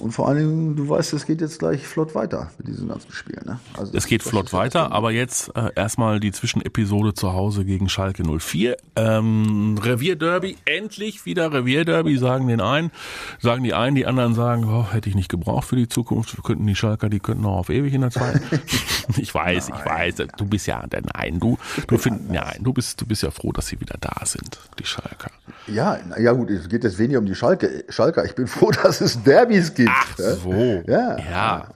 und 0.00 0.12
vor 0.12 0.26
allen 0.26 0.38
Dingen, 0.38 0.76
du 0.76 0.88
weißt, 0.88 1.12
es 1.12 1.26
geht 1.26 1.42
jetzt 1.42 1.58
gleich 1.58 1.86
flott 1.86 2.14
weiter 2.14 2.50
mit 2.56 2.66
diesem 2.66 2.88
ganzen 2.88 3.12
Spiel. 3.12 3.38
Ne? 3.44 3.60
Also 3.76 3.92
es 3.94 4.06
geht 4.06 4.22
flott 4.22 4.52
weiter, 4.54 4.90
aber 4.90 5.10
jetzt 5.10 5.54
äh, 5.54 5.68
erstmal 5.76 6.18
die 6.18 6.32
Zwischenepisode 6.32 7.12
zu 7.12 7.34
Hause 7.34 7.66
gegen 7.66 7.90
Schalke 7.90 8.22
04. 8.24 8.78
Ähm, 8.96 9.78
Revierderby, 9.80 10.56
endlich 10.64 11.26
wieder 11.26 11.52
Revierderby, 11.52 12.16
sagen 12.16 12.48
den 12.48 12.62
einen, 12.62 12.90
sagen 13.38 13.62
die 13.64 13.74
einen, 13.74 13.94
die 13.94 14.06
anderen 14.06 14.34
sagen, 14.34 14.64
oh, 14.64 14.90
hätte 14.90 15.10
ich 15.10 15.14
nicht 15.14 15.28
gebraucht 15.28 15.68
für 15.68 15.76
die 15.76 15.88
Zukunft, 15.88 16.36
wir 16.36 16.42
könnten 16.42 16.66
die 16.66 16.74
Schalker, 16.74 17.10
die 17.10 17.20
könnten 17.20 17.42
noch 17.42 17.58
auf 17.58 17.68
ewig 17.68 17.92
in 17.92 18.00
der 18.00 18.10
zweiten. 18.10 18.40
ich 19.18 19.34
weiß, 19.34 19.68
nein. 19.68 19.78
ich 19.78 19.90
weiß, 19.90 20.26
du 20.38 20.46
bist 20.46 20.66
ja, 20.66 20.82
nein, 21.14 21.38
du, 21.38 21.58
du 21.86 21.98
findest, 21.98 22.30
nein, 22.30 22.58
du 22.60 22.72
bist, 22.72 22.98
du 22.98 23.06
bist 23.06 23.22
ja 23.22 23.30
froh, 23.30 23.52
dass 23.52 23.66
sie 23.66 23.78
wieder 23.78 23.96
da 24.00 24.24
sind, 24.24 24.58
die 24.78 24.86
Schalker. 24.86 25.30
Ja, 25.66 25.98
ja 26.18 26.32
gut, 26.32 26.50
es 26.50 26.68
geht 26.68 26.82
jetzt 26.82 26.98
weniger 26.98 27.18
um 27.18 27.26
die 27.26 27.34
Schalke, 27.34 27.84
Schalker. 27.90 28.24
Ich 28.24 28.34
bin 28.34 28.46
froh, 28.46 28.70
dass 28.82 29.02
es 29.02 29.22
Derbys 29.22 29.74
gibt. 29.74 29.81
Ach 29.88 30.16
so. 30.16 30.52
Ja. 30.86 31.18
Ja. 31.18 31.68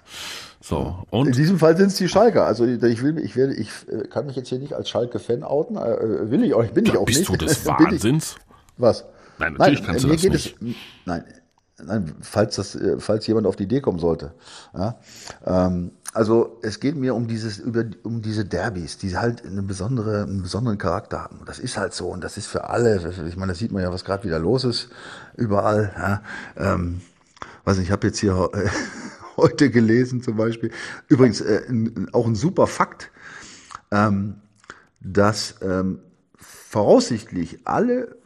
So, 0.61 0.97
und? 1.11 1.29
In 1.29 1.33
diesem 1.33 1.61
Fall 1.61 1.77
sind 1.77 1.89
es 1.89 1.95
die 1.95 2.09
Schalker. 2.09 2.45
Also 2.45 2.65
ich 2.65 3.03
will, 3.03 3.19
ich 3.19 3.37
werde, 3.37 3.55
ich 3.55 3.71
äh, 3.89 4.09
kann 4.09 4.27
mich 4.27 4.35
jetzt 4.35 4.49
hier 4.49 4.59
nicht 4.59 4.73
als 4.73 4.89
Schalke-Fan 4.89 5.45
outen. 5.45 5.77
Äh, 5.77 6.29
will 6.29 6.43
ich 6.43 6.55
auch, 6.55 6.65
ich 6.65 6.73
bin 6.73 6.85
ich 6.85 6.97
auch 6.97 7.05
bist 7.05 7.21
nicht. 7.21 7.31
Bist 7.31 7.43
du 7.43 7.47
des 7.47 7.67
Wahnsinns? 7.67 8.35
Was? 8.77 9.05
Nein, 9.39 9.53
natürlich 9.53 9.81
nein, 9.81 9.87
kannst 9.87 10.05
du 10.05 10.09
das 10.09 10.23
nicht. 10.25 10.57
Es, 10.61 10.77
nein, 11.05 11.25
nein, 11.85 12.15
falls 12.21 12.57
das, 12.57 12.75
äh, 12.75 12.99
falls 12.99 13.27
jemand 13.29 13.47
auf 13.47 13.55
die 13.55 13.63
Idee 13.63 13.81
kommen 13.81 14.01
sollte. 14.01 14.33
Ja, 14.77 14.97
ähm, 15.47 15.93
also 16.13 16.59
es 16.63 16.81
geht 16.81 16.97
mir 16.97 17.15
um 17.15 17.29
dieses, 17.29 17.59
über, 17.59 17.85
um 18.03 18.23
diese 18.23 18.45
Derbys, 18.45 18.99
die 18.99 19.17
halt 19.17 19.45
eine 19.45 19.63
besondere, 19.63 20.23
einen 20.23 20.43
besonderen 20.43 20.79
Charakter 20.79 21.23
haben. 21.23 21.43
Das 21.47 21.61
ist 21.61 21.77
halt 21.77 21.93
so 21.93 22.09
und 22.09 22.25
das 22.25 22.39
ist 22.39 22.47
für 22.47 22.69
alle. 22.71 23.15
Ich 23.29 23.37
meine, 23.37 23.53
das 23.53 23.59
sieht 23.59 23.71
man 23.71 23.83
ja, 23.83 23.93
was 23.93 24.05
gerade 24.05 24.25
wieder 24.25 24.39
los 24.39 24.65
ist 24.65 24.89
überall. 25.37 25.93
Ja, 25.97 26.23
ähm, 26.75 27.03
weiß 27.67 27.79
nicht, 27.79 27.89
ich 27.89 27.93
habe 27.93 28.07
jetzt 28.07 28.19
hier 28.19 28.49
äh, 28.55 28.69
heute 29.37 29.71
gelesen 29.71 30.23
zum 30.23 30.37
Beispiel. 30.37 30.71
Übrigens 31.09 31.41
äh, 31.41 31.63
auch 32.13 32.27
ein 32.27 32.35
super 32.35 32.67
Fakt, 32.67 33.11
ähm, 33.91 34.37
dass 35.01 35.57
ähm, 35.61 35.99
voraussichtlich 36.37 37.67
alle 37.67 38.17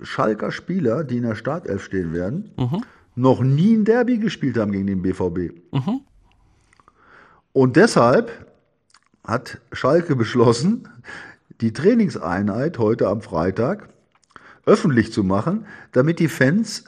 Schalker 0.00 0.52
Spieler, 0.52 1.04
die 1.04 1.18
in 1.18 1.22
der 1.22 1.34
Startelf 1.36 1.84
stehen 1.84 2.12
werden, 2.12 2.52
mhm. 2.56 2.82
noch 3.14 3.40
nie 3.40 3.74
ein 3.74 3.84
Derby 3.84 4.18
gespielt 4.18 4.56
haben 4.56 4.72
gegen 4.72 4.86
den 4.86 5.02
BVB. 5.02 5.54
Mhm. 5.72 6.00
Und 7.52 7.76
deshalb 7.76 8.46
hat 9.24 9.60
Schalke 9.72 10.16
beschlossen, 10.16 10.88
die 11.60 11.72
Trainingseinheit 11.72 12.78
heute 12.78 13.08
am 13.08 13.22
Freitag 13.22 13.88
öffentlich 14.66 15.12
zu 15.12 15.22
machen, 15.22 15.66
damit 15.92 16.18
die 16.18 16.28
Fans 16.28 16.84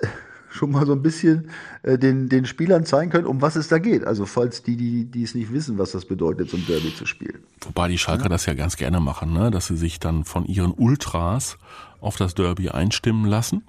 schon 0.54 0.70
mal 0.70 0.86
so 0.86 0.92
ein 0.92 1.02
bisschen 1.02 1.50
äh, 1.82 1.98
den, 1.98 2.28
den 2.28 2.46
Spielern 2.46 2.86
zeigen 2.86 3.10
können, 3.10 3.26
um 3.26 3.42
was 3.42 3.56
es 3.56 3.68
da 3.68 3.78
geht. 3.78 4.04
Also 4.04 4.24
falls 4.24 4.62
die, 4.62 4.76
die, 4.76 5.04
die 5.04 5.24
es 5.24 5.34
nicht 5.34 5.52
wissen, 5.52 5.78
was 5.78 5.92
das 5.92 6.04
bedeutet, 6.04 6.48
so 6.48 6.56
ein 6.56 6.64
Derby 6.66 6.94
zu 6.94 7.06
spielen. 7.06 7.40
Wobei 7.62 7.88
die 7.88 7.98
Schalker 7.98 8.24
ja. 8.24 8.28
das 8.28 8.46
ja 8.46 8.54
ganz 8.54 8.76
gerne 8.76 9.00
machen, 9.00 9.32
ne? 9.32 9.50
dass 9.50 9.66
sie 9.66 9.76
sich 9.76 9.98
dann 9.98 10.24
von 10.24 10.46
ihren 10.46 10.72
Ultras 10.72 11.58
auf 12.00 12.16
das 12.16 12.34
Derby 12.34 12.70
einstimmen 12.70 13.24
lassen. 13.24 13.64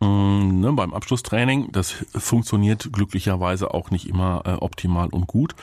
Mm, 0.00 0.60
ne, 0.60 0.72
beim 0.72 0.92
Abschlusstraining, 0.92 1.72
das 1.72 1.94
funktioniert 2.14 2.90
glücklicherweise 2.92 3.72
auch 3.72 3.90
nicht 3.90 4.08
immer 4.08 4.42
äh, 4.44 4.52
optimal 4.52 5.08
und 5.08 5.26
gut. 5.26 5.54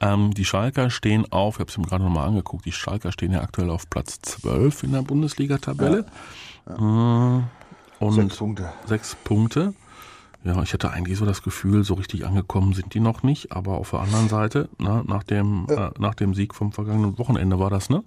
Ähm, 0.00 0.32
die 0.34 0.44
Schalker 0.44 0.90
stehen 0.90 1.30
auf, 1.30 1.56
ich 1.56 1.60
habe 1.60 1.70
es 1.70 1.78
mir 1.78 1.86
gerade 1.86 2.04
nochmal 2.04 2.28
angeguckt, 2.28 2.64
die 2.66 2.72
Schalker 2.72 3.12
stehen 3.12 3.32
ja 3.32 3.40
aktuell 3.40 3.70
auf 3.70 3.88
Platz 3.88 4.20
12 4.22 4.82
in 4.82 4.92
der 4.92 5.02
Bundesliga-Tabelle. 5.02 6.06
Ja. 6.66 6.74
Ja. 6.74 6.82
Mm, 6.82 7.44
und 7.98 8.14
sechs 8.14 8.36
Punkte. 8.36 8.72
Sechs 8.86 9.14
Punkte. 9.14 9.74
Ja, 10.44 10.60
ich 10.62 10.72
hatte 10.72 10.90
eigentlich 10.90 11.18
so 11.18 11.24
das 11.24 11.42
Gefühl, 11.42 11.84
so 11.84 11.94
richtig 11.94 12.26
angekommen 12.26 12.72
sind 12.72 12.94
die 12.94 13.00
noch 13.00 13.22
nicht, 13.22 13.52
aber 13.52 13.72
auf 13.72 13.90
der 13.90 14.00
anderen 14.00 14.28
Seite, 14.28 14.68
na, 14.78 15.04
nach, 15.06 15.22
dem, 15.22 15.66
äh, 15.68 15.90
nach 15.98 16.14
dem 16.14 16.34
Sieg 16.34 16.54
vom 16.54 16.72
vergangenen 16.72 17.16
Wochenende 17.18 17.60
war 17.60 17.70
das, 17.70 17.90
ne? 17.90 18.02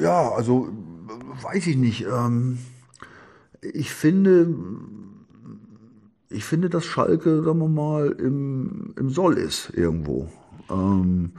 Ja, 0.00 0.30
also 0.30 0.68
weiß 1.42 1.66
ich 1.66 1.76
nicht. 1.76 2.06
Ähm, 2.06 2.58
ich 3.60 3.90
finde, 3.90 4.54
ich 6.28 6.44
finde, 6.44 6.70
dass 6.70 6.84
Schalke, 6.84 7.42
sagen 7.42 7.58
wir 7.58 7.68
mal, 7.68 8.10
im, 8.10 8.94
im 8.96 9.10
Soll 9.10 9.36
ist 9.38 9.70
irgendwo. 9.74 10.28
Ähm, 10.70 11.32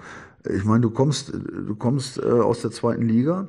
ich 0.50 0.64
meine, 0.66 0.82
du 0.82 0.90
kommst, 0.90 1.34
du 1.34 1.76
kommst 1.76 2.18
äh, 2.18 2.26
aus 2.26 2.62
der 2.62 2.72
zweiten 2.72 3.04
Liga, 3.04 3.48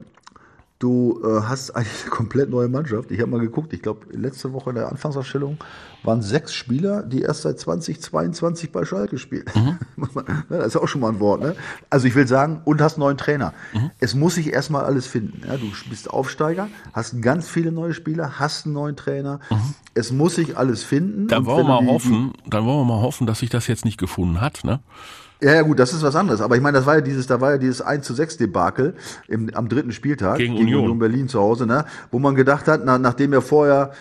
Du 0.79 1.21
äh, 1.25 1.43
hast 1.43 1.73
eigentlich 1.73 2.03
eine 2.03 2.11
komplett 2.17 2.51
neue 2.51 2.69
Mannschaft. 2.69 3.11
Ich 3.11 3.21
habe 3.21 3.31
mal 3.31 3.41
geguckt, 3.41 3.73
ich 3.73 3.83
glaube, 3.83 4.07
letzte 4.13 4.53
Woche 4.53 4.71
in 4.71 4.77
der 4.77 4.89
Anfangsausstellung 4.89 5.59
waren 6.05 6.23
sechs 6.23 6.55
Spieler, 6.55 7.03
die 7.03 7.23
erst 7.23 7.43
seit 7.43 7.59
2022 7.59 8.71
bei 8.71 8.85
Schalke 8.85 9.19
spielen. 9.19 9.45
Mhm. 9.55 9.79
das 10.49 10.69
ist 10.69 10.77
auch 10.77 10.87
schon 10.87 11.01
mal 11.01 11.09
ein 11.09 11.19
Wort. 11.19 11.41
Ne? 11.41 11.57
Also 11.91 12.07
ich 12.07 12.15
will 12.15 12.29
sagen, 12.29 12.61
und 12.65 12.81
hast 12.81 12.95
einen 12.95 13.01
neuen 13.01 13.17
Trainer. 13.17 13.55
Mhm. 13.75 13.91
Es 13.99 14.15
muss 14.15 14.37
sich 14.37 14.53
erstmal 14.53 14.85
alles 14.85 15.09
finden. 15.09 15.43
Ja? 15.47 15.57
Du 15.57 15.67
bist 15.91 16.11
Aufsteiger, 16.11 16.69
hast 16.93 17.21
ganz 17.21 17.49
viele 17.49 17.73
neue 17.73 17.93
Spieler, 17.93 18.39
hast 18.39 18.67
einen 18.67 18.75
neuen 18.75 18.95
Trainer. 18.95 19.41
Mhm. 19.51 19.75
Es 19.95 20.13
muss 20.13 20.37
sich 20.37 20.57
alles 20.57 20.85
finden. 20.85 21.27
Dann 21.27 21.45
wollen 21.45 21.67
wir 21.67 21.83
mal 21.83 21.87
hoffen, 21.87 22.33
dann 22.47 22.65
wollen 22.65 22.87
wir 22.87 22.95
mal 22.95 23.03
hoffen, 23.03 23.27
dass 23.27 23.41
sich 23.41 23.51
das 23.51 23.67
jetzt 23.67 23.85
nicht 23.85 23.99
gefunden 23.99 24.41
hat. 24.41 24.63
Ne? 24.63 24.79
Ja, 25.41 25.55
ja, 25.55 25.63
gut, 25.63 25.79
das 25.79 25.93
ist 25.93 26.03
was 26.03 26.17
anderes. 26.17 26.41
Aber 26.41 26.57
ich 26.57 26.63
meine, 26.63 26.79
das 26.79 26.87
war 26.87 26.97
ja 26.97 27.01
dieses, 27.01 27.27
da 27.27 27.41
war 27.41 27.53
ja 27.53 27.59
dieses 27.59 27.81
1 27.81 28.05
zu 28.05 28.15
6 28.15 28.39
Debakel 28.39 28.95
im, 29.29 29.51
am 29.55 29.69
dritten 29.69 29.93
Spieltag 29.93 30.39
gegen, 30.39 30.55
gegen 30.55 30.67
Union. 30.67 30.83
Union. 30.85 30.99
Berlin 30.99 31.29
zu 31.29 31.41
Hause, 31.41 31.67
ne? 31.67 31.85
Wo 32.11 32.19
man 32.19 32.35
gedacht 32.35 32.67
hat, 32.67 32.83
na, 32.85 32.99
nachdem 32.99 33.33
ja 33.33 33.41
vorher 33.41 33.93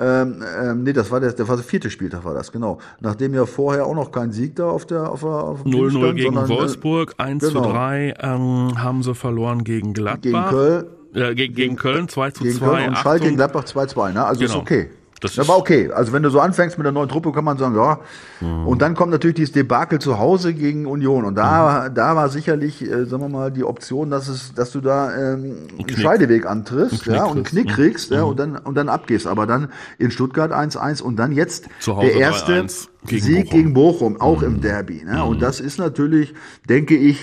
ähm, 0.00 0.42
ähm, 0.60 0.82
nee, 0.82 0.92
das 0.92 1.10
war 1.10 1.20
der, 1.20 1.32
der, 1.32 1.46
war 1.46 1.56
der 1.56 1.64
vierte 1.64 1.88
Spieltag 1.88 2.24
war 2.24 2.34
das, 2.34 2.50
genau. 2.50 2.78
Nachdem 3.00 3.32
ja 3.34 3.46
vorher 3.46 3.86
auch 3.86 3.94
noch 3.94 4.10
kein 4.10 4.32
Sieg 4.32 4.56
da 4.56 4.68
auf 4.68 4.86
der 4.86 5.08
auf, 5.08 5.20
der, 5.20 5.30
auf 5.30 5.62
dem 5.62 5.72
0-0 5.72 6.14
gegen 6.14 6.34
sondern, 6.34 6.44
äh, 6.46 6.48
Wolfsburg, 6.48 7.14
1 7.18 7.44
genau. 7.44 7.62
zu 7.62 7.70
3 7.70 8.14
ähm, 8.20 8.82
haben 8.82 9.02
sie 9.04 9.14
verloren 9.14 9.62
gegen 9.62 9.92
Gladbach. 9.92 10.22
Gegen 10.22 10.44
Köln. 10.48 10.84
Äh, 11.14 11.34
gegen, 11.36 11.54
gegen 11.54 11.76
Köln 11.76 12.08
2 12.08 12.30
zu 12.32 12.42
gegen 12.42 12.56
2. 12.56 12.66
Köln 12.66 12.88
und 12.88 12.98
Schalke 12.98 13.24
gegen 13.24 13.36
Gladbach 13.36 13.64
2-2, 13.64 14.12
ne? 14.12 14.24
Also 14.24 14.40
genau. 14.40 14.52
ist 14.52 14.58
okay. 14.58 14.90
Das 15.24 15.48
war 15.48 15.58
okay. 15.58 15.90
Also 15.92 16.12
wenn 16.12 16.22
du 16.22 16.30
so 16.30 16.40
anfängst 16.40 16.76
mit 16.78 16.84
der 16.84 16.92
neuen 16.92 17.08
Truppe, 17.08 17.32
kann 17.32 17.44
man 17.44 17.58
sagen, 17.58 17.74
ja. 17.74 18.00
Mhm. 18.40 18.66
Und 18.66 18.82
dann 18.82 18.94
kommt 18.94 19.10
natürlich 19.10 19.36
dieses 19.36 19.52
Debakel 19.52 19.98
zu 19.98 20.18
Hause 20.18 20.54
gegen 20.54 20.86
Union. 20.86 21.24
Und 21.24 21.36
da, 21.36 21.88
mhm. 21.88 21.94
da 21.94 22.16
war 22.16 22.28
sicherlich, 22.28 22.82
äh, 22.82 23.06
sagen 23.06 23.22
wir 23.22 23.28
mal, 23.28 23.50
die 23.50 23.64
Option, 23.64 24.10
dass 24.10 24.28
es, 24.28 24.54
dass 24.54 24.70
du 24.70 24.80
da 24.80 25.14
ähm, 25.16 25.68
einen 25.78 25.96
Scheideweg 25.96 26.46
antriffst, 26.46 27.06
ja, 27.06 27.24
und 27.24 27.36
einen 27.36 27.44
Knick 27.44 27.66
mhm. 27.66 27.70
kriegst, 27.70 28.10
mhm. 28.10 28.16
ja, 28.16 28.22
und 28.24 28.38
dann 28.38 28.56
und 28.56 28.74
dann 28.74 28.88
abgehst. 28.88 29.26
Aber 29.26 29.46
dann 29.46 29.68
in 29.98 30.10
Stuttgart 30.10 30.52
1-1 30.52 31.02
und 31.02 31.16
dann 31.16 31.32
jetzt 31.32 31.68
der 31.86 32.14
erste 32.14 32.66
gegen 33.06 33.22
Sieg 33.22 33.44
Bochum. 33.44 33.58
gegen 33.58 33.74
Bochum, 33.74 34.20
auch 34.20 34.42
im 34.42 34.54
mhm. 34.54 34.60
Derby. 34.60 35.04
Ne? 35.04 35.24
Und 35.24 35.36
mhm. 35.36 35.40
das 35.40 35.60
ist 35.60 35.78
natürlich, 35.78 36.34
denke 36.68 36.96
ich, 36.96 37.20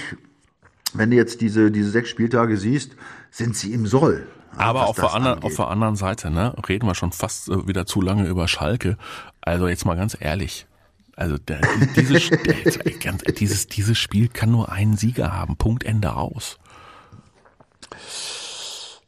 wenn 0.94 1.10
du 1.10 1.16
jetzt 1.16 1.42
diese, 1.42 1.72
diese 1.72 1.90
sechs 1.90 2.10
Spieltage 2.10 2.58
siehst, 2.58 2.92
sind 3.30 3.56
sie 3.56 3.74
im 3.74 3.86
Soll. 3.86 4.28
Aber 4.58 4.88
auf 4.88 4.96
der, 4.96 5.14
anderen, 5.14 5.44
auf 5.44 5.56
der 5.56 5.68
anderen 5.68 5.96
Seite, 5.96 6.30
ne, 6.30 6.54
reden 6.68 6.86
wir 6.86 6.96
schon 6.96 7.12
fast 7.12 7.50
äh, 7.50 7.68
wieder 7.68 7.86
zu 7.86 8.02
lange 8.02 8.28
über 8.28 8.48
Schalke. 8.48 8.98
Also 9.42 9.68
jetzt 9.68 9.86
mal 9.86 9.96
ganz 9.96 10.18
ehrlich. 10.20 10.68
Also 11.16 11.38
der, 11.38 11.62
dieses, 11.96 12.30
ganz, 13.04 13.24
dieses, 13.38 13.68
dieses 13.68 13.98
Spiel 13.98 14.28
kann 14.28 14.52
nur 14.52 14.72
einen 14.72 14.98
Sieger 14.98 15.34
haben. 15.34 15.56
Punkt 15.56 15.84
Ende 15.84 16.16
aus. 16.16 16.58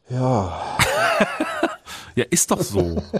Ja. 0.09 0.61
ja, 2.15 2.25
ist 2.29 2.51
doch 2.51 2.61
so. 2.61 3.01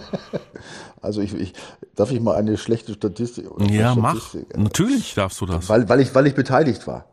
Also 1.01 1.19
ich, 1.19 1.33
ich 1.33 1.53
darf 1.95 2.11
ich 2.11 2.21
mal 2.21 2.37
eine 2.37 2.57
schlechte 2.57 2.93
Statistik. 2.93 3.45
ja, 3.69 3.91
Statistik, 3.91 4.47
mach. 4.53 4.63
Natürlich 4.63 5.13
darfst 5.15 5.41
du 5.41 5.45
das. 5.45 5.67
Weil, 5.67 5.89
weil 5.89 5.99
ich, 5.99 6.15
weil 6.15 6.27
ich 6.27 6.33
beteiligt 6.33 6.87
war. 6.87 7.07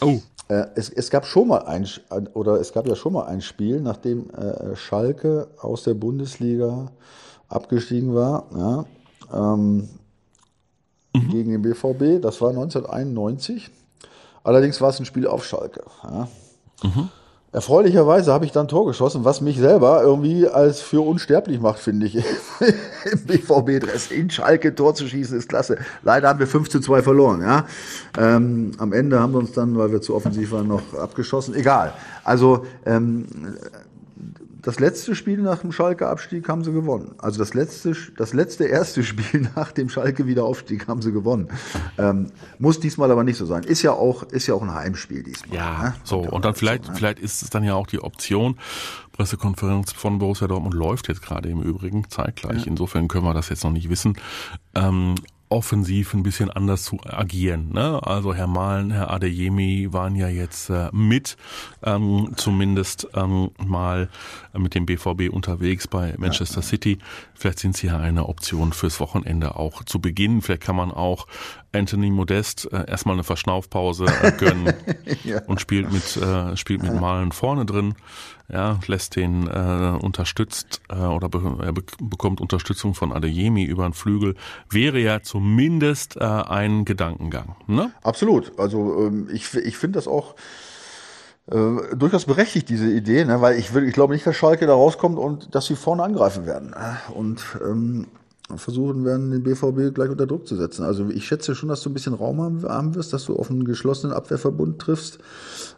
Oh. 0.00 0.20
Äh, 0.48 0.66
es, 0.74 0.88
es 0.88 1.10
gab 1.10 1.26
schon 1.26 1.48
mal 1.48 1.62
ein 1.66 1.86
oder 2.34 2.60
es 2.60 2.72
gab 2.72 2.86
ja 2.88 2.96
schon 2.96 3.12
mal 3.12 3.26
ein 3.26 3.40
Spiel, 3.42 3.80
nachdem 3.80 4.30
äh, 4.30 4.74
Schalke 4.76 5.48
aus 5.60 5.84
der 5.84 5.94
Bundesliga 5.94 6.90
abgestiegen 7.48 8.14
war, 8.14 8.46
ja, 8.56 8.84
ähm, 9.32 9.88
mhm. 11.14 11.28
gegen 11.30 11.52
den 11.52 11.62
BVB. 11.62 12.22
Das 12.22 12.40
war 12.40 12.50
1991. 12.50 13.70
Allerdings 14.42 14.80
war 14.80 14.90
es 14.90 14.98
ein 14.98 15.04
Spiel 15.04 15.26
auf 15.26 15.44
Schalke. 15.44 15.84
Ja. 16.02 16.28
Mhm. 16.82 17.08
Erfreulicherweise 17.50 18.30
habe 18.30 18.44
ich 18.44 18.52
dann 18.52 18.68
Tor 18.68 18.86
geschossen, 18.86 19.24
was 19.24 19.40
mich 19.40 19.56
selber 19.56 20.02
irgendwie 20.02 20.46
als 20.46 20.82
für 20.82 21.00
unsterblich 21.00 21.60
macht, 21.60 21.78
finde 21.78 22.04
ich. 22.04 22.16
Im 23.10 23.24
BVB-Dress 23.26 24.10
in 24.10 24.28
Schalke 24.28 24.74
Tor 24.74 24.94
zu 24.94 25.08
schießen 25.08 25.38
ist 25.38 25.48
klasse. 25.48 25.78
Leider 26.02 26.28
haben 26.28 26.40
wir 26.40 26.46
5 26.46 26.68
zu 26.68 26.78
2 26.80 27.00
verloren, 27.00 27.40
ja. 27.40 27.64
Ähm, 28.18 28.72
am 28.76 28.92
Ende 28.92 29.18
haben 29.18 29.32
wir 29.32 29.38
uns 29.38 29.52
dann, 29.52 29.78
weil 29.78 29.90
wir 29.90 30.02
zu 30.02 30.14
offensiv 30.14 30.52
waren, 30.52 30.68
noch 30.68 30.92
abgeschossen. 30.92 31.54
Egal. 31.54 31.94
Also 32.22 32.66
ähm, 32.84 33.24
das 34.68 34.80
letzte 34.80 35.14
Spiel 35.14 35.38
nach 35.38 35.60
dem 35.60 35.72
Schalke-Abstieg 35.72 36.46
haben 36.46 36.62
sie 36.62 36.72
gewonnen. 36.72 37.14
Also 37.16 37.38
das 37.38 37.54
letzte, 37.54 37.96
das 38.18 38.34
letzte 38.34 38.64
erste 38.64 39.02
Spiel 39.02 39.48
nach 39.56 39.72
dem 39.72 39.88
Schalke-Wiederaufstieg 39.88 40.86
haben 40.88 41.00
sie 41.00 41.10
gewonnen. 41.10 41.48
Ähm, 41.96 42.30
muss 42.58 42.78
diesmal 42.78 43.10
aber 43.10 43.24
nicht 43.24 43.38
so 43.38 43.46
sein. 43.46 43.62
Ist 43.62 43.80
ja 43.80 43.92
auch, 43.92 44.24
ist 44.24 44.46
ja 44.46 44.52
auch 44.52 44.60
ein 44.60 44.74
Heimspiel 44.74 45.22
diesmal. 45.22 45.56
Ja, 45.56 45.82
ne? 45.82 45.94
so. 46.04 46.18
Und 46.18 46.44
dann 46.44 46.54
vielleicht, 46.54 46.84
so, 46.84 46.90
ne? 46.90 46.98
vielleicht 46.98 47.18
ist 47.18 47.40
es 47.40 47.48
dann 47.48 47.64
ja 47.64 47.76
auch 47.76 47.86
die 47.86 48.00
Option. 48.00 48.58
Pressekonferenz 49.12 49.92
von 49.92 50.18
Borussia 50.18 50.46
Dortmund 50.46 50.74
läuft 50.74 51.08
jetzt 51.08 51.22
gerade 51.22 51.48
im 51.48 51.62
Übrigen 51.62 52.10
zeitgleich. 52.10 52.66
Ja. 52.66 52.66
Insofern 52.66 53.08
können 53.08 53.24
wir 53.24 53.32
das 53.32 53.48
jetzt 53.48 53.64
noch 53.64 53.72
nicht 53.72 53.88
wissen. 53.88 54.18
Ähm, 54.74 55.14
offensiv 55.48 56.14
ein 56.14 56.22
bisschen 56.22 56.50
anders 56.50 56.84
zu 56.84 56.98
agieren. 57.04 57.70
Ne? 57.72 58.00
Also 58.02 58.34
Herr 58.34 58.46
Mahlen, 58.46 58.90
Herr 58.90 59.10
Adeyemi 59.10 59.92
waren 59.92 60.14
ja 60.14 60.28
jetzt 60.28 60.70
äh, 60.70 60.88
mit, 60.92 61.36
ähm, 61.82 62.32
zumindest 62.36 63.08
ähm, 63.14 63.50
mal 63.58 64.08
mit 64.56 64.74
dem 64.74 64.86
BVB 64.86 65.30
unterwegs 65.30 65.88
bei 65.88 66.14
Manchester 66.18 66.62
City. 66.62 66.98
Vielleicht 67.34 67.60
sind 67.60 67.76
sie 67.76 67.88
ja 67.88 67.98
eine 67.98 68.28
Option 68.28 68.72
fürs 68.72 69.00
Wochenende 69.00 69.56
auch 69.56 69.84
zu 69.84 70.00
Beginn. 70.00 70.42
Vielleicht 70.42 70.62
kann 70.62 70.76
man 70.76 70.90
auch 70.90 71.26
Anthony 71.72 72.10
Modest 72.10 72.68
äh, 72.72 72.88
erstmal 72.88 73.14
eine 73.14 73.24
Verschnaufpause 73.24 74.06
äh, 74.22 74.32
gönnen 74.32 74.72
ja. 75.24 75.42
und 75.46 75.60
spielt 75.60 75.92
mit, 75.92 76.16
äh, 76.16 76.56
spielt 76.56 76.82
mit 76.82 76.98
Malen 76.98 77.32
vorne 77.32 77.66
drin 77.66 77.94
ja, 78.50 78.78
lässt 78.86 79.16
den 79.16 79.46
äh, 79.46 79.98
unterstützt 80.02 80.80
äh, 80.88 80.96
oder 80.96 81.28
be 81.28 81.58
er 81.62 81.72
be 81.72 81.82
bekommt 82.00 82.40
Unterstützung 82.40 82.94
von 82.94 83.12
Adeyemi 83.12 83.64
über 83.64 83.84
den 83.84 83.92
Flügel, 83.92 84.36
wäre 84.70 84.98
ja 84.98 85.22
zumindest 85.22 86.16
äh, 86.16 86.24
ein 86.24 86.84
Gedankengang. 86.84 87.56
Ne? 87.66 87.92
Absolut. 88.02 88.58
Also 88.58 89.06
ähm, 89.06 89.28
ich, 89.30 89.52
ich 89.54 89.76
finde 89.76 89.98
das 89.98 90.08
auch 90.08 90.34
äh, 91.50 91.94
durchaus 91.94 92.24
berechtigt, 92.24 92.70
diese 92.70 92.90
Idee, 92.90 93.24
ne? 93.26 93.40
weil 93.42 93.58
ich, 93.58 93.74
will, 93.74 93.86
ich 93.86 93.92
glaube 93.92 94.14
nicht, 94.14 94.26
dass 94.26 94.36
Schalke 94.36 94.66
da 94.66 94.72
rauskommt 94.72 95.18
und 95.18 95.54
dass 95.54 95.66
sie 95.66 95.76
vorne 95.76 96.02
angreifen 96.02 96.46
werden. 96.46 96.74
Und 97.14 97.44
ähm, 97.62 98.06
versuchen 98.56 99.04
werden, 99.04 99.30
den 99.30 99.42
BVB 99.42 99.94
gleich 99.94 100.08
unter 100.08 100.26
Druck 100.26 100.46
zu 100.46 100.56
setzen. 100.56 100.82
Also 100.82 101.08
ich 101.10 101.26
schätze 101.26 101.54
schon, 101.54 101.68
dass 101.68 101.82
du 101.82 101.90
ein 101.90 101.94
bisschen 101.94 102.14
Raum 102.14 102.40
haben 102.40 102.94
wirst, 102.94 103.12
dass 103.12 103.26
du 103.26 103.36
auf 103.36 103.50
einen 103.50 103.64
geschlossenen 103.64 104.16
Abwehrverbund 104.16 104.78
triffst. 104.78 105.18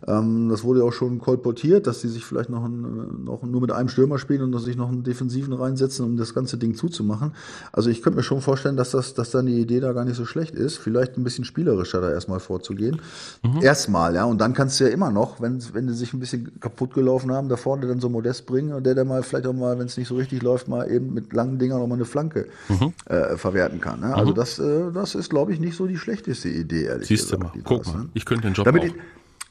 Ähm, 0.06 0.48
das 0.48 0.62
wurde 0.62 0.80
ja 0.80 0.86
auch 0.86 0.92
schon 0.92 1.18
kolportiert, 1.18 1.88
dass 1.88 2.00
sie 2.00 2.08
sich 2.08 2.24
vielleicht 2.24 2.48
noch, 2.48 2.64
ein, 2.64 3.24
noch 3.24 3.42
nur 3.42 3.60
mit 3.60 3.72
einem 3.72 3.88
Stürmer 3.88 4.18
spielen 4.18 4.42
und 4.42 4.52
dass 4.52 4.62
sich 4.62 4.76
noch 4.76 4.88
einen 4.88 5.02
Defensiven 5.02 5.52
reinsetzen, 5.52 6.04
um 6.04 6.16
das 6.16 6.32
ganze 6.32 6.58
Ding 6.58 6.76
zuzumachen. 6.76 7.32
Also 7.72 7.90
ich 7.90 8.02
könnte 8.02 8.18
mir 8.18 8.22
schon 8.22 8.40
vorstellen, 8.40 8.76
dass 8.76 8.92
das, 8.92 9.14
dass 9.14 9.32
dann 9.32 9.46
die 9.46 9.60
Idee 9.60 9.80
da 9.80 9.92
gar 9.92 10.04
nicht 10.04 10.16
so 10.16 10.24
schlecht 10.24 10.54
ist, 10.54 10.78
vielleicht 10.78 11.16
ein 11.16 11.24
bisschen 11.24 11.44
spielerischer 11.44 12.00
da 12.00 12.10
erstmal 12.12 12.38
vorzugehen. 12.38 13.00
Mhm. 13.42 13.62
Erstmal, 13.62 14.14
ja. 14.14 14.24
Und 14.26 14.40
dann 14.40 14.54
kannst 14.54 14.78
du 14.78 14.84
ja 14.84 14.90
immer 14.90 15.10
noch, 15.10 15.40
wenn, 15.40 15.60
wenn 15.72 15.88
die 15.88 15.94
sich 15.94 16.14
ein 16.14 16.20
bisschen 16.20 16.60
kaputt 16.60 16.94
gelaufen 16.94 17.32
haben, 17.32 17.48
da 17.48 17.56
vorne 17.56 17.88
dann 17.88 17.98
so 17.98 18.08
Modest 18.08 18.46
bringen 18.46 18.72
und 18.74 18.86
der 18.86 18.94
dann 18.94 19.08
mal 19.08 19.24
vielleicht 19.24 19.48
auch 19.48 19.52
mal, 19.52 19.76
wenn 19.76 19.86
es 19.86 19.96
nicht 19.96 20.06
so 20.06 20.14
richtig 20.14 20.42
läuft, 20.42 20.68
mal 20.68 20.88
eben 20.88 21.12
mit 21.12 21.32
langen 21.32 21.58
Dingern 21.58 21.80
noch 21.80 21.88
mal 21.88 21.96
eine 21.96 22.04
Flanke 22.04 22.46
mhm. 22.68 22.92
äh, 23.06 23.36
verwerten 23.36 23.80
kann. 23.80 24.00
Ne? 24.00 24.14
Also 24.14 24.32
mhm. 24.32 24.36
das, 24.36 24.58
äh, 24.58 24.92
das 24.92 25.14
ist, 25.14 25.30
glaube 25.30 25.52
ich, 25.52 25.60
nicht 25.60 25.76
so 25.76 25.86
die 25.86 25.98
schlechteste 25.98 26.48
Idee, 26.48 26.84
ehrlich 26.84 27.08
Siehst 27.08 27.30
gesagt. 27.30 27.42
Du 27.42 27.58
mal. 27.58 27.64
Guck 27.64 27.84
das, 27.84 27.92
mal, 27.92 28.00
ne? 28.00 28.08
ich 28.14 28.24
könnte 28.24 28.48
den 28.48 28.54
Job 28.54 28.64
damit 28.64 28.82
auch. 28.82 28.94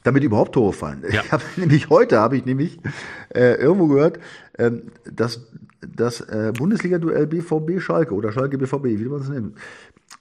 Damit 0.02 0.24
überhaupt 0.24 0.54
Tore 0.54 0.72
fallen. 0.72 1.04
Ja. 1.10 1.20
Ich 1.24 1.32
habe 1.32 1.42
nämlich 1.56 1.90
heute 1.90 2.18
habe 2.18 2.36
ich 2.36 2.46
nämlich 2.46 2.78
äh, 3.34 3.54
irgendwo 3.56 3.86
gehört, 3.88 4.18
ähm, 4.58 4.84
dass 5.04 5.40
das 5.80 6.20
äh, 6.22 6.52
Bundesliga-Duell 6.56 7.26
BVB 7.26 7.80
Schalke 7.80 8.14
oder 8.14 8.32
Schalke 8.32 8.58
BVB, 8.58 8.84
wie 8.84 9.04
man 9.04 9.20
es 9.20 9.28
nennt, 9.28 9.56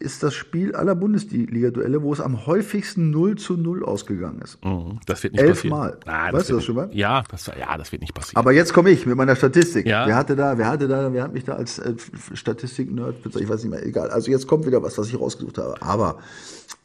ist 0.01 0.23
das 0.23 0.33
Spiel 0.33 0.75
aller 0.75 0.95
Bundesliga-Duelle, 0.95 2.01
wo 2.01 2.13
es 2.13 2.21
am 2.21 2.45
häufigsten 2.45 3.09
0 3.09 3.35
zu 3.37 3.57
0 3.57 3.83
ausgegangen 3.83 4.41
ist. 4.41 4.63
Mhm, 4.63 4.99
Das 5.05 5.21
wird 5.23 5.33
nicht 5.33 5.45
passieren. 5.45 5.77
Elfmal. 5.81 6.31
Weißt 6.31 6.49
du 6.49 6.55
das 6.55 6.63
schon 6.63 6.75
mal? 6.75 6.89
Ja, 6.93 7.21
das, 7.29 7.47
ja, 7.47 7.77
das 7.77 7.91
wird 7.91 8.01
nicht 8.01 8.13
passieren. 8.13 8.37
Aber 8.37 8.53
jetzt 8.53 8.73
komme 8.73 8.91
ich 8.91 9.05
mit 9.05 9.17
meiner 9.17 9.35
Statistik. 9.35 9.85
Ja. 9.85 10.07
Wer 10.07 10.15
hatte 10.15 10.37
da, 10.37 10.57
wer 10.57 10.67
hatte 10.67 10.87
da, 10.87 11.11
wer 11.11 11.23
hat 11.23 11.33
mich 11.33 11.43
da 11.43 11.55
als 11.55 11.79
äh, 11.79 11.95
Statistik-Nerd 12.33 13.21
bezeichnet? 13.23 13.43
Ich 13.43 13.49
weiß 13.49 13.63
nicht 13.63 13.71
mehr, 13.71 13.85
egal. 13.85 14.09
Also 14.09 14.31
jetzt 14.31 14.47
kommt 14.47 14.65
wieder 14.65 14.81
was, 14.81 14.97
was 14.97 15.09
ich 15.09 15.19
rausgesucht 15.19 15.57
habe. 15.57 15.81
Aber 15.81 16.19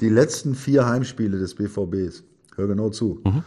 die 0.00 0.08
letzten 0.08 0.56
vier 0.56 0.84
Heimspiele 0.86 1.38
des 1.38 1.54
BVBs, 1.54 2.24
hör 2.56 2.66
genau 2.66 2.90
zu. 2.90 3.20
Mhm. 3.24 3.44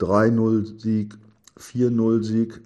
3-0 0.00 0.80
Sieg, 0.80 1.14
4-0 1.58 2.22
Sieg, 2.22 2.60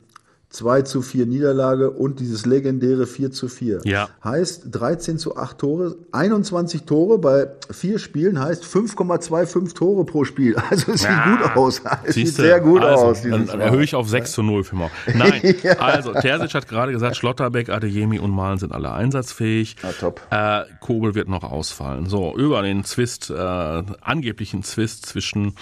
2 0.56 0.82
zu 0.82 1.02
4 1.02 1.26
Niederlage 1.26 1.90
und 1.90 2.18
dieses 2.18 2.46
legendäre 2.46 3.06
4 3.06 3.30
zu 3.30 3.48
4. 3.48 3.80
Ja. 3.84 4.08
Heißt 4.24 4.68
13 4.70 5.18
zu 5.18 5.36
8 5.36 5.58
Tore, 5.58 5.96
21 6.12 6.84
Tore 6.84 7.18
bei 7.18 7.48
vier 7.70 7.98
Spielen 7.98 8.40
heißt 8.40 8.64
5,25 8.64 9.74
Tore 9.74 10.04
pro 10.04 10.24
Spiel. 10.24 10.56
Also 10.70 10.92
es 10.92 11.00
sieht 11.02 11.10
Ja. 11.10 11.36
gut 11.36 11.56
aus. 11.56 11.82
Es 12.04 12.14
sieht 12.14 12.28
sehr 12.28 12.60
gut 12.60 12.82
also, 12.82 13.04
aus. 13.06 13.22
Dann 13.22 13.46
Mal. 13.46 13.60
erhöhe 13.60 13.84
ich 13.84 13.94
auf 13.94 14.08
6 14.08 14.32
zu 14.32 14.42
0 14.42 14.64
für 14.64 14.76
morgen. 14.76 14.92
Nein, 15.14 15.54
also 15.78 16.12
Terzic 16.12 16.54
hat 16.54 16.68
gerade 16.68 16.92
gesagt, 16.92 17.16
Schlotterbeck, 17.16 17.68
Adeyemi 17.68 18.18
und 18.18 18.30
Malen 18.30 18.58
sind 18.58 18.72
alle 18.72 18.92
einsatzfähig. 18.92 19.76
Na, 19.82 19.92
top. 19.92 20.20
Äh, 20.30 20.62
Kobel 20.80 21.14
wird 21.14 21.28
noch 21.28 21.44
ausfallen. 21.44 22.06
So, 22.06 22.34
über 22.36 22.62
den 22.62 22.84
Zwist, 22.84 23.30
äh, 23.30 23.34
angeblichen 23.36 24.62
Zwist 24.62 25.06
zwischen 25.06 25.54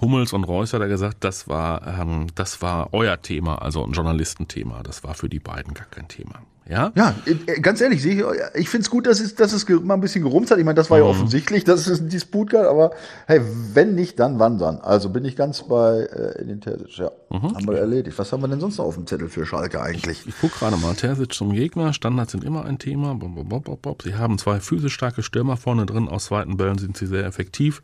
Hummels 0.00 0.32
und 0.32 0.44
Reus 0.44 0.72
hat 0.72 0.80
er 0.80 0.88
gesagt, 0.88 1.18
das 1.20 1.48
war, 1.48 1.86
ähm, 1.86 2.28
das 2.34 2.62
war 2.62 2.92
euer 2.92 3.20
Thema, 3.20 3.62
also 3.62 3.84
ein 3.84 3.92
Journalistenthema. 3.92 4.82
Das 4.82 5.04
war 5.04 5.14
für 5.14 5.28
die 5.28 5.40
beiden 5.40 5.74
gar 5.74 5.86
kein 5.86 6.08
Thema. 6.08 6.40
Ja? 6.70 6.92
Ja, 6.94 7.16
äh, 7.26 7.60
ganz 7.60 7.80
ehrlich, 7.80 8.06
ich, 8.06 8.22
ich 8.54 8.68
finde 8.68 8.82
es 8.84 8.90
gut, 8.90 9.06
dass 9.06 9.18
es, 9.18 9.34
dass 9.34 9.52
es 9.52 9.68
mal 9.68 9.94
ein 9.94 10.00
bisschen 10.00 10.22
gerumst 10.22 10.52
hat. 10.52 10.58
Ich 10.58 10.64
meine, 10.64 10.76
das 10.76 10.88
war 10.88 10.98
ja 10.98 11.04
offensichtlich, 11.04 11.64
dass 11.64 11.88
es 11.88 12.00
ein 12.00 12.08
Disput 12.08 12.50
gab, 12.50 12.64
aber 12.66 12.92
hey, 13.26 13.40
wenn 13.74 13.96
nicht, 13.96 14.20
dann 14.20 14.38
wann 14.38 14.56
dann? 14.56 14.80
Also 14.80 15.10
bin 15.10 15.24
ich 15.24 15.34
ganz 15.34 15.64
bei 15.64 16.02
äh, 16.02 16.40
in 16.40 16.48
den 16.48 16.60
Terzic, 16.60 16.96
ja. 16.98 17.10
Haben 17.30 17.66
wir 17.66 17.78
erledigt. 17.78 18.18
Was 18.18 18.32
haben 18.32 18.42
wir 18.42 18.48
denn 18.48 18.60
sonst 18.60 18.78
noch 18.78 18.84
auf 18.84 18.94
dem 18.94 19.06
Zettel 19.06 19.28
für 19.28 19.46
Schalke 19.46 19.82
eigentlich? 19.82 20.26
Ich 20.26 20.40
gucke 20.40 20.58
gerade 20.58 20.76
mal. 20.76 20.94
Terzic 20.94 21.32
zum 21.32 21.52
Gegner. 21.52 21.92
Standards 21.92 22.32
sind 22.32 22.44
immer 22.44 22.64
ein 22.64 22.78
Thema. 22.78 23.14
Bop, 23.14 23.34
bop, 23.34 23.64
bop, 23.64 23.82
bop. 23.82 24.02
Sie 24.02 24.14
haben 24.14 24.38
zwei 24.38 24.60
physisch 24.60 24.94
starke 24.94 25.22
Stürmer 25.22 25.56
vorne 25.56 25.86
drin. 25.86 26.08
Aus 26.08 26.26
zweiten 26.26 26.56
Bällen 26.56 26.78
sind 26.78 26.96
sie 26.96 27.06
sehr 27.06 27.24
effektiv. 27.24 27.82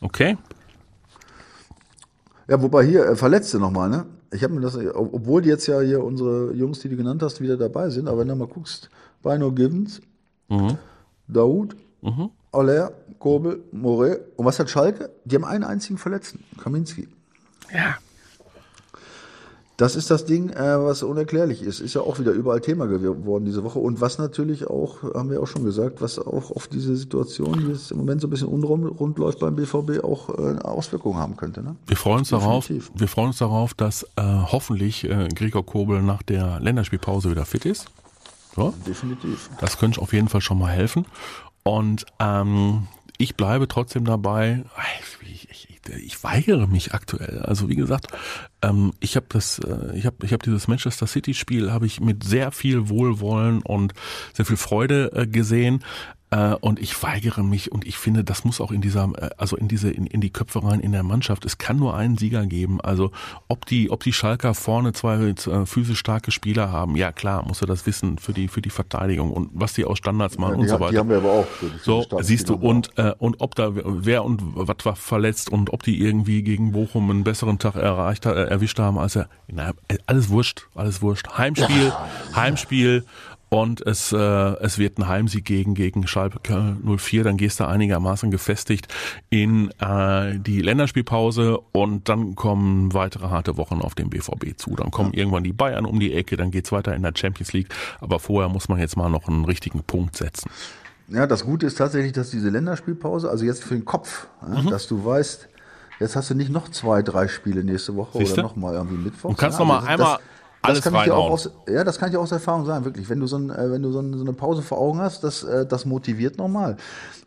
Okay. 0.00 0.36
Ja, 2.50 2.60
wobei 2.60 2.84
hier 2.84 3.06
äh, 3.06 3.16
Verletzte 3.16 3.58
nochmal, 3.58 3.88
ne? 3.88 4.06
Ich 4.32 4.42
habe 4.44 4.52
mir 4.54 4.60
das, 4.60 4.76
ob- 4.76 5.14
obwohl 5.14 5.46
jetzt 5.46 5.66
ja 5.68 5.80
hier 5.80 6.02
unsere 6.04 6.52
Jungs, 6.52 6.80
die 6.80 6.88
du 6.88 6.96
genannt 6.96 7.22
hast, 7.22 7.40
wieder 7.40 7.56
dabei 7.56 7.88
sind, 7.90 8.08
aber 8.08 8.18
wenn 8.18 8.28
du 8.28 8.34
mal 8.36 8.46
guckst, 8.48 8.90
Bino 9.22 9.50
Givens, 9.52 10.00
Daoud, 11.28 11.76
Aller, 12.52 12.92
Kobel, 13.20 13.62
Moret. 13.72 14.22
Und 14.36 14.44
was 14.46 14.58
hat 14.58 14.68
Schalke? 14.68 15.10
Die 15.24 15.36
haben 15.36 15.44
einen 15.44 15.62
einzigen 15.64 15.96
Verletzten, 15.98 16.42
Kaminski. 16.60 17.08
Ja. 17.72 17.96
Das 19.80 19.96
ist 19.96 20.10
das 20.10 20.26
Ding, 20.26 20.50
äh, 20.50 20.84
was 20.84 21.02
unerklärlich 21.02 21.62
ist. 21.62 21.80
Ist 21.80 21.94
ja 21.94 22.02
auch 22.02 22.18
wieder 22.18 22.32
überall 22.32 22.60
Thema 22.60 22.86
geworden 22.86 23.46
diese 23.46 23.64
Woche. 23.64 23.78
Und 23.78 24.02
was 24.02 24.18
natürlich 24.18 24.66
auch, 24.66 25.02
haben 25.14 25.30
wir 25.30 25.42
auch 25.42 25.46
schon 25.46 25.64
gesagt, 25.64 26.02
was 26.02 26.18
auch 26.18 26.50
auf 26.50 26.68
diese 26.68 26.94
Situation, 26.94 27.58
die 27.58 27.72
jetzt 27.72 27.90
im 27.90 27.96
Moment 27.96 28.20
so 28.20 28.26
ein 28.26 28.30
bisschen 28.30 28.48
unrund 28.48 29.00
rund 29.00 29.16
läuft 29.16 29.38
beim 29.38 29.56
BVB, 29.56 30.04
auch 30.04 30.28
äh, 30.28 30.58
Auswirkungen 30.58 31.16
haben 31.16 31.34
könnte. 31.38 31.62
Ne? 31.62 31.76
Wir 31.86 31.96
freuen 31.96 32.18
uns 32.18 32.28
darauf, 32.28 32.68
wir 32.68 33.08
freuen 33.08 33.28
uns 33.28 33.38
darauf, 33.38 33.72
dass 33.72 34.02
äh, 34.16 34.22
hoffentlich 34.22 35.04
äh, 35.04 35.28
Gregor 35.34 35.64
Kobel 35.64 36.02
nach 36.02 36.22
der 36.22 36.60
Länderspielpause 36.60 37.30
wieder 37.30 37.46
fit 37.46 37.64
ist. 37.64 37.86
So. 38.54 38.74
Definitiv. 38.86 39.48
Das 39.62 39.78
könnte 39.78 40.02
auf 40.02 40.12
jeden 40.12 40.28
Fall 40.28 40.42
schon 40.42 40.58
mal 40.58 40.72
helfen. 40.72 41.06
Und 41.62 42.04
ähm, 42.18 42.86
ich 43.16 43.34
bleibe 43.34 43.66
trotzdem 43.66 44.04
dabei. 44.04 44.62
Ich, 45.98 46.22
weigere 46.22 46.66
mich 46.66 46.92
aktuell. 46.92 47.40
Also 47.40 47.68
wie 47.68 47.74
gesagt, 47.74 48.08
ähm, 48.62 48.92
ich 49.00 49.16
habe 49.16 49.26
das, 49.28 49.58
äh, 49.58 49.96
ich 49.96 50.06
habe, 50.06 50.16
ich 50.24 50.32
habe 50.32 50.44
dieses 50.44 50.68
Manchester 50.68 51.06
City 51.06 51.34
Spiel 51.34 51.72
habe 51.72 51.86
ich 51.86 52.00
mit 52.00 52.24
sehr 52.24 52.52
viel 52.52 52.88
Wohlwollen 52.88 53.62
und 53.62 53.94
sehr 54.34 54.44
viel 54.44 54.56
Freude 54.56 55.12
äh, 55.14 55.26
gesehen. 55.26 55.82
Äh, 56.32 56.54
und 56.60 56.78
ich 56.78 57.02
weigere 57.02 57.42
mich 57.42 57.72
und 57.72 57.84
ich 57.86 57.98
finde, 57.98 58.22
das 58.22 58.44
muss 58.44 58.60
auch 58.60 58.70
in 58.70 58.80
dieser, 58.80 59.10
äh, 59.16 59.30
also 59.36 59.56
in 59.56 59.66
diese, 59.66 59.90
in, 59.90 60.06
in 60.06 60.20
die 60.20 60.30
Köpfe 60.30 60.62
rein 60.62 60.78
in 60.80 60.92
der 60.92 61.02
Mannschaft. 61.02 61.44
Es 61.44 61.58
kann 61.58 61.76
nur 61.76 61.96
einen 61.96 62.16
Sieger 62.18 62.46
geben. 62.46 62.80
Also 62.80 63.10
ob 63.48 63.66
die, 63.66 63.90
ob 63.90 64.04
die 64.04 64.12
Schalker 64.12 64.54
vorne 64.54 64.92
zwei 64.92 65.16
äh, 65.16 65.66
physisch 65.66 65.98
starke 65.98 66.30
Spieler 66.30 66.70
haben, 66.70 66.94
ja 66.96 67.10
klar, 67.10 67.44
muss 67.46 67.60
er 67.62 67.66
das 67.66 67.84
wissen 67.84 68.18
für 68.18 68.32
die, 68.32 68.46
für 68.46 68.62
die 68.62 68.70
Verteidigung 68.70 69.32
und 69.32 69.50
was 69.54 69.72
die 69.72 69.84
aus 69.84 69.98
Standards 69.98 70.38
machen 70.38 70.54
die, 70.54 70.60
und 70.60 70.68
so 70.68 70.74
haben- 70.74 70.80
weiter. 70.82 70.92
die 70.92 70.98
haben 70.98 71.08
wir 71.08 71.16
aber 71.16 71.32
auch. 71.32 71.46
Die 71.60 71.70
So, 71.82 72.06
siehst 72.20 72.48
du, 72.48 72.54
und, 72.54 72.96
äh, 72.96 73.12
und 73.18 73.40
ob 73.40 73.56
da 73.56 73.70
wer 73.74 74.24
und 74.24 74.40
was 74.54 74.84
war 74.84 74.94
verletzt 74.96 75.50
und 75.50 75.72
ob 75.72 75.82
die 75.82 76.00
irgendwie 76.00 76.42
gegen 76.42 76.70
Bochum 76.72 77.10
einen 77.10 77.24
besseren 77.24 77.58
Tag 77.58 77.74
erreicht, 77.74 78.24
erwischt 78.26 78.78
haben, 78.78 78.98
als 78.98 79.16
er, 79.16 79.28
na, 79.48 79.72
alles 80.06 80.28
wurscht, 80.28 80.68
alles 80.76 81.02
wurscht. 81.02 81.26
Heimspiel, 81.36 81.92
Heimspiel 82.36 83.04
und 83.50 83.84
es, 83.86 84.12
äh, 84.12 84.16
es 84.16 84.78
wird 84.78 84.98
ein 84.98 85.06
Heimsieg 85.08 85.44
gegen, 85.44 85.74
gegen 85.74 86.06
Schalke 86.06 86.76
04, 86.82 87.24
dann 87.24 87.36
gehst 87.36 87.60
du 87.60 87.66
einigermaßen 87.68 88.30
gefestigt 88.30 88.88
in 89.28 89.70
äh, 89.80 90.38
die 90.38 90.62
Länderspielpause 90.62 91.58
und 91.72 92.08
dann 92.08 92.36
kommen 92.36 92.94
weitere 92.94 93.28
harte 93.28 93.56
Wochen 93.58 93.80
auf 93.82 93.94
den 93.94 94.08
BVB 94.08 94.56
zu. 94.56 94.76
Dann 94.76 94.90
kommen 94.90 95.12
irgendwann 95.12 95.44
die 95.44 95.52
Bayern 95.52 95.84
um 95.84 96.00
die 96.00 96.14
Ecke, 96.14 96.36
dann 96.36 96.50
geht's 96.50 96.72
weiter 96.72 96.94
in 96.94 97.02
der 97.02 97.12
Champions 97.14 97.52
League, 97.52 97.74
aber 98.00 98.18
vorher 98.20 98.48
muss 98.48 98.68
man 98.68 98.78
jetzt 98.78 98.96
mal 98.96 99.08
noch 99.10 99.28
einen 99.28 99.44
richtigen 99.44 99.82
Punkt 99.82 100.16
setzen. 100.16 100.50
Ja, 101.08 101.26
das 101.26 101.44
Gute 101.44 101.66
ist 101.66 101.76
tatsächlich, 101.76 102.12
dass 102.12 102.30
diese 102.30 102.50
Länderspielpause, 102.50 103.28
also 103.28 103.44
jetzt 103.44 103.64
für 103.64 103.74
den 103.74 103.84
Kopf, 103.84 104.28
ja, 104.42 104.62
Mhm. 104.62 104.70
dass 104.70 104.86
du 104.86 105.04
weißt, 105.04 105.48
jetzt 105.98 106.14
hast 106.14 106.30
du 106.30 106.34
nicht 106.34 106.50
noch 106.52 106.68
zwei, 106.68 107.02
drei 107.02 107.26
Spiele 107.26 107.64
nächste 107.64 107.96
Woche 107.96 108.18
Siehste? 108.18 108.34
oder 108.34 108.42
nochmal 108.44 108.74
irgendwie 108.74 108.96
Mittwoch. 108.96 109.30
Du 109.30 109.36
kannst 109.36 109.58
ja, 109.58 109.64
noch 109.64 109.72
mal 109.74 109.80
das- 109.80 109.88
einmal 109.88 110.18
alles 110.62 110.80
das 110.82 110.92
kann 110.92 111.04
ich 111.04 111.10
auch 111.10 111.30
aus, 111.30 111.50
Ja, 111.68 111.84
das 111.84 111.98
kann 111.98 112.10
ich 112.10 112.16
auch 112.16 112.22
aus 112.22 112.32
Erfahrung 112.32 112.66
sagen, 112.66 112.84
wirklich. 112.84 113.08
Wenn 113.08 113.20
du 113.20 113.26
so, 113.26 113.36
ein, 113.36 113.50
äh, 113.50 113.70
wenn 113.70 113.82
du 113.82 113.90
so, 113.92 114.00
ein, 114.00 114.12
so 114.14 114.24
eine 114.24 114.32
Pause 114.34 114.62
vor 114.62 114.78
Augen 114.78 115.00
hast, 115.00 115.24
das, 115.24 115.42
äh, 115.42 115.64
das 115.66 115.86
motiviert 115.86 116.36
nochmal. 116.38 116.76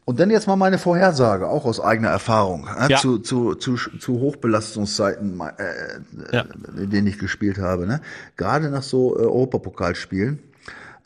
Und 0.05 0.19
dann 0.19 0.29
jetzt 0.29 0.47
mal 0.47 0.55
meine 0.57 0.77
Vorhersage, 0.77 1.47
auch 1.47 1.65
aus 1.65 1.79
eigener 1.79 2.09
Erfahrung, 2.09 2.65
ja, 2.67 2.87
Ja. 2.89 2.97
zu, 2.97 3.19
zu, 3.19 3.55
zu, 3.55 3.75
zu 3.75 4.19
Hochbelastungszeiten, 4.19 5.39
äh, 5.39 6.35
Ja. 6.35 6.45
in 6.77 6.89
denen 6.89 7.07
ich 7.07 7.17
gespielt 7.17 7.57
habe. 7.57 7.87
Ne? 7.87 8.01
Gerade 8.37 8.69
nach 8.69 8.83
so 8.83 9.15
äh, 9.17 9.21
Europapokalspielen. 9.23 10.39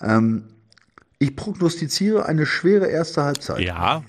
Ähm, 0.01 0.43
ich 1.19 1.36
prognostiziere 1.36 2.25
eine 2.25 2.45
schwere 2.45 2.88
erste 2.88 3.23
Halbzeit. 3.23 3.59
Ja. 3.59 4.03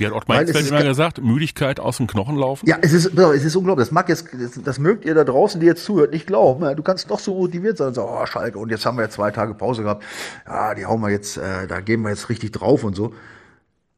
Wie 0.00 0.06
hat 0.06 0.14
Hitzfeld 0.24 0.64
ist 0.64 0.70
immer 0.70 0.80
ge- 0.80 0.88
gesagt, 0.88 1.22
Müdigkeit 1.22 1.78
aus 1.78 1.98
dem 1.98 2.06
Knochen 2.06 2.36
laufen? 2.36 2.66
Ja, 2.68 2.78
es 2.80 2.92
ist, 2.92 3.16
es 3.16 3.44
ist 3.44 3.54
unglaublich. 3.56 3.86
Das 3.88 3.92
mag 3.92 4.08
jetzt, 4.08 4.28
das, 4.32 4.60
das 4.62 4.78
mögt 4.78 5.04
ihr 5.04 5.14
da 5.14 5.24
draußen, 5.24 5.60
die 5.60 5.66
jetzt 5.66 5.84
zuhört, 5.84 6.12
nicht 6.12 6.26
glauben. 6.26 6.64
Ja, 6.64 6.74
Du 6.74 6.82
kannst 6.82 7.10
doch 7.10 7.18
so 7.20 7.34
motiviert 7.34 7.76
sein 7.76 7.88
und 7.88 7.94
sagen, 7.94 8.08
oh, 8.10 8.26
Schalke, 8.26 8.58
und 8.58 8.70
jetzt 8.70 8.84
haben 8.86 8.96
wir 8.98 9.02
ja 9.04 9.10
zwei 9.10 9.30
Tage 9.30 9.54
Pause 9.54 9.82
gehabt. 9.82 10.02
Ja, 10.46 10.74
die 10.74 10.86
hauen 10.86 11.00
wir 11.00 11.10
jetzt, 11.10 11.36
äh, 11.36 11.66
da 11.68 11.80
gehen 11.80 12.02
wir 12.02 12.08
jetzt 12.10 12.28
richtig 12.28 12.52
drauf 12.52 12.82
und 12.84 12.96
so. 12.96 13.14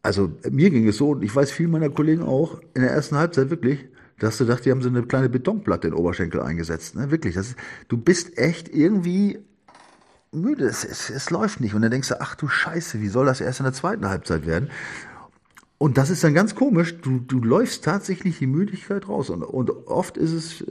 Also, 0.03 0.30
mir 0.50 0.70
ging 0.70 0.88
es 0.88 0.96
so, 0.96 1.11
und 1.11 1.22
ich 1.22 1.34
weiß, 1.34 1.53
viele 1.53 1.68
meiner 1.68 1.88
Kollegen 1.88 2.24
auch, 2.24 2.61
in 2.74 2.82
der 2.82 2.90
ersten 2.90 3.16
Halbzeit 3.16 3.50
wirklich, 3.50 3.84
dass 4.18 4.36
du 4.38 4.44
dachtest, 4.44 4.66
die 4.66 4.70
haben 4.72 4.82
so 4.82 4.88
eine 4.88 5.03
kleine 5.05 5.28
Betonplatte 5.28 5.86
in 5.88 5.94
den 5.94 6.00
Oberschenkel 6.00 6.40
eingesetzt. 6.42 6.96
Ne? 6.96 7.11
Wirklich. 7.11 7.34
Das 7.34 7.48
ist, 7.50 7.57
du 7.88 7.96
bist 7.96 8.36
echt 8.38 8.68
irgendwie 8.68 9.38
müde. 10.32 10.64
Es, 10.66 10.84
es, 10.84 11.11
es 11.11 11.30
läuft 11.30 11.61
nicht. 11.61 11.74
Und 11.74 11.82
dann 11.82 11.90
denkst 11.90 12.09
du, 12.09 12.20
ach 12.20 12.34
du 12.34 12.48
Scheiße, 12.48 13.00
wie 13.00 13.09
soll 13.09 13.26
das 13.26 13.40
erst 13.40 13.61
in 13.61 13.64
der 13.64 13.72
zweiten 13.72 14.09
Halbzeit 14.09 14.46
werden? 14.46 14.70
Und 15.83 15.99
das 15.99 16.11
ist 16.11 16.22
dann 16.22 16.33
ganz 16.33 16.55
komisch. 16.55 16.95
Du, 17.01 17.18
du 17.18 17.41
läufst 17.41 17.83
tatsächlich 17.83 18.39
die 18.39 18.47
Müdigkeit 18.47 19.09
raus. 19.09 19.30
Und, 19.30 19.43
und 19.43 19.68
oft 19.89 20.16
ist 20.16 20.30
es, 20.30 20.61
äh, 20.61 20.66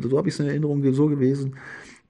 so 0.00 0.16
habe 0.16 0.28
ich 0.28 0.32
es 0.36 0.40
in 0.40 0.46
Erinnerung 0.46 0.90
so 0.94 1.06
gewesen, 1.08 1.56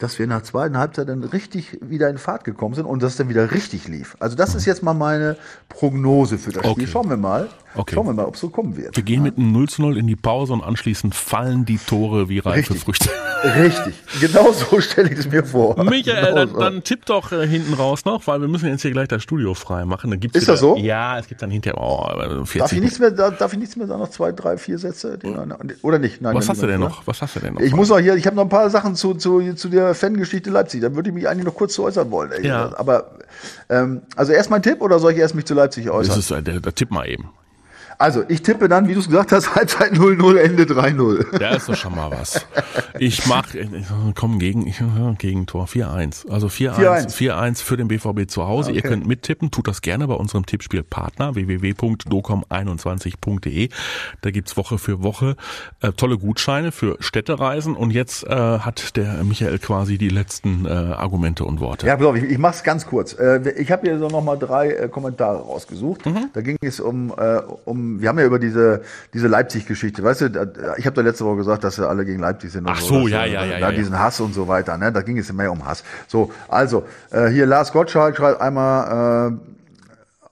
dass 0.05 0.19
wir 0.19 0.27
nach 0.27 0.41
der 0.41 0.45
zweiten 0.45 0.77
Halbzeit 0.77 1.09
dann 1.09 1.25
richtig 1.25 1.79
wieder 1.81 2.11
in 2.11 2.19
Fahrt 2.19 2.45
gekommen 2.45 2.75
sind 2.75 2.85
und 2.85 3.03
das 3.03 3.17
dann 3.17 3.31
wieder 3.31 3.53
richtig 3.53 3.89
lief. 3.89 4.17
Also 4.21 4.37
das 4.37 4.55
ist 4.55 4.67
jetzt 4.67 4.83
mal 4.83 4.93
meine 4.93 5.39
Prognose 5.71 6.37
für 6.37 6.53
das 6.53 6.63
Spiel. 6.63 6.73
Okay. 6.73 6.87
Schauen 6.87 7.09
wir 7.09 7.17
mal. 7.17 7.49
Okay. 7.77 7.95
Schauen 7.95 8.07
wir 8.07 8.13
mal, 8.13 8.27
ob 8.27 8.35
es 8.35 8.41
so 8.41 8.51
kommen 8.51 8.77
wird. 8.77 8.95
Wir 8.95 9.03
gehen 9.03 9.23
mit 9.23 9.37
einem 9.37 9.51
0 9.53 9.69
zu 9.69 9.83
0 9.83 9.97
in 9.97 10.07
die 10.07 10.15
Pause 10.15 10.53
und 10.53 10.63
anschließend 10.63 11.15
fallen 11.15 11.65
die 11.65 11.79
Tore 11.79 12.29
wie 12.29 12.39
reife 12.39 12.75
Richtig. 12.75 12.83
Früchte. 12.83 13.09
Richtig. 13.45 13.95
Genau 14.21 14.53
so 14.53 14.81
stelle 14.81 15.11
ich 15.11 15.19
es 15.19 15.31
mir 15.31 15.45
vor. 15.45 15.83
Michael, 15.83 16.25
genau 16.25 16.35
dann, 16.37 16.49
so. 16.51 16.61
dann 16.61 16.85
tipp 16.85 17.05
doch 17.07 17.33
äh, 17.33 17.47
hinten 17.47 17.75
raus 17.75 18.05
noch, 18.05 18.27
weil 18.27 18.41
wir 18.41 18.49
müssen 18.49 18.69
jetzt 18.69 18.83
hier 18.83 18.93
gleich 18.93 19.09
das 19.09 19.23
Studio 19.23 19.55
frei 19.55 19.85
machen. 19.85 20.11
Dann 20.11 20.21
gibt's 20.21 20.37
Ist 20.37 20.45
wieder, 20.45 20.53
das 20.53 20.61
so? 20.61 20.77
Ja, 20.77 21.19
es 21.19 21.27
gibt 21.27 21.43
dann 21.43 21.51
hinterher 21.51 21.81
oh, 21.81 22.45
40 22.45 22.59
Darf 22.59 22.73
ich 22.73 22.81
nichts 22.81 22.99
mehr, 23.01 23.11
darf 23.11 23.53
ich 23.53 23.59
nichts 23.59 23.77
mehr 23.77 23.87
sagen? 23.87 24.01
Noch 24.01 24.11
zwei, 24.11 24.33
drei, 24.33 24.57
vier 24.57 24.79
Sätze? 24.79 25.19
Die- 25.19 25.35
Oder 25.83 25.99
nicht? 25.99 26.21
Nein, 26.21 26.35
Was 26.37 26.49
hast 26.49 26.63
du 26.63 26.67
denn 26.67 26.81
noch? 26.81 27.07
Was 27.07 27.23
hast 27.23 27.37
du 27.37 27.41
denn 27.41 27.55
noch? 27.55 27.61
Ich 27.61 27.75
muss 27.75 27.89
noch 27.89 27.99
hier, 27.99 28.15
ich 28.15 28.27
habe 28.27 28.37
noch 28.37 28.45
ein 28.45 28.49
paar 28.49 28.71
Sachen 28.71 28.95
zu, 28.95 29.15
zu, 29.15 29.55
zu 29.55 29.69
der 29.69 29.94
Fangeschichte 29.95 30.51
Leipzig. 30.51 30.81
Da 30.81 30.95
würde 30.95 31.11
ich 31.11 31.15
mich 31.15 31.29
eigentlich 31.29 31.45
noch 31.45 31.55
kurz 31.55 31.75
zu 31.75 31.85
äußern 31.85 32.11
wollen. 32.11 32.33
ey. 32.33 32.47
Ja. 32.47 32.73
Aber 32.77 33.19
ähm, 33.69 34.03
also 34.17 34.33
erst 34.33 34.51
mein 34.51 34.63
Tipp 34.63 34.81
oder 34.81 34.99
soll 34.99 35.13
ich 35.13 35.19
erst 35.19 35.35
mich 35.35 35.45
zu 35.45 35.55
Leipzig 35.55 35.87
das 35.87 35.95
äußern? 35.95 36.19
ist 36.19 36.31
äh, 36.31 36.43
der, 36.43 36.61
der 36.61 36.75
Tipp 36.75 36.91
mal 36.91 37.09
eben. 37.09 37.31
Also, 37.99 38.25
ich 38.29 38.43
tippe 38.43 38.69
dann, 38.69 38.89
wie 38.89 38.95
du 38.95 39.01
es 39.01 39.07
gesagt 39.07 39.33
hast, 39.33 39.55
Halbzeit 39.65 39.93
0-0, 39.93 40.37
Ende 40.37 40.65
3-0. 40.65 41.39
Da 41.39 41.51
ist 41.51 41.69
doch 41.69 41.77
schon 41.77 41.95
mal 41.95 42.11
was. 42.11 42.45
Ich 42.99 43.27
mach, 43.27 43.47
komm, 44.15 44.39
gegen, 44.39 44.67
ich, 44.67 44.83
Gegentor, 45.19 45.67
4-1. 45.67 46.31
Also 46.31 46.47
4-1, 46.49 47.15
4-1 47.15 47.63
für 47.63 47.77
den 47.77 47.89
BVB 47.89 48.27
zu 48.29 48.47
Hause. 48.47 48.71
Okay. 48.71 48.79
Ihr 48.79 48.83
könnt 48.83 49.07
mittippen, 49.07 49.51
tut 49.51 49.69
das 49.69 49.83
gerne 49.83 50.07
bei 50.07 50.15
unserem 50.15 50.47
Tippspielpartner 50.47 51.35
www.docom21.de. 51.35 53.69
Da 54.23 54.31
gibt's 54.31 54.57
Woche 54.57 54.79
für 54.79 55.03
Woche 55.03 55.37
äh, 55.81 55.93
tolle 55.93 56.17
Gutscheine 56.19 56.73
für 56.73 56.97
Städtereisen 57.01 57.77
und 57.77 57.91
jetzt 57.91 58.27
äh, 58.27 58.31
hat 58.31 58.97
der 58.97 59.23
Michael 59.25 59.59
quasi 59.59 59.99
die 59.99 60.09
letzten 60.09 60.65
äh, 60.67 60.71
Argumente 60.71 61.45
und 61.45 61.61
Worte. 61.61 61.87
Ja, 61.87 61.99
auf, 61.99 62.17
ich, 62.17 62.25
ich 62.25 62.39
mach's 62.39 62.63
ganz 62.63 62.87
kurz. 62.87 63.13
Äh, 63.15 63.53
ich 63.57 63.73
habe 63.73 63.89
hier 63.89 63.99
so 63.99 64.09
nochmal 64.09 64.39
drei 64.39 64.71
äh, 64.71 64.89
Kommentare 64.89 65.39
rausgesucht. 65.39 66.07
Mhm. 66.07 66.31
Da 66.33 66.41
ging 66.41 66.57
es 66.61 66.81
um, 66.81 67.13
äh, 67.17 67.41
um, 67.85 68.01
wir 68.01 68.09
haben 68.09 68.19
ja 68.19 68.25
über 68.25 68.39
diese, 68.39 68.83
diese 69.13 69.29
Leipzig-Geschichte, 69.29 70.03
weißt 70.03 70.21
du, 70.23 70.75
ich 70.77 70.87
habe 70.87 70.97
da 70.97 71.03
letzte 71.03 71.25
Woche 71.25 71.37
gesagt, 71.37 71.65
dass 71.65 71.79
wir 71.79 71.89
alle 71.89 72.05
gegen 72.05 72.21
Leipzig 72.21 72.53
sind. 72.53 72.67
Ach 72.69 72.81
so, 72.81 73.03
so 73.03 73.09
ja, 73.09 73.25
ja, 73.25 73.45
ja, 73.45 73.59
ja, 73.59 73.73
Diesen 73.73 73.99
Hass 73.99 74.21
und 74.21 74.35
so 74.35 74.49
weiter, 74.49 74.77
ne? 74.79 74.93
Da 74.93 75.03
ging 75.03 75.19
es 75.19 75.33
mehr 75.33 75.53
um 75.53 75.67
Hass. 75.67 75.85
So, 76.07 76.33
also, 76.49 76.85
äh, 77.11 77.29
hier 77.29 77.47
Lars 77.47 77.73
Gottschalk 77.73 78.17
schreibt 78.17 78.41
einmal, 78.41 79.33
äh, 79.33 79.54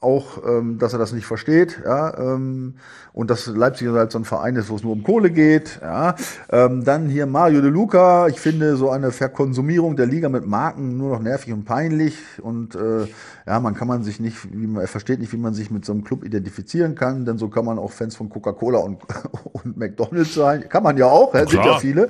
auch, 0.02 0.42
ähm, 0.46 0.78
dass 0.78 0.92
er 0.92 0.98
das 0.98 1.12
nicht 1.12 1.26
versteht, 1.26 1.80
ja, 1.84 2.16
ähm, 2.18 2.74
und 3.12 3.30
dass 3.30 3.46
Leipzig 3.46 3.88
halt 3.88 4.12
so 4.12 4.18
ein 4.18 4.24
Verein 4.24 4.56
ist, 4.56 4.70
wo 4.70 4.76
es 4.76 4.82
nur 4.82 4.92
um 4.92 5.02
Kohle 5.02 5.30
geht, 5.30 5.80
ja. 5.82 6.14
Ähm, 6.50 6.84
dann 6.84 7.08
hier 7.08 7.26
Mario 7.26 7.60
de 7.60 7.70
Luca, 7.70 8.28
ich 8.28 8.40
finde 8.40 8.76
so 8.76 8.90
eine 8.90 9.12
Verkonsumierung 9.12 9.96
der 9.96 10.06
Liga 10.06 10.28
mit 10.28 10.46
Marken 10.46 10.96
nur 10.96 11.10
noch 11.10 11.22
nervig 11.22 11.52
und 11.52 11.64
peinlich 11.64 12.16
und 12.42 12.74
äh, 12.74 13.06
ja, 13.46 13.60
man 13.60 13.74
kann 13.74 13.88
man 13.88 14.02
sich 14.02 14.20
nicht, 14.20 14.52
wie 14.52 14.66
man, 14.66 14.82
er 14.82 14.88
versteht 14.88 15.20
nicht, 15.20 15.32
wie 15.32 15.38
man 15.38 15.54
sich 15.54 15.70
mit 15.70 15.84
so 15.84 15.92
einem 15.92 16.04
Club 16.04 16.24
identifizieren 16.24 16.94
kann, 16.94 17.24
denn 17.24 17.38
so 17.38 17.48
kann 17.48 17.64
man 17.64 17.78
auch 17.78 17.92
Fans 17.92 18.16
von 18.16 18.28
Coca-Cola 18.28 18.78
und, 18.78 19.02
und 19.52 19.76
McDonalds 19.76 20.34
sein, 20.34 20.68
kann 20.68 20.82
man 20.82 20.96
ja 20.96 21.06
auch, 21.06 21.34
ja, 21.34 21.46
sind 21.46 21.64
ja 21.64 21.78
viele. 21.78 22.08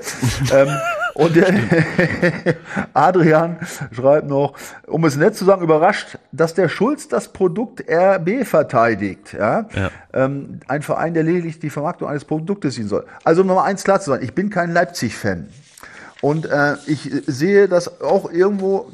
ähm, 0.53 0.68
und 1.15 1.37
der 1.37 1.53
Adrian 2.95 3.59
schreibt 3.93 4.29
noch, 4.29 4.55
um 4.87 5.05
es 5.05 5.17
nett 5.17 5.35
zu 5.35 5.45
sagen, 5.45 5.63
überrascht, 5.63 6.19
dass 6.33 6.55
der 6.55 6.69
Schulz 6.69 7.09
das 7.09 7.29
Produkt 7.29 7.85
RB 7.89 8.45
verteidigt. 8.45 9.35
Ja? 9.35 9.67
ja. 9.75 9.91
Ähm, 10.13 10.61
ein 10.69 10.83
Verein, 10.83 11.15
der 11.15 11.23
lediglich 11.23 11.59
die 11.59 11.71
Vermarktung 11.71 12.09
eines 12.09 12.25
Produktes 12.25 12.75
sehen 12.75 12.89
soll. 12.89 13.05
Also 13.25 13.43
um 13.43 13.49
Nummer 13.49 13.65
eins 13.65 13.85
klar 13.85 14.01
zu 14.01 14.11
sein, 14.11 14.23
ich 14.23 14.35
bin 14.35 14.51
kein 14.51 14.73
Leipzig-Fan. 14.73 15.49
Und 16.21 16.47
äh, 16.47 16.77
ich 16.87 17.11
sehe 17.27 17.67
das 17.67 18.01
auch 18.01 18.31
irgendwo 18.31 18.91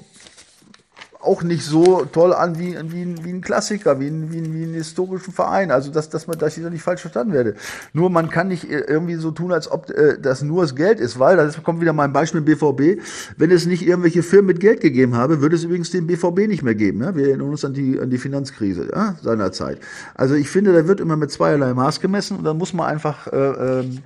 auch 1.20 1.42
nicht 1.42 1.64
so 1.64 2.04
toll 2.04 2.32
an 2.32 2.58
wie, 2.58 2.76
wie, 2.92 3.24
wie 3.24 3.30
ein 3.30 3.40
Klassiker, 3.40 3.98
wie 3.98 4.06
ein, 4.06 4.32
wie, 4.32 4.38
ein, 4.38 4.54
wie 4.54 4.64
ein 4.64 4.74
historischen 4.74 5.32
Verein. 5.32 5.70
Also, 5.70 5.90
dass, 5.90 6.08
dass, 6.08 6.26
man, 6.26 6.38
dass 6.38 6.56
ich 6.56 6.62
da 6.62 6.70
nicht 6.70 6.82
falsch 6.82 7.00
verstanden 7.00 7.32
werde. 7.32 7.54
Nur 7.92 8.08
man 8.08 8.30
kann 8.30 8.48
nicht 8.48 8.70
irgendwie 8.70 9.16
so 9.16 9.30
tun, 9.32 9.52
als 9.52 9.70
ob 9.70 9.90
äh, 9.90 10.16
das 10.20 10.42
nur 10.42 10.62
das 10.62 10.76
Geld 10.76 11.00
ist, 11.00 11.18
weil, 11.18 11.36
das 11.36 11.62
kommt 11.62 11.80
wieder 11.80 11.92
mein 11.92 12.12
Beispiel 12.12 12.40
BVB, 12.40 13.02
wenn 13.36 13.50
es 13.50 13.66
nicht 13.66 13.86
irgendwelche 13.86 14.22
Firmen 14.22 14.46
mit 14.46 14.60
Geld 14.60 14.80
gegeben 14.80 15.16
habe, 15.16 15.40
würde 15.40 15.56
es 15.56 15.64
übrigens 15.64 15.90
den 15.90 16.06
BVB 16.06 16.46
nicht 16.46 16.62
mehr 16.62 16.74
geben. 16.74 17.02
Ja? 17.02 17.14
Wir 17.16 17.28
erinnern 17.28 17.50
uns 17.50 17.64
an 17.64 17.74
die, 17.74 17.98
an 17.98 18.10
die 18.10 18.18
Finanzkrise 18.18 18.88
ja? 18.92 19.16
seinerzeit. 19.20 19.78
Also 20.14 20.34
ich 20.34 20.48
finde, 20.48 20.72
da 20.72 20.86
wird 20.86 21.00
immer 21.00 21.16
mit 21.16 21.32
zweierlei 21.32 21.74
Maß 21.74 22.00
gemessen 22.00 22.38
und 22.38 22.44
dann 22.44 22.56
muss 22.56 22.72
man 22.72 22.86
einfach 22.86 23.26
äh, 23.26 23.36
ähm, 23.80 23.98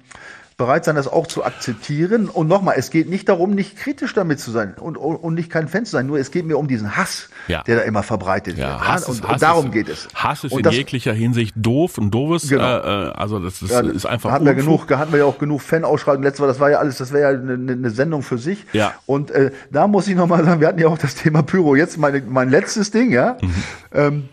bereit 0.56 0.84
sein, 0.84 0.96
das 0.96 1.08
auch 1.08 1.26
zu 1.26 1.44
akzeptieren. 1.44 2.28
Und 2.28 2.48
nochmal, 2.48 2.74
es 2.78 2.90
geht 2.90 3.08
nicht 3.08 3.28
darum, 3.28 3.54
nicht 3.54 3.76
kritisch 3.76 4.14
damit 4.14 4.40
zu 4.40 4.50
sein 4.50 4.74
und, 4.74 4.96
und 4.96 5.34
nicht 5.34 5.50
kein 5.50 5.68
Fan 5.68 5.84
zu 5.84 5.92
sein. 5.92 6.06
Nur 6.06 6.18
es 6.18 6.30
geht 6.30 6.46
mir 6.46 6.58
um 6.58 6.68
diesen 6.68 6.96
Hass, 6.96 7.28
ja. 7.48 7.62
der 7.62 7.76
da 7.76 7.82
immer 7.82 8.02
verbreitet 8.02 8.58
ja, 8.58 8.70
wird. 8.70 8.88
Hass 8.88 9.04
und, 9.06 9.14
ist, 9.14 9.24
und 9.24 9.42
darum 9.42 9.66
ist, 9.66 9.72
geht 9.72 9.88
es. 9.88 10.08
Hass 10.14 10.44
ist 10.44 10.52
und 10.52 10.60
in 10.60 10.64
das, 10.64 10.74
jeglicher 10.74 11.12
Hinsicht 11.12 11.54
doof, 11.56 11.98
ein 11.98 12.10
doofes. 12.10 12.48
Genau. 12.48 12.64
Äh, 12.64 13.08
äh 13.08 13.12
also 13.12 13.38
das 13.38 13.62
ist, 13.62 13.70
ja, 13.70 13.80
ist 13.80 14.06
einfach. 14.06 14.30
Hatten 14.30 14.46
wir 14.46 14.54
genug, 14.54 14.90
hatten 14.90 15.12
wir 15.12 15.20
ja 15.20 15.24
auch 15.24 15.38
genug 15.38 15.62
Fan-Ausschreibungen. 15.62 16.24
Letztes 16.24 16.40
Mal, 16.40 16.46
das 16.46 16.60
war 16.60 16.70
ja 16.70 16.78
alles, 16.78 16.98
das 16.98 17.12
wäre 17.12 17.32
ja 17.32 17.38
eine, 17.38 17.72
eine, 17.72 17.90
Sendung 17.90 18.22
für 18.22 18.38
sich. 18.38 18.64
Ja. 18.72 18.94
Und 19.06 19.30
äh, 19.30 19.50
da 19.70 19.86
muss 19.86 20.08
ich 20.08 20.16
nochmal 20.16 20.44
sagen, 20.44 20.60
wir 20.60 20.68
hatten 20.68 20.80
ja 20.80 20.88
auch 20.88 20.98
das 20.98 21.14
Thema 21.14 21.42
Pyro. 21.42 21.76
Jetzt 21.76 21.98
meine, 21.98 22.22
mein 22.22 22.50
letztes 22.50 22.90
Ding, 22.90 23.12
ja. 23.12 23.36
Mhm. 23.40 23.54
Ähm, 23.92 24.28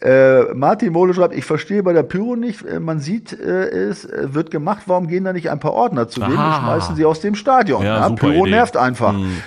äh, 0.00 0.54
Martin 0.54 0.92
Mohle 0.92 1.12
schreibt, 1.12 1.34
ich 1.34 1.44
verstehe 1.44 1.82
bei 1.82 1.92
der 1.92 2.04
Pyro 2.04 2.36
nicht, 2.36 2.64
äh, 2.64 2.78
man 2.78 3.00
sieht 3.00 3.32
äh, 3.32 3.68
es, 3.68 4.04
äh, 4.04 4.32
wird 4.32 4.50
gemacht, 4.50 4.82
warum 4.86 5.08
gehen 5.08 5.24
da 5.24 5.32
nicht 5.32 5.50
ein 5.50 5.58
paar 5.58 5.72
Ordner 5.72 6.08
zu 6.08 6.20
denen 6.20 6.36
und 6.36 6.54
schmeißen 6.54 6.94
sie 6.94 7.04
aus 7.04 7.20
dem 7.20 7.34
Stadion? 7.34 7.82
Ja, 7.82 8.00
ja 8.00 8.10
Pyro 8.10 8.46
Idee. 8.46 8.50
nervt 8.50 8.76
einfach. 8.76 9.12
Hm. 9.12 9.42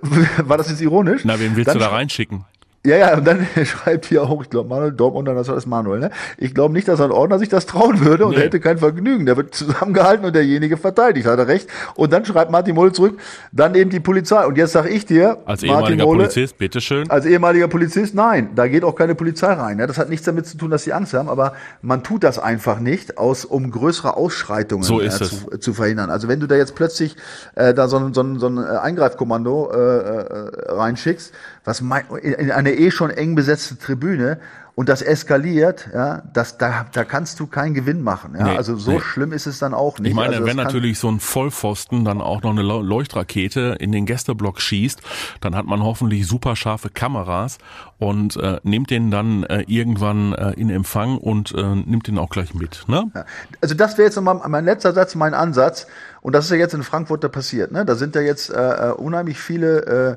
War 0.38 0.56
das 0.56 0.70
jetzt 0.70 0.80
ironisch? 0.80 1.22
Na, 1.24 1.38
wen 1.38 1.54
willst 1.56 1.68
Dann 1.68 1.78
du 1.78 1.84
da 1.84 1.90
reinschicken? 1.90 2.44
Ja, 2.86 2.96
ja, 2.96 3.16
und 3.16 3.26
dann 3.26 3.46
schreibt 3.64 4.04
hier 4.04 4.22
auch, 4.24 4.42
ich 4.42 4.50
glaube, 4.50 4.68
Manuel 4.68 4.92
Dortmund, 4.92 5.26
das 5.26 5.48
war 5.48 5.54
das 5.54 5.64
Manuel, 5.64 6.00
ne? 6.00 6.10
Ich 6.36 6.54
glaube 6.54 6.74
nicht, 6.74 6.86
dass 6.86 7.00
ein 7.00 7.12
Ordner 7.12 7.38
sich 7.38 7.48
das 7.48 7.64
trauen 7.64 8.04
würde 8.04 8.26
und 8.26 8.32
nee. 8.32 8.36
er 8.36 8.42
hätte 8.44 8.60
kein 8.60 8.76
Vergnügen. 8.76 9.24
Der 9.24 9.38
wird 9.38 9.54
zusammengehalten 9.54 10.26
und 10.26 10.34
derjenige 10.34 10.76
verteidigt, 10.76 11.26
hat 11.26 11.38
er 11.38 11.48
recht. 11.48 11.66
Und 11.94 12.12
dann 12.12 12.26
schreibt 12.26 12.50
Martin 12.50 12.74
Mohle 12.74 12.92
zurück, 12.92 13.18
dann 13.52 13.74
eben 13.74 13.88
die 13.88 14.00
Polizei. 14.00 14.44
Und 14.44 14.58
jetzt 14.58 14.72
sag 14.72 14.90
ich 14.90 15.06
dir, 15.06 15.38
als 15.46 15.62
ehemaliger 15.62 16.04
Mohle, 16.04 16.24
Polizist, 16.24 16.58
bitteschön. 16.58 17.08
Als 17.08 17.24
ehemaliger 17.24 17.68
Polizist, 17.68 18.14
nein, 18.14 18.50
da 18.54 18.68
geht 18.68 18.84
auch 18.84 18.94
keine 18.94 19.14
Polizei 19.14 19.54
rein. 19.54 19.78
Ja? 19.78 19.86
Das 19.86 19.96
hat 19.96 20.10
nichts 20.10 20.26
damit 20.26 20.46
zu 20.46 20.58
tun, 20.58 20.70
dass 20.70 20.84
sie 20.84 20.92
Angst 20.92 21.14
haben, 21.14 21.30
aber 21.30 21.54
man 21.80 22.02
tut 22.02 22.22
das 22.22 22.38
einfach 22.38 22.80
nicht, 22.80 23.16
aus, 23.16 23.46
um 23.46 23.70
größere 23.70 24.14
Ausschreitungen 24.14 24.84
so 24.84 25.00
äh, 25.00 25.08
zu, 25.08 25.58
zu, 25.58 25.72
verhindern. 25.72 26.10
Also 26.10 26.28
wenn 26.28 26.38
du 26.38 26.46
da 26.46 26.56
jetzt 26.56 26.74
plötzlich 26.74 27.16
äh, 27.54 27.72
da 27.72 27.88
so 27.88 27.96
ein, 27.96 28.12
so 28.12 28.22
ein, 28.22 28.38
so 28.38 28.46
ein 28.46 28.58
Eingreifkommando 28.58 29.70
äh, 29.72 29.76
äh, 29.76 30.72
reinschickst, 30.72 31.32
was 31.64 31.80
mein, 31.80 32.04
in 32.22 32.50
eine 32.50 32.72
eh 32.74 32.90
schon 32.90 33.10
eng 33.10 33.34
besetzte 33.34 33.78
Tribüne 33.78 34.38
und 34.76 34.88
das 34.88 35.02
eskaliert, 35.02 35.88
ja, 35.94 36.22
das, 36.32 36.58
da, 36.58 36.86
da 36.92 37.04
kannst 37.04 37.38
du 37.38 37.46
keinen 37.46 37.74
Gewinn 37.74 38.02
machen. 38.02 38.34
Ja? 38.36 38.44
Nee, 38.44 38.56
also 38.56 38.76
so 38.76 38.92
nee. 38.92 39.00
schlimm 39.00 39.32
ist 39.32 39.46
es 39.46 39.60
dann 39.60 39.72
auch 39.72 40.00
nicht. 40.00 40.10
Ich 40.10 40.16
meine, 40.16 40.34
also 40.34 40.46
wenn 40.46 40.56
natürlich 40.56 40.98
so 40.98 41.08
ein 41.08 41.20
Vollpfosten 41.20 42.04
dann 42.04 42.20
auch 42.20 42.42
noch 42.42 42.50
eine 42.50 42.62
Leuchtrakete 42.62 43.76
in 43.78 43.92
den 43.92 44.04
Gästeblock 44.04 44.60
schießt, 44.60 45.00
dann 45.40 45.54
hat 45.54 45.66
man 45.66 45.84
hoffentlich 45.84 46.26
super 46.26 46.56
scharfe 46.56 46.90
Kameras 46.90 47.58
und 47.98 48.36
äh, 48.36 48.58
nimmt 48.64 48.90
den 48.90 49.12
dann 49.12 49.44
äh, 49.44 49.62
irgendwann 49.68 50.32
äh, 50.32 50.50
in 50.54 50.70
Empfang 50.70 51.18
und 51.18 51.54
äh, 51.54 51.62
nimmt 51.62 52.08
den 52.08 52.18
auch 52.18 52.30
gleich 52.30 52.52
mit. 52.52 52.82
Ne? 52.88 53.12
Ja. 53.14 53.24
Also 53.60 53.76
das 53.76 53.96
wäre 53.96 54.06
jetzt 54.06 54.16
nochmal 54.16 54.40
mein 54.48 54.64
letzter 54.64 54.92
Satz, 54.92 55.14
mein 55.14 55.34
Ansatz. 55.34 55.86
Und 56.20 56.32
das 56.32 56.46
ist 56.46 56.50
ja 56.50 56.56
jetzt 56.56 56.74
in 56.74 56.82
Frankfurt 56.82 57.22
da 57.22 57.28
passiert. 57.28 57.70
Ne? 57.70 57.84
Da 57.84 57.94
sind 57.94 58.16
ja 58.16 58.22
jetzt 58.22 58.50
äh, 58.50 58.88
äh 58.88 58.90
unheimlich 58.90 59.38
viele 59.38 60.16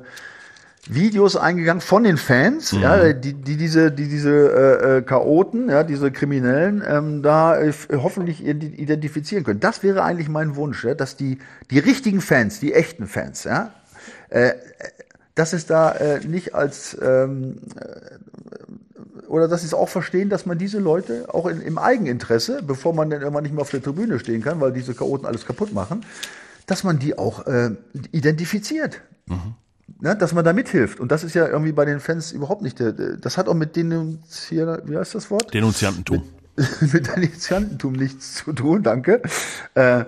Videos 0.86 1.36
eingegangen 1.36 1.80
von 1.80 2.04
den 2.04 2.16
Fans, 2.16 2.72
mhm. 2.72 2.80
ja, 2.80 3.12
die, 3.12 3.34
die 3.34 3.56
diese, 3.56 3.90
die 3.92 4.08
diese 4.08 4.30
äh, 4.30 4.98
äh, 4.98 5.02
Chaoten, 5.02 5.68
ja, 5.68 5.84
diese 5.84 6.10
Kriminellen, 6.10 6.82
ähm, 6.86 7.22
da 7.22 7.60
äh, 7.60 7.72
hoffentlich 7.92 8.44
identifizieren 8.44 9.44
können. 9.44 9.60
Das 9.60 9.82
wäre 9.82 10.02
eigentlich 10.02 10.28
mein 10.28 10.56
Wunsch, 10.56 10.84
ja, 10.84 10.94
dass 10.94 11.16
die, 11.16 11.38
die 11.70 11.78
richtigen 11.78 12.20
Fans, 12.20 12.60
die 12.60 12.72
echten 12.72 13.06
Fans, 13.06 13.44
ja, 13.44 13.72
äh, 14.30 14.52
dass 15.34 15.52
es 15.52 15.66
da 15.66 15.92
äh, 15.92 16.26
nicht 16.26 16.54
als 16.54 16.96
ähm, 17.00 17.58
äh, 17.76 19.26
oder 19.28 19.46
dass 19.46 19.60
sie 19.60 19.66
es 19.66 19.74
auch 19.74 19.90
verstehen, 19.90 20.30
dass 20.30 20.46
man 20.46 20.56
diese 20.56 20.78
Leute 20.78 21.26
auch 21.28 21.46
in, 21.46 21.60
im 21.60 21.76
Eigeninteresse, 21.76 22.62
bevor 22.66 22.94
man 22.94 23.10
dann 23.10 23.20
irgendwann 23.20 23.42
nicht 23.42 23.52
mehr 23.52 23.60
auf 23.60 23.70
der 23.70 23.82
Tribüne 23.82 24.18
stehen 24.18 24.42
kann, 24.42 24.58
weil 24.60 24.72
diese 24.72 24.94
Chaoten 24.94 25.26
alles 25.26 25.44
kaputt 25.44 25.74
machen, 25.74 26.04
dass 26.64 26.82
man 26.82 26.98
die 26.98 27.18
auch 27.18 27.46
äh, 27.46 27.72
identifiziert. 28.10 29.02
Mhm 29.26 29.54
ne, 30.00 30.16
dass 30.16 30.32
man 30.32 30.44
da 30.44 30.52
mithilft. 30.52 31.00
Und 31.00 31.12
das 31.12 31.24
ist 31.24 31.34
ja 31.34 31.46
irgendwie 31.46 31.72
bei 31.72 31.84
den 31.84 32.00
Fans 32.00 32.32
überhaupt 32.32 32.62
nicht 32.62 32.78
der, 32.78 32.92
das 32.92 33.36
hat 33.36 33.48
auch 33.48 33.54
mit 33.54 33.76
Denunzier, 33.76 34.82
wie 34.84 34.96
heißt 34.96 35.14
das 35.14 35.30
Wort? 35.30 35.52
Denunziantentum. 35.52 36.22
Mit, 36.56 36.92
mit 36.92 37.06
Denunziantentum 37.08 37.92
nichts 37.92 38.34
zu 38.34 38.52
tun, 38.52 38.82
danke. 38.82 39.22
Äh, 39.74 40.04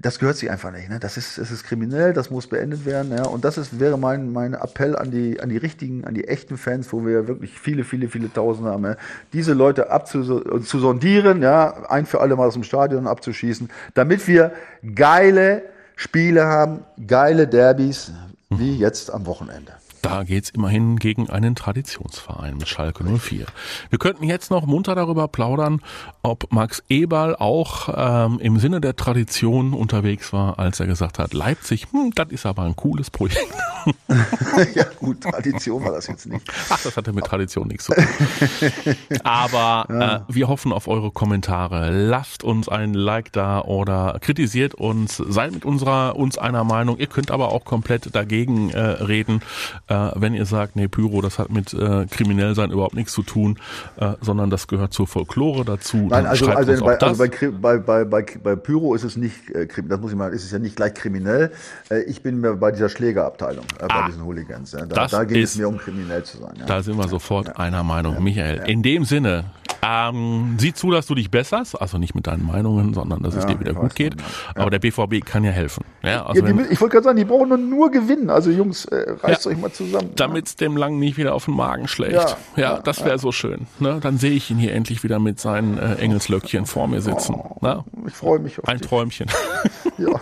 das 0.00 0.18
gehört 0.18 0.36
sich 0.36 0.50
einfach 0.50 0.72
nicht. 0.72 0.88
Ne? 0.88 0.98
Das 0.98 1.16
ist, 1.16 1.36
es 1.36 1.50
ist 1.50 1.64
kriminell, 1.64 2.12
das 2.14 2.30
muss 2.30 2.46
beendet 2.46 2.86
werden. 2.86 3.12
Ja? 3.12 3.26
Und 3.26 3.44
das 3.44 3.58
ist, 3.58 3.78
wäre 3.80 3.98
mein, 3.98 4.32
mein 4.32 4.54
Appell 4.54 4.96
an 4.96 5.10
die, 5.10 5.40
an 5.40 5.50
die 5.50 5.58
richtigen, 5.58 6.04
an 6.04 6.14
die 6.14 6.26
echten 6.26 6.56
Fans, 6.56 6.92
wo 6.92 7.04
wir 7.04 7.12
ja 7.12 7.28
wirklich 7.28 7.58
viele, 7.58 7.84
viele, 7.84 8.08
viele 8.08 8.32
Tausende 8.32 8.70
haben. 8.70 8.84
Ja? 8.84 8.96
Diese 9.32 9.52
Leute 9.52 9.90
abzusondieren, 9.90 11.42
ja, 11.42 11.90
ein 11.90 12.06
für 12.06 12.20
alle 12.20 12.36
Mal 12.36 12.46
aus 12.46 12.54
dem 12.54 12.62
Stadion 12.62 13.06
abzuschießen, 13.06 13.68
damit 13.94 14.26
wir 14.26 14.52
geile 14.94 15.62
Spiele 15.96 16.46
haben, 16.46 16.84
geile 17.06 17.46
Derbys, 17.46 18.12
wie 18.50 18.76
jetzt 18.76 19.10
am 19.10 19.26
Wochenende. 19.26 19.79
Da 20.02 20.22
geht's 20.22 20.50
immerhin 20.50 20.96
gegen 20.96 21.28
einen 21.28 21.54
Traditionsverein 21.54 22.56
mit 22.56 22.68
Schalke 22.68 23.04
04. 23.04 23.46
Wir 23.90 23.98
könnten 23.98 24.24
jetzt 24.24 24.50
noch 24.50 24.66
munter 24.66 24.94
darüber 24.94 25.28
plaudern, 25.28 25.82
ob 26.22 26.52
Max 26.52 26.82
Eberl 26.88 27.36
auch 27.36 27.88
ähm, 27.94 28.38
im 28.40 28.58
Sinne 28.58 28.80
der 28.80 28.96
Tradition 28.96 29.74
unterwegs 29.74 30.32
war, 30.32 30.58
als 30.58 30.80
er 30.80 30.86
gesagt 30.86 31.18
hat, 31.18 31.34
Leipzig, 31.34 31.88
hm, 31.90 32.12
das 32.14 32.28
ist 32.30 32.46
aber 32.46 32.62
ein 32.62 32.76
cooles 32.76 33.10
Projekt. 33.10 33.46
ja 34.74 34.84
gut, 34.98 35.22
Tradition 35.22 35.84
war 35.84 35.92
das 35.92 36.06
jetzt 36.06 36.26
nicht. 36.26 36.46
Ach, 36.68 36.80
das 36.82 36.96
hatte 36.96 37.12
mit 37.12 37.24
Tradition 37.24 37.68
nichts 37.68 37.84
zu 37.86 37.94
tun. 37.94 38.06
Aber 39.24 39.86
ja. 39.90 40.16
äh, 40.16 40.20
wir 40.28 40.48
hoffen 40.48 40.72
auf 40.72 40.88
eure 40.88 41.10
Kommentare. 41.10 41.90
Lasst 41.90 42.44
uns 42.44 42.68
ein 42.68 42.94
Like 42.94 43.32
da 43.32 43.62
oder 43.62 44.18
kritisiert 44.20 44.74
uns, 44.74 45.16
seid 45.16 45.52
mit 45.52 45.64
unserer 45.64 46.16
uns 46.16 46.38
einer 46.38 46.64
Meinung. 46.64 46.98
Ihr 46.98 47.06
könnt 47.06 47.30
aber 47.30 47.52
auch 47.52 47.64
komplett 47.64 48.14
dagegen 48.14 48.70
äh, 48.70 48.80
reden 48.80 49.42
Äh, 49.90 50.12
wenn 50.14 50.34
ihr 50.34 50.46
sagt, 50.46 50.76
nee, 50.76 50.86
Pyro, 50.86 51.20
das 51.20 51.40
hat 51.40 51.50
mit 51.50 51.74
äh, 51.74 52.06
kriminell 52.06 52.54
sein 52.54 52.70
überhaupt 52.70 52.94
nichts 52.94 53.12
zu 53.12 53.22
tun, 53.22 53.58
äh, 53.96 54.12
sondern 54.20 54.48
das 54.48 54.68
gehört 54.68 54.92
zur 54.92 55.08
Folklore 55.08 55.64
dazu. 55.64 55.96
Nein, 55.96 56.26
also, 56.26 56.46
also, 56.46 56.84
bei, 56.84 56.96
also 56.96 57.24
bei, 57.60 57.78
bei, 57.78 58.04
bei, 58.04 58.24
bei, 58.24 58.56
Pyro 58.56 58.94
ist 58.94 59.02
es 59.02 59.16
nicht, 59.16 59.50
äh, 59.50 59.66
das 59.66 60.00
muss 60.00 60.12
ich 60.12 60.16
mal, 60.16 60.32
ist 60.32 60.44
es 60.44 60.52
ja 60.52 60.60
nicht 60.60 60.76
gleich 60.76 60.94
kriminell. 60.94 61.50
Äh, 61.90 62.02
ich 62.02 62.22
bin 62.22 62.40
mir 62.40 62.54
bei 62.54 62.70
dieser 62.70 62.88
Schlägerabteilung, 62.88 63.64
äh, 63.80 63.88
bei 63.88 63.94
ah, 63.94 64.06
diesen 64.06 64.24
Hooligans. 64.24 64.70
Ja. 64.72 64.86
Da, 64.86 65.08
da 65.08 65.24
geht 65.24 65.42
es 65.42 65.56
mir 65.56 65.68
um 65.68 65.76
kriminell 65.76 66.22
zu 66.22 66.38
sein. 66.38 66.54
Ja. 66.60 66.66
Da 66.66 66.82
sind 66.84 66.96
wir 66.96 67.08
sofort 67.08 67.48
ja. 67.48 67.56
einer 67.56 67.82
Meinung. 67.82 68.22
Michael, 68.22 68.62
in 68.66 68.84
dem 68.84 69.04
Sinne, 69.04 69.46
ähm, 69.82 70.56
sieh 70.58 70.74
zu, 70.74 70.90
dass 70.90 71.06
du 71.06 71.14
dich 71.14 71.30
besserst, 71.30 71.80
also 71.80 71.98
nicht 71.98 72.14
mit 72.14 72.26
deinen 72.26 72.46
Meinungen, 72.46 72.94
sondern 72.94 73.22
dass 73.22 73.34
es 73.34 73.46
dir 73.46 73.58
wieder 73.58 73.72
gut 73.72 73.94
geht. 73.94 74.14
Aber 74.54 74.70
der 74.70 74.78
BVB 74.78 75.24
kann 75.24 75.44
ja 75.44 75.50
helfen. 75.50 75.84
Ja, 76.02 76.26
also 76.26 76.42
die, 76.42 76.52
ich 76.70 76.80
wollte 76.80 76.94
gerade 76.94 77.04
sagen, 77.04 77.16
die 77.16 77.24
brauchen 77.24 77.70
nur 77.70 77.90
gewinnen. 77.90 78.30
Also 78.30 78.50
Jungs, 78.50 78.84
äh, 78.86 79.12
reißt 79.22 79.46
euch 79.46 79.58
mal 79.58 79.72
zusammen. 79.72 80.10
Damit 80.16 80.46
es 80.46 80.56
dem 80.56 80.76
Lang 80.76 80.98
nicht 80.98 81.16
wieder 81.16 81.34
auf 81.34 81.46
den 81.46 81.54
Magen 81.54 81.88
schlägt. 81.88 82.36
Ja, 82.56 82.78
das 82.78 83.04
wäre 83.04 83.18
so 83.18 83.32
schön. 83.32 83.66
Ne? 83.78 83.98
Dann 84.02 84.18
sehe 84.18 84.32
ich 84.32 84.50
ihn 84.50 84.58
hier 84.58 84.74
endlich 84.74 85.02
wieder 85.02 85.18
mit 85.18 85.40
seinen 85.40 85.78
äh, 85.78 85.94
Engelslöckchen 85.94 86.66
vor 86.66 86.86
mir 86.88 87.00
sitzen. 87.00 87.34
Oh, 87.34 87.56
ne? 87.60 87.84
Ich 88.06 88.14
freue 88.14 88.38
mich 88.38 88.58
auf 88.58 88.68
Ein 88.68 88.78
dich. 88.78 88.88
Träumchen. 88.88 89.28
ja. 89.98 90.20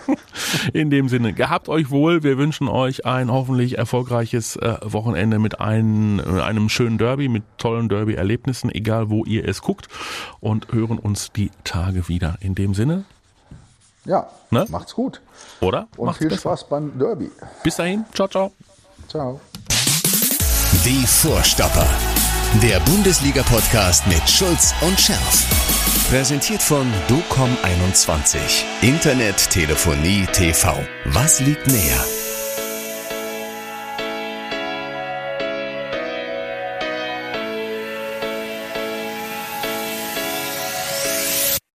In 0.73 0.89
dem 0.89 1.09
Sinne, 1.09 1.33
gehabt 1.33 1.69
euch 1.69 1.89
wohl. 1.89 2.23
Wir 2.23 2.37
wünschen 2.37 2.67
euch 2.67 3.05
ein 3.05 3.31
hoffentlich 3.31 3.77
erfolgreiches 3.77 4.55
äh, 4.55 4.75
Wochenende 4.83 5.39
mit 5.39 5.59
ein, 5.59 6.21
einem 6.21 6.69
schönen 6.69 6.97
Derby, 6.97 7.27
mit 7.27 7.43
tollen 7.57 7.89
Derby-Erlebnissen, 7.89 8.73
egal 8.73 9.09
wo 9.09 9.25
ihr 9.25 9.48
es 9.49 9.61
guckt. 9.61 9.87
Und 10.39 10.71
hören 10.71 10.99
uns 10.99 11.31
die 11.31 11.51
Tage 11.63 12.07
wieder. 12.07 12.37
In 12.41 12.55
dem 12.55 12.73
Sinne. 12.73 13.05
Ja, 14.05 14.29
ne? 14.49 14.65
macht's 14.69 14.95
gut. 14.95 15.21
Oder? 15.61 15.87
Und 15.97 16.07
macht's 16.07 16.19
viel 16.19 16.29
besser. 16.29 16.41
Spaß 16.41 16.69
beim 16.69 16.97
Derby. 16.97 17.29
Bis 17.63 17.75
dahin. 17.75 18.05
Ciao, 18.13 18.27
ciao. 18.27 18.51
Ciao. 19.07 19.39
Die 20.85 21.05
Vorstopper. 21.05 21.87
Der 22.63 22.79
Bundesliga-Podcast 22.79 24.07
mit 24.07 24.27
Schulz 24.27 24.73
und 24.81 24.99
Scherf. 24.99 25.45
Präsentiert 26.09 26.63
von 26.63 26.91
DOCOM21. 27.07 28.63
Internet, 28.81 29.49
Telefonie, 29.51 30.25
TV. 30.33 30.75
Was 31.05 31.39
liegt 31.41 31.67
näher? 31.67 32.03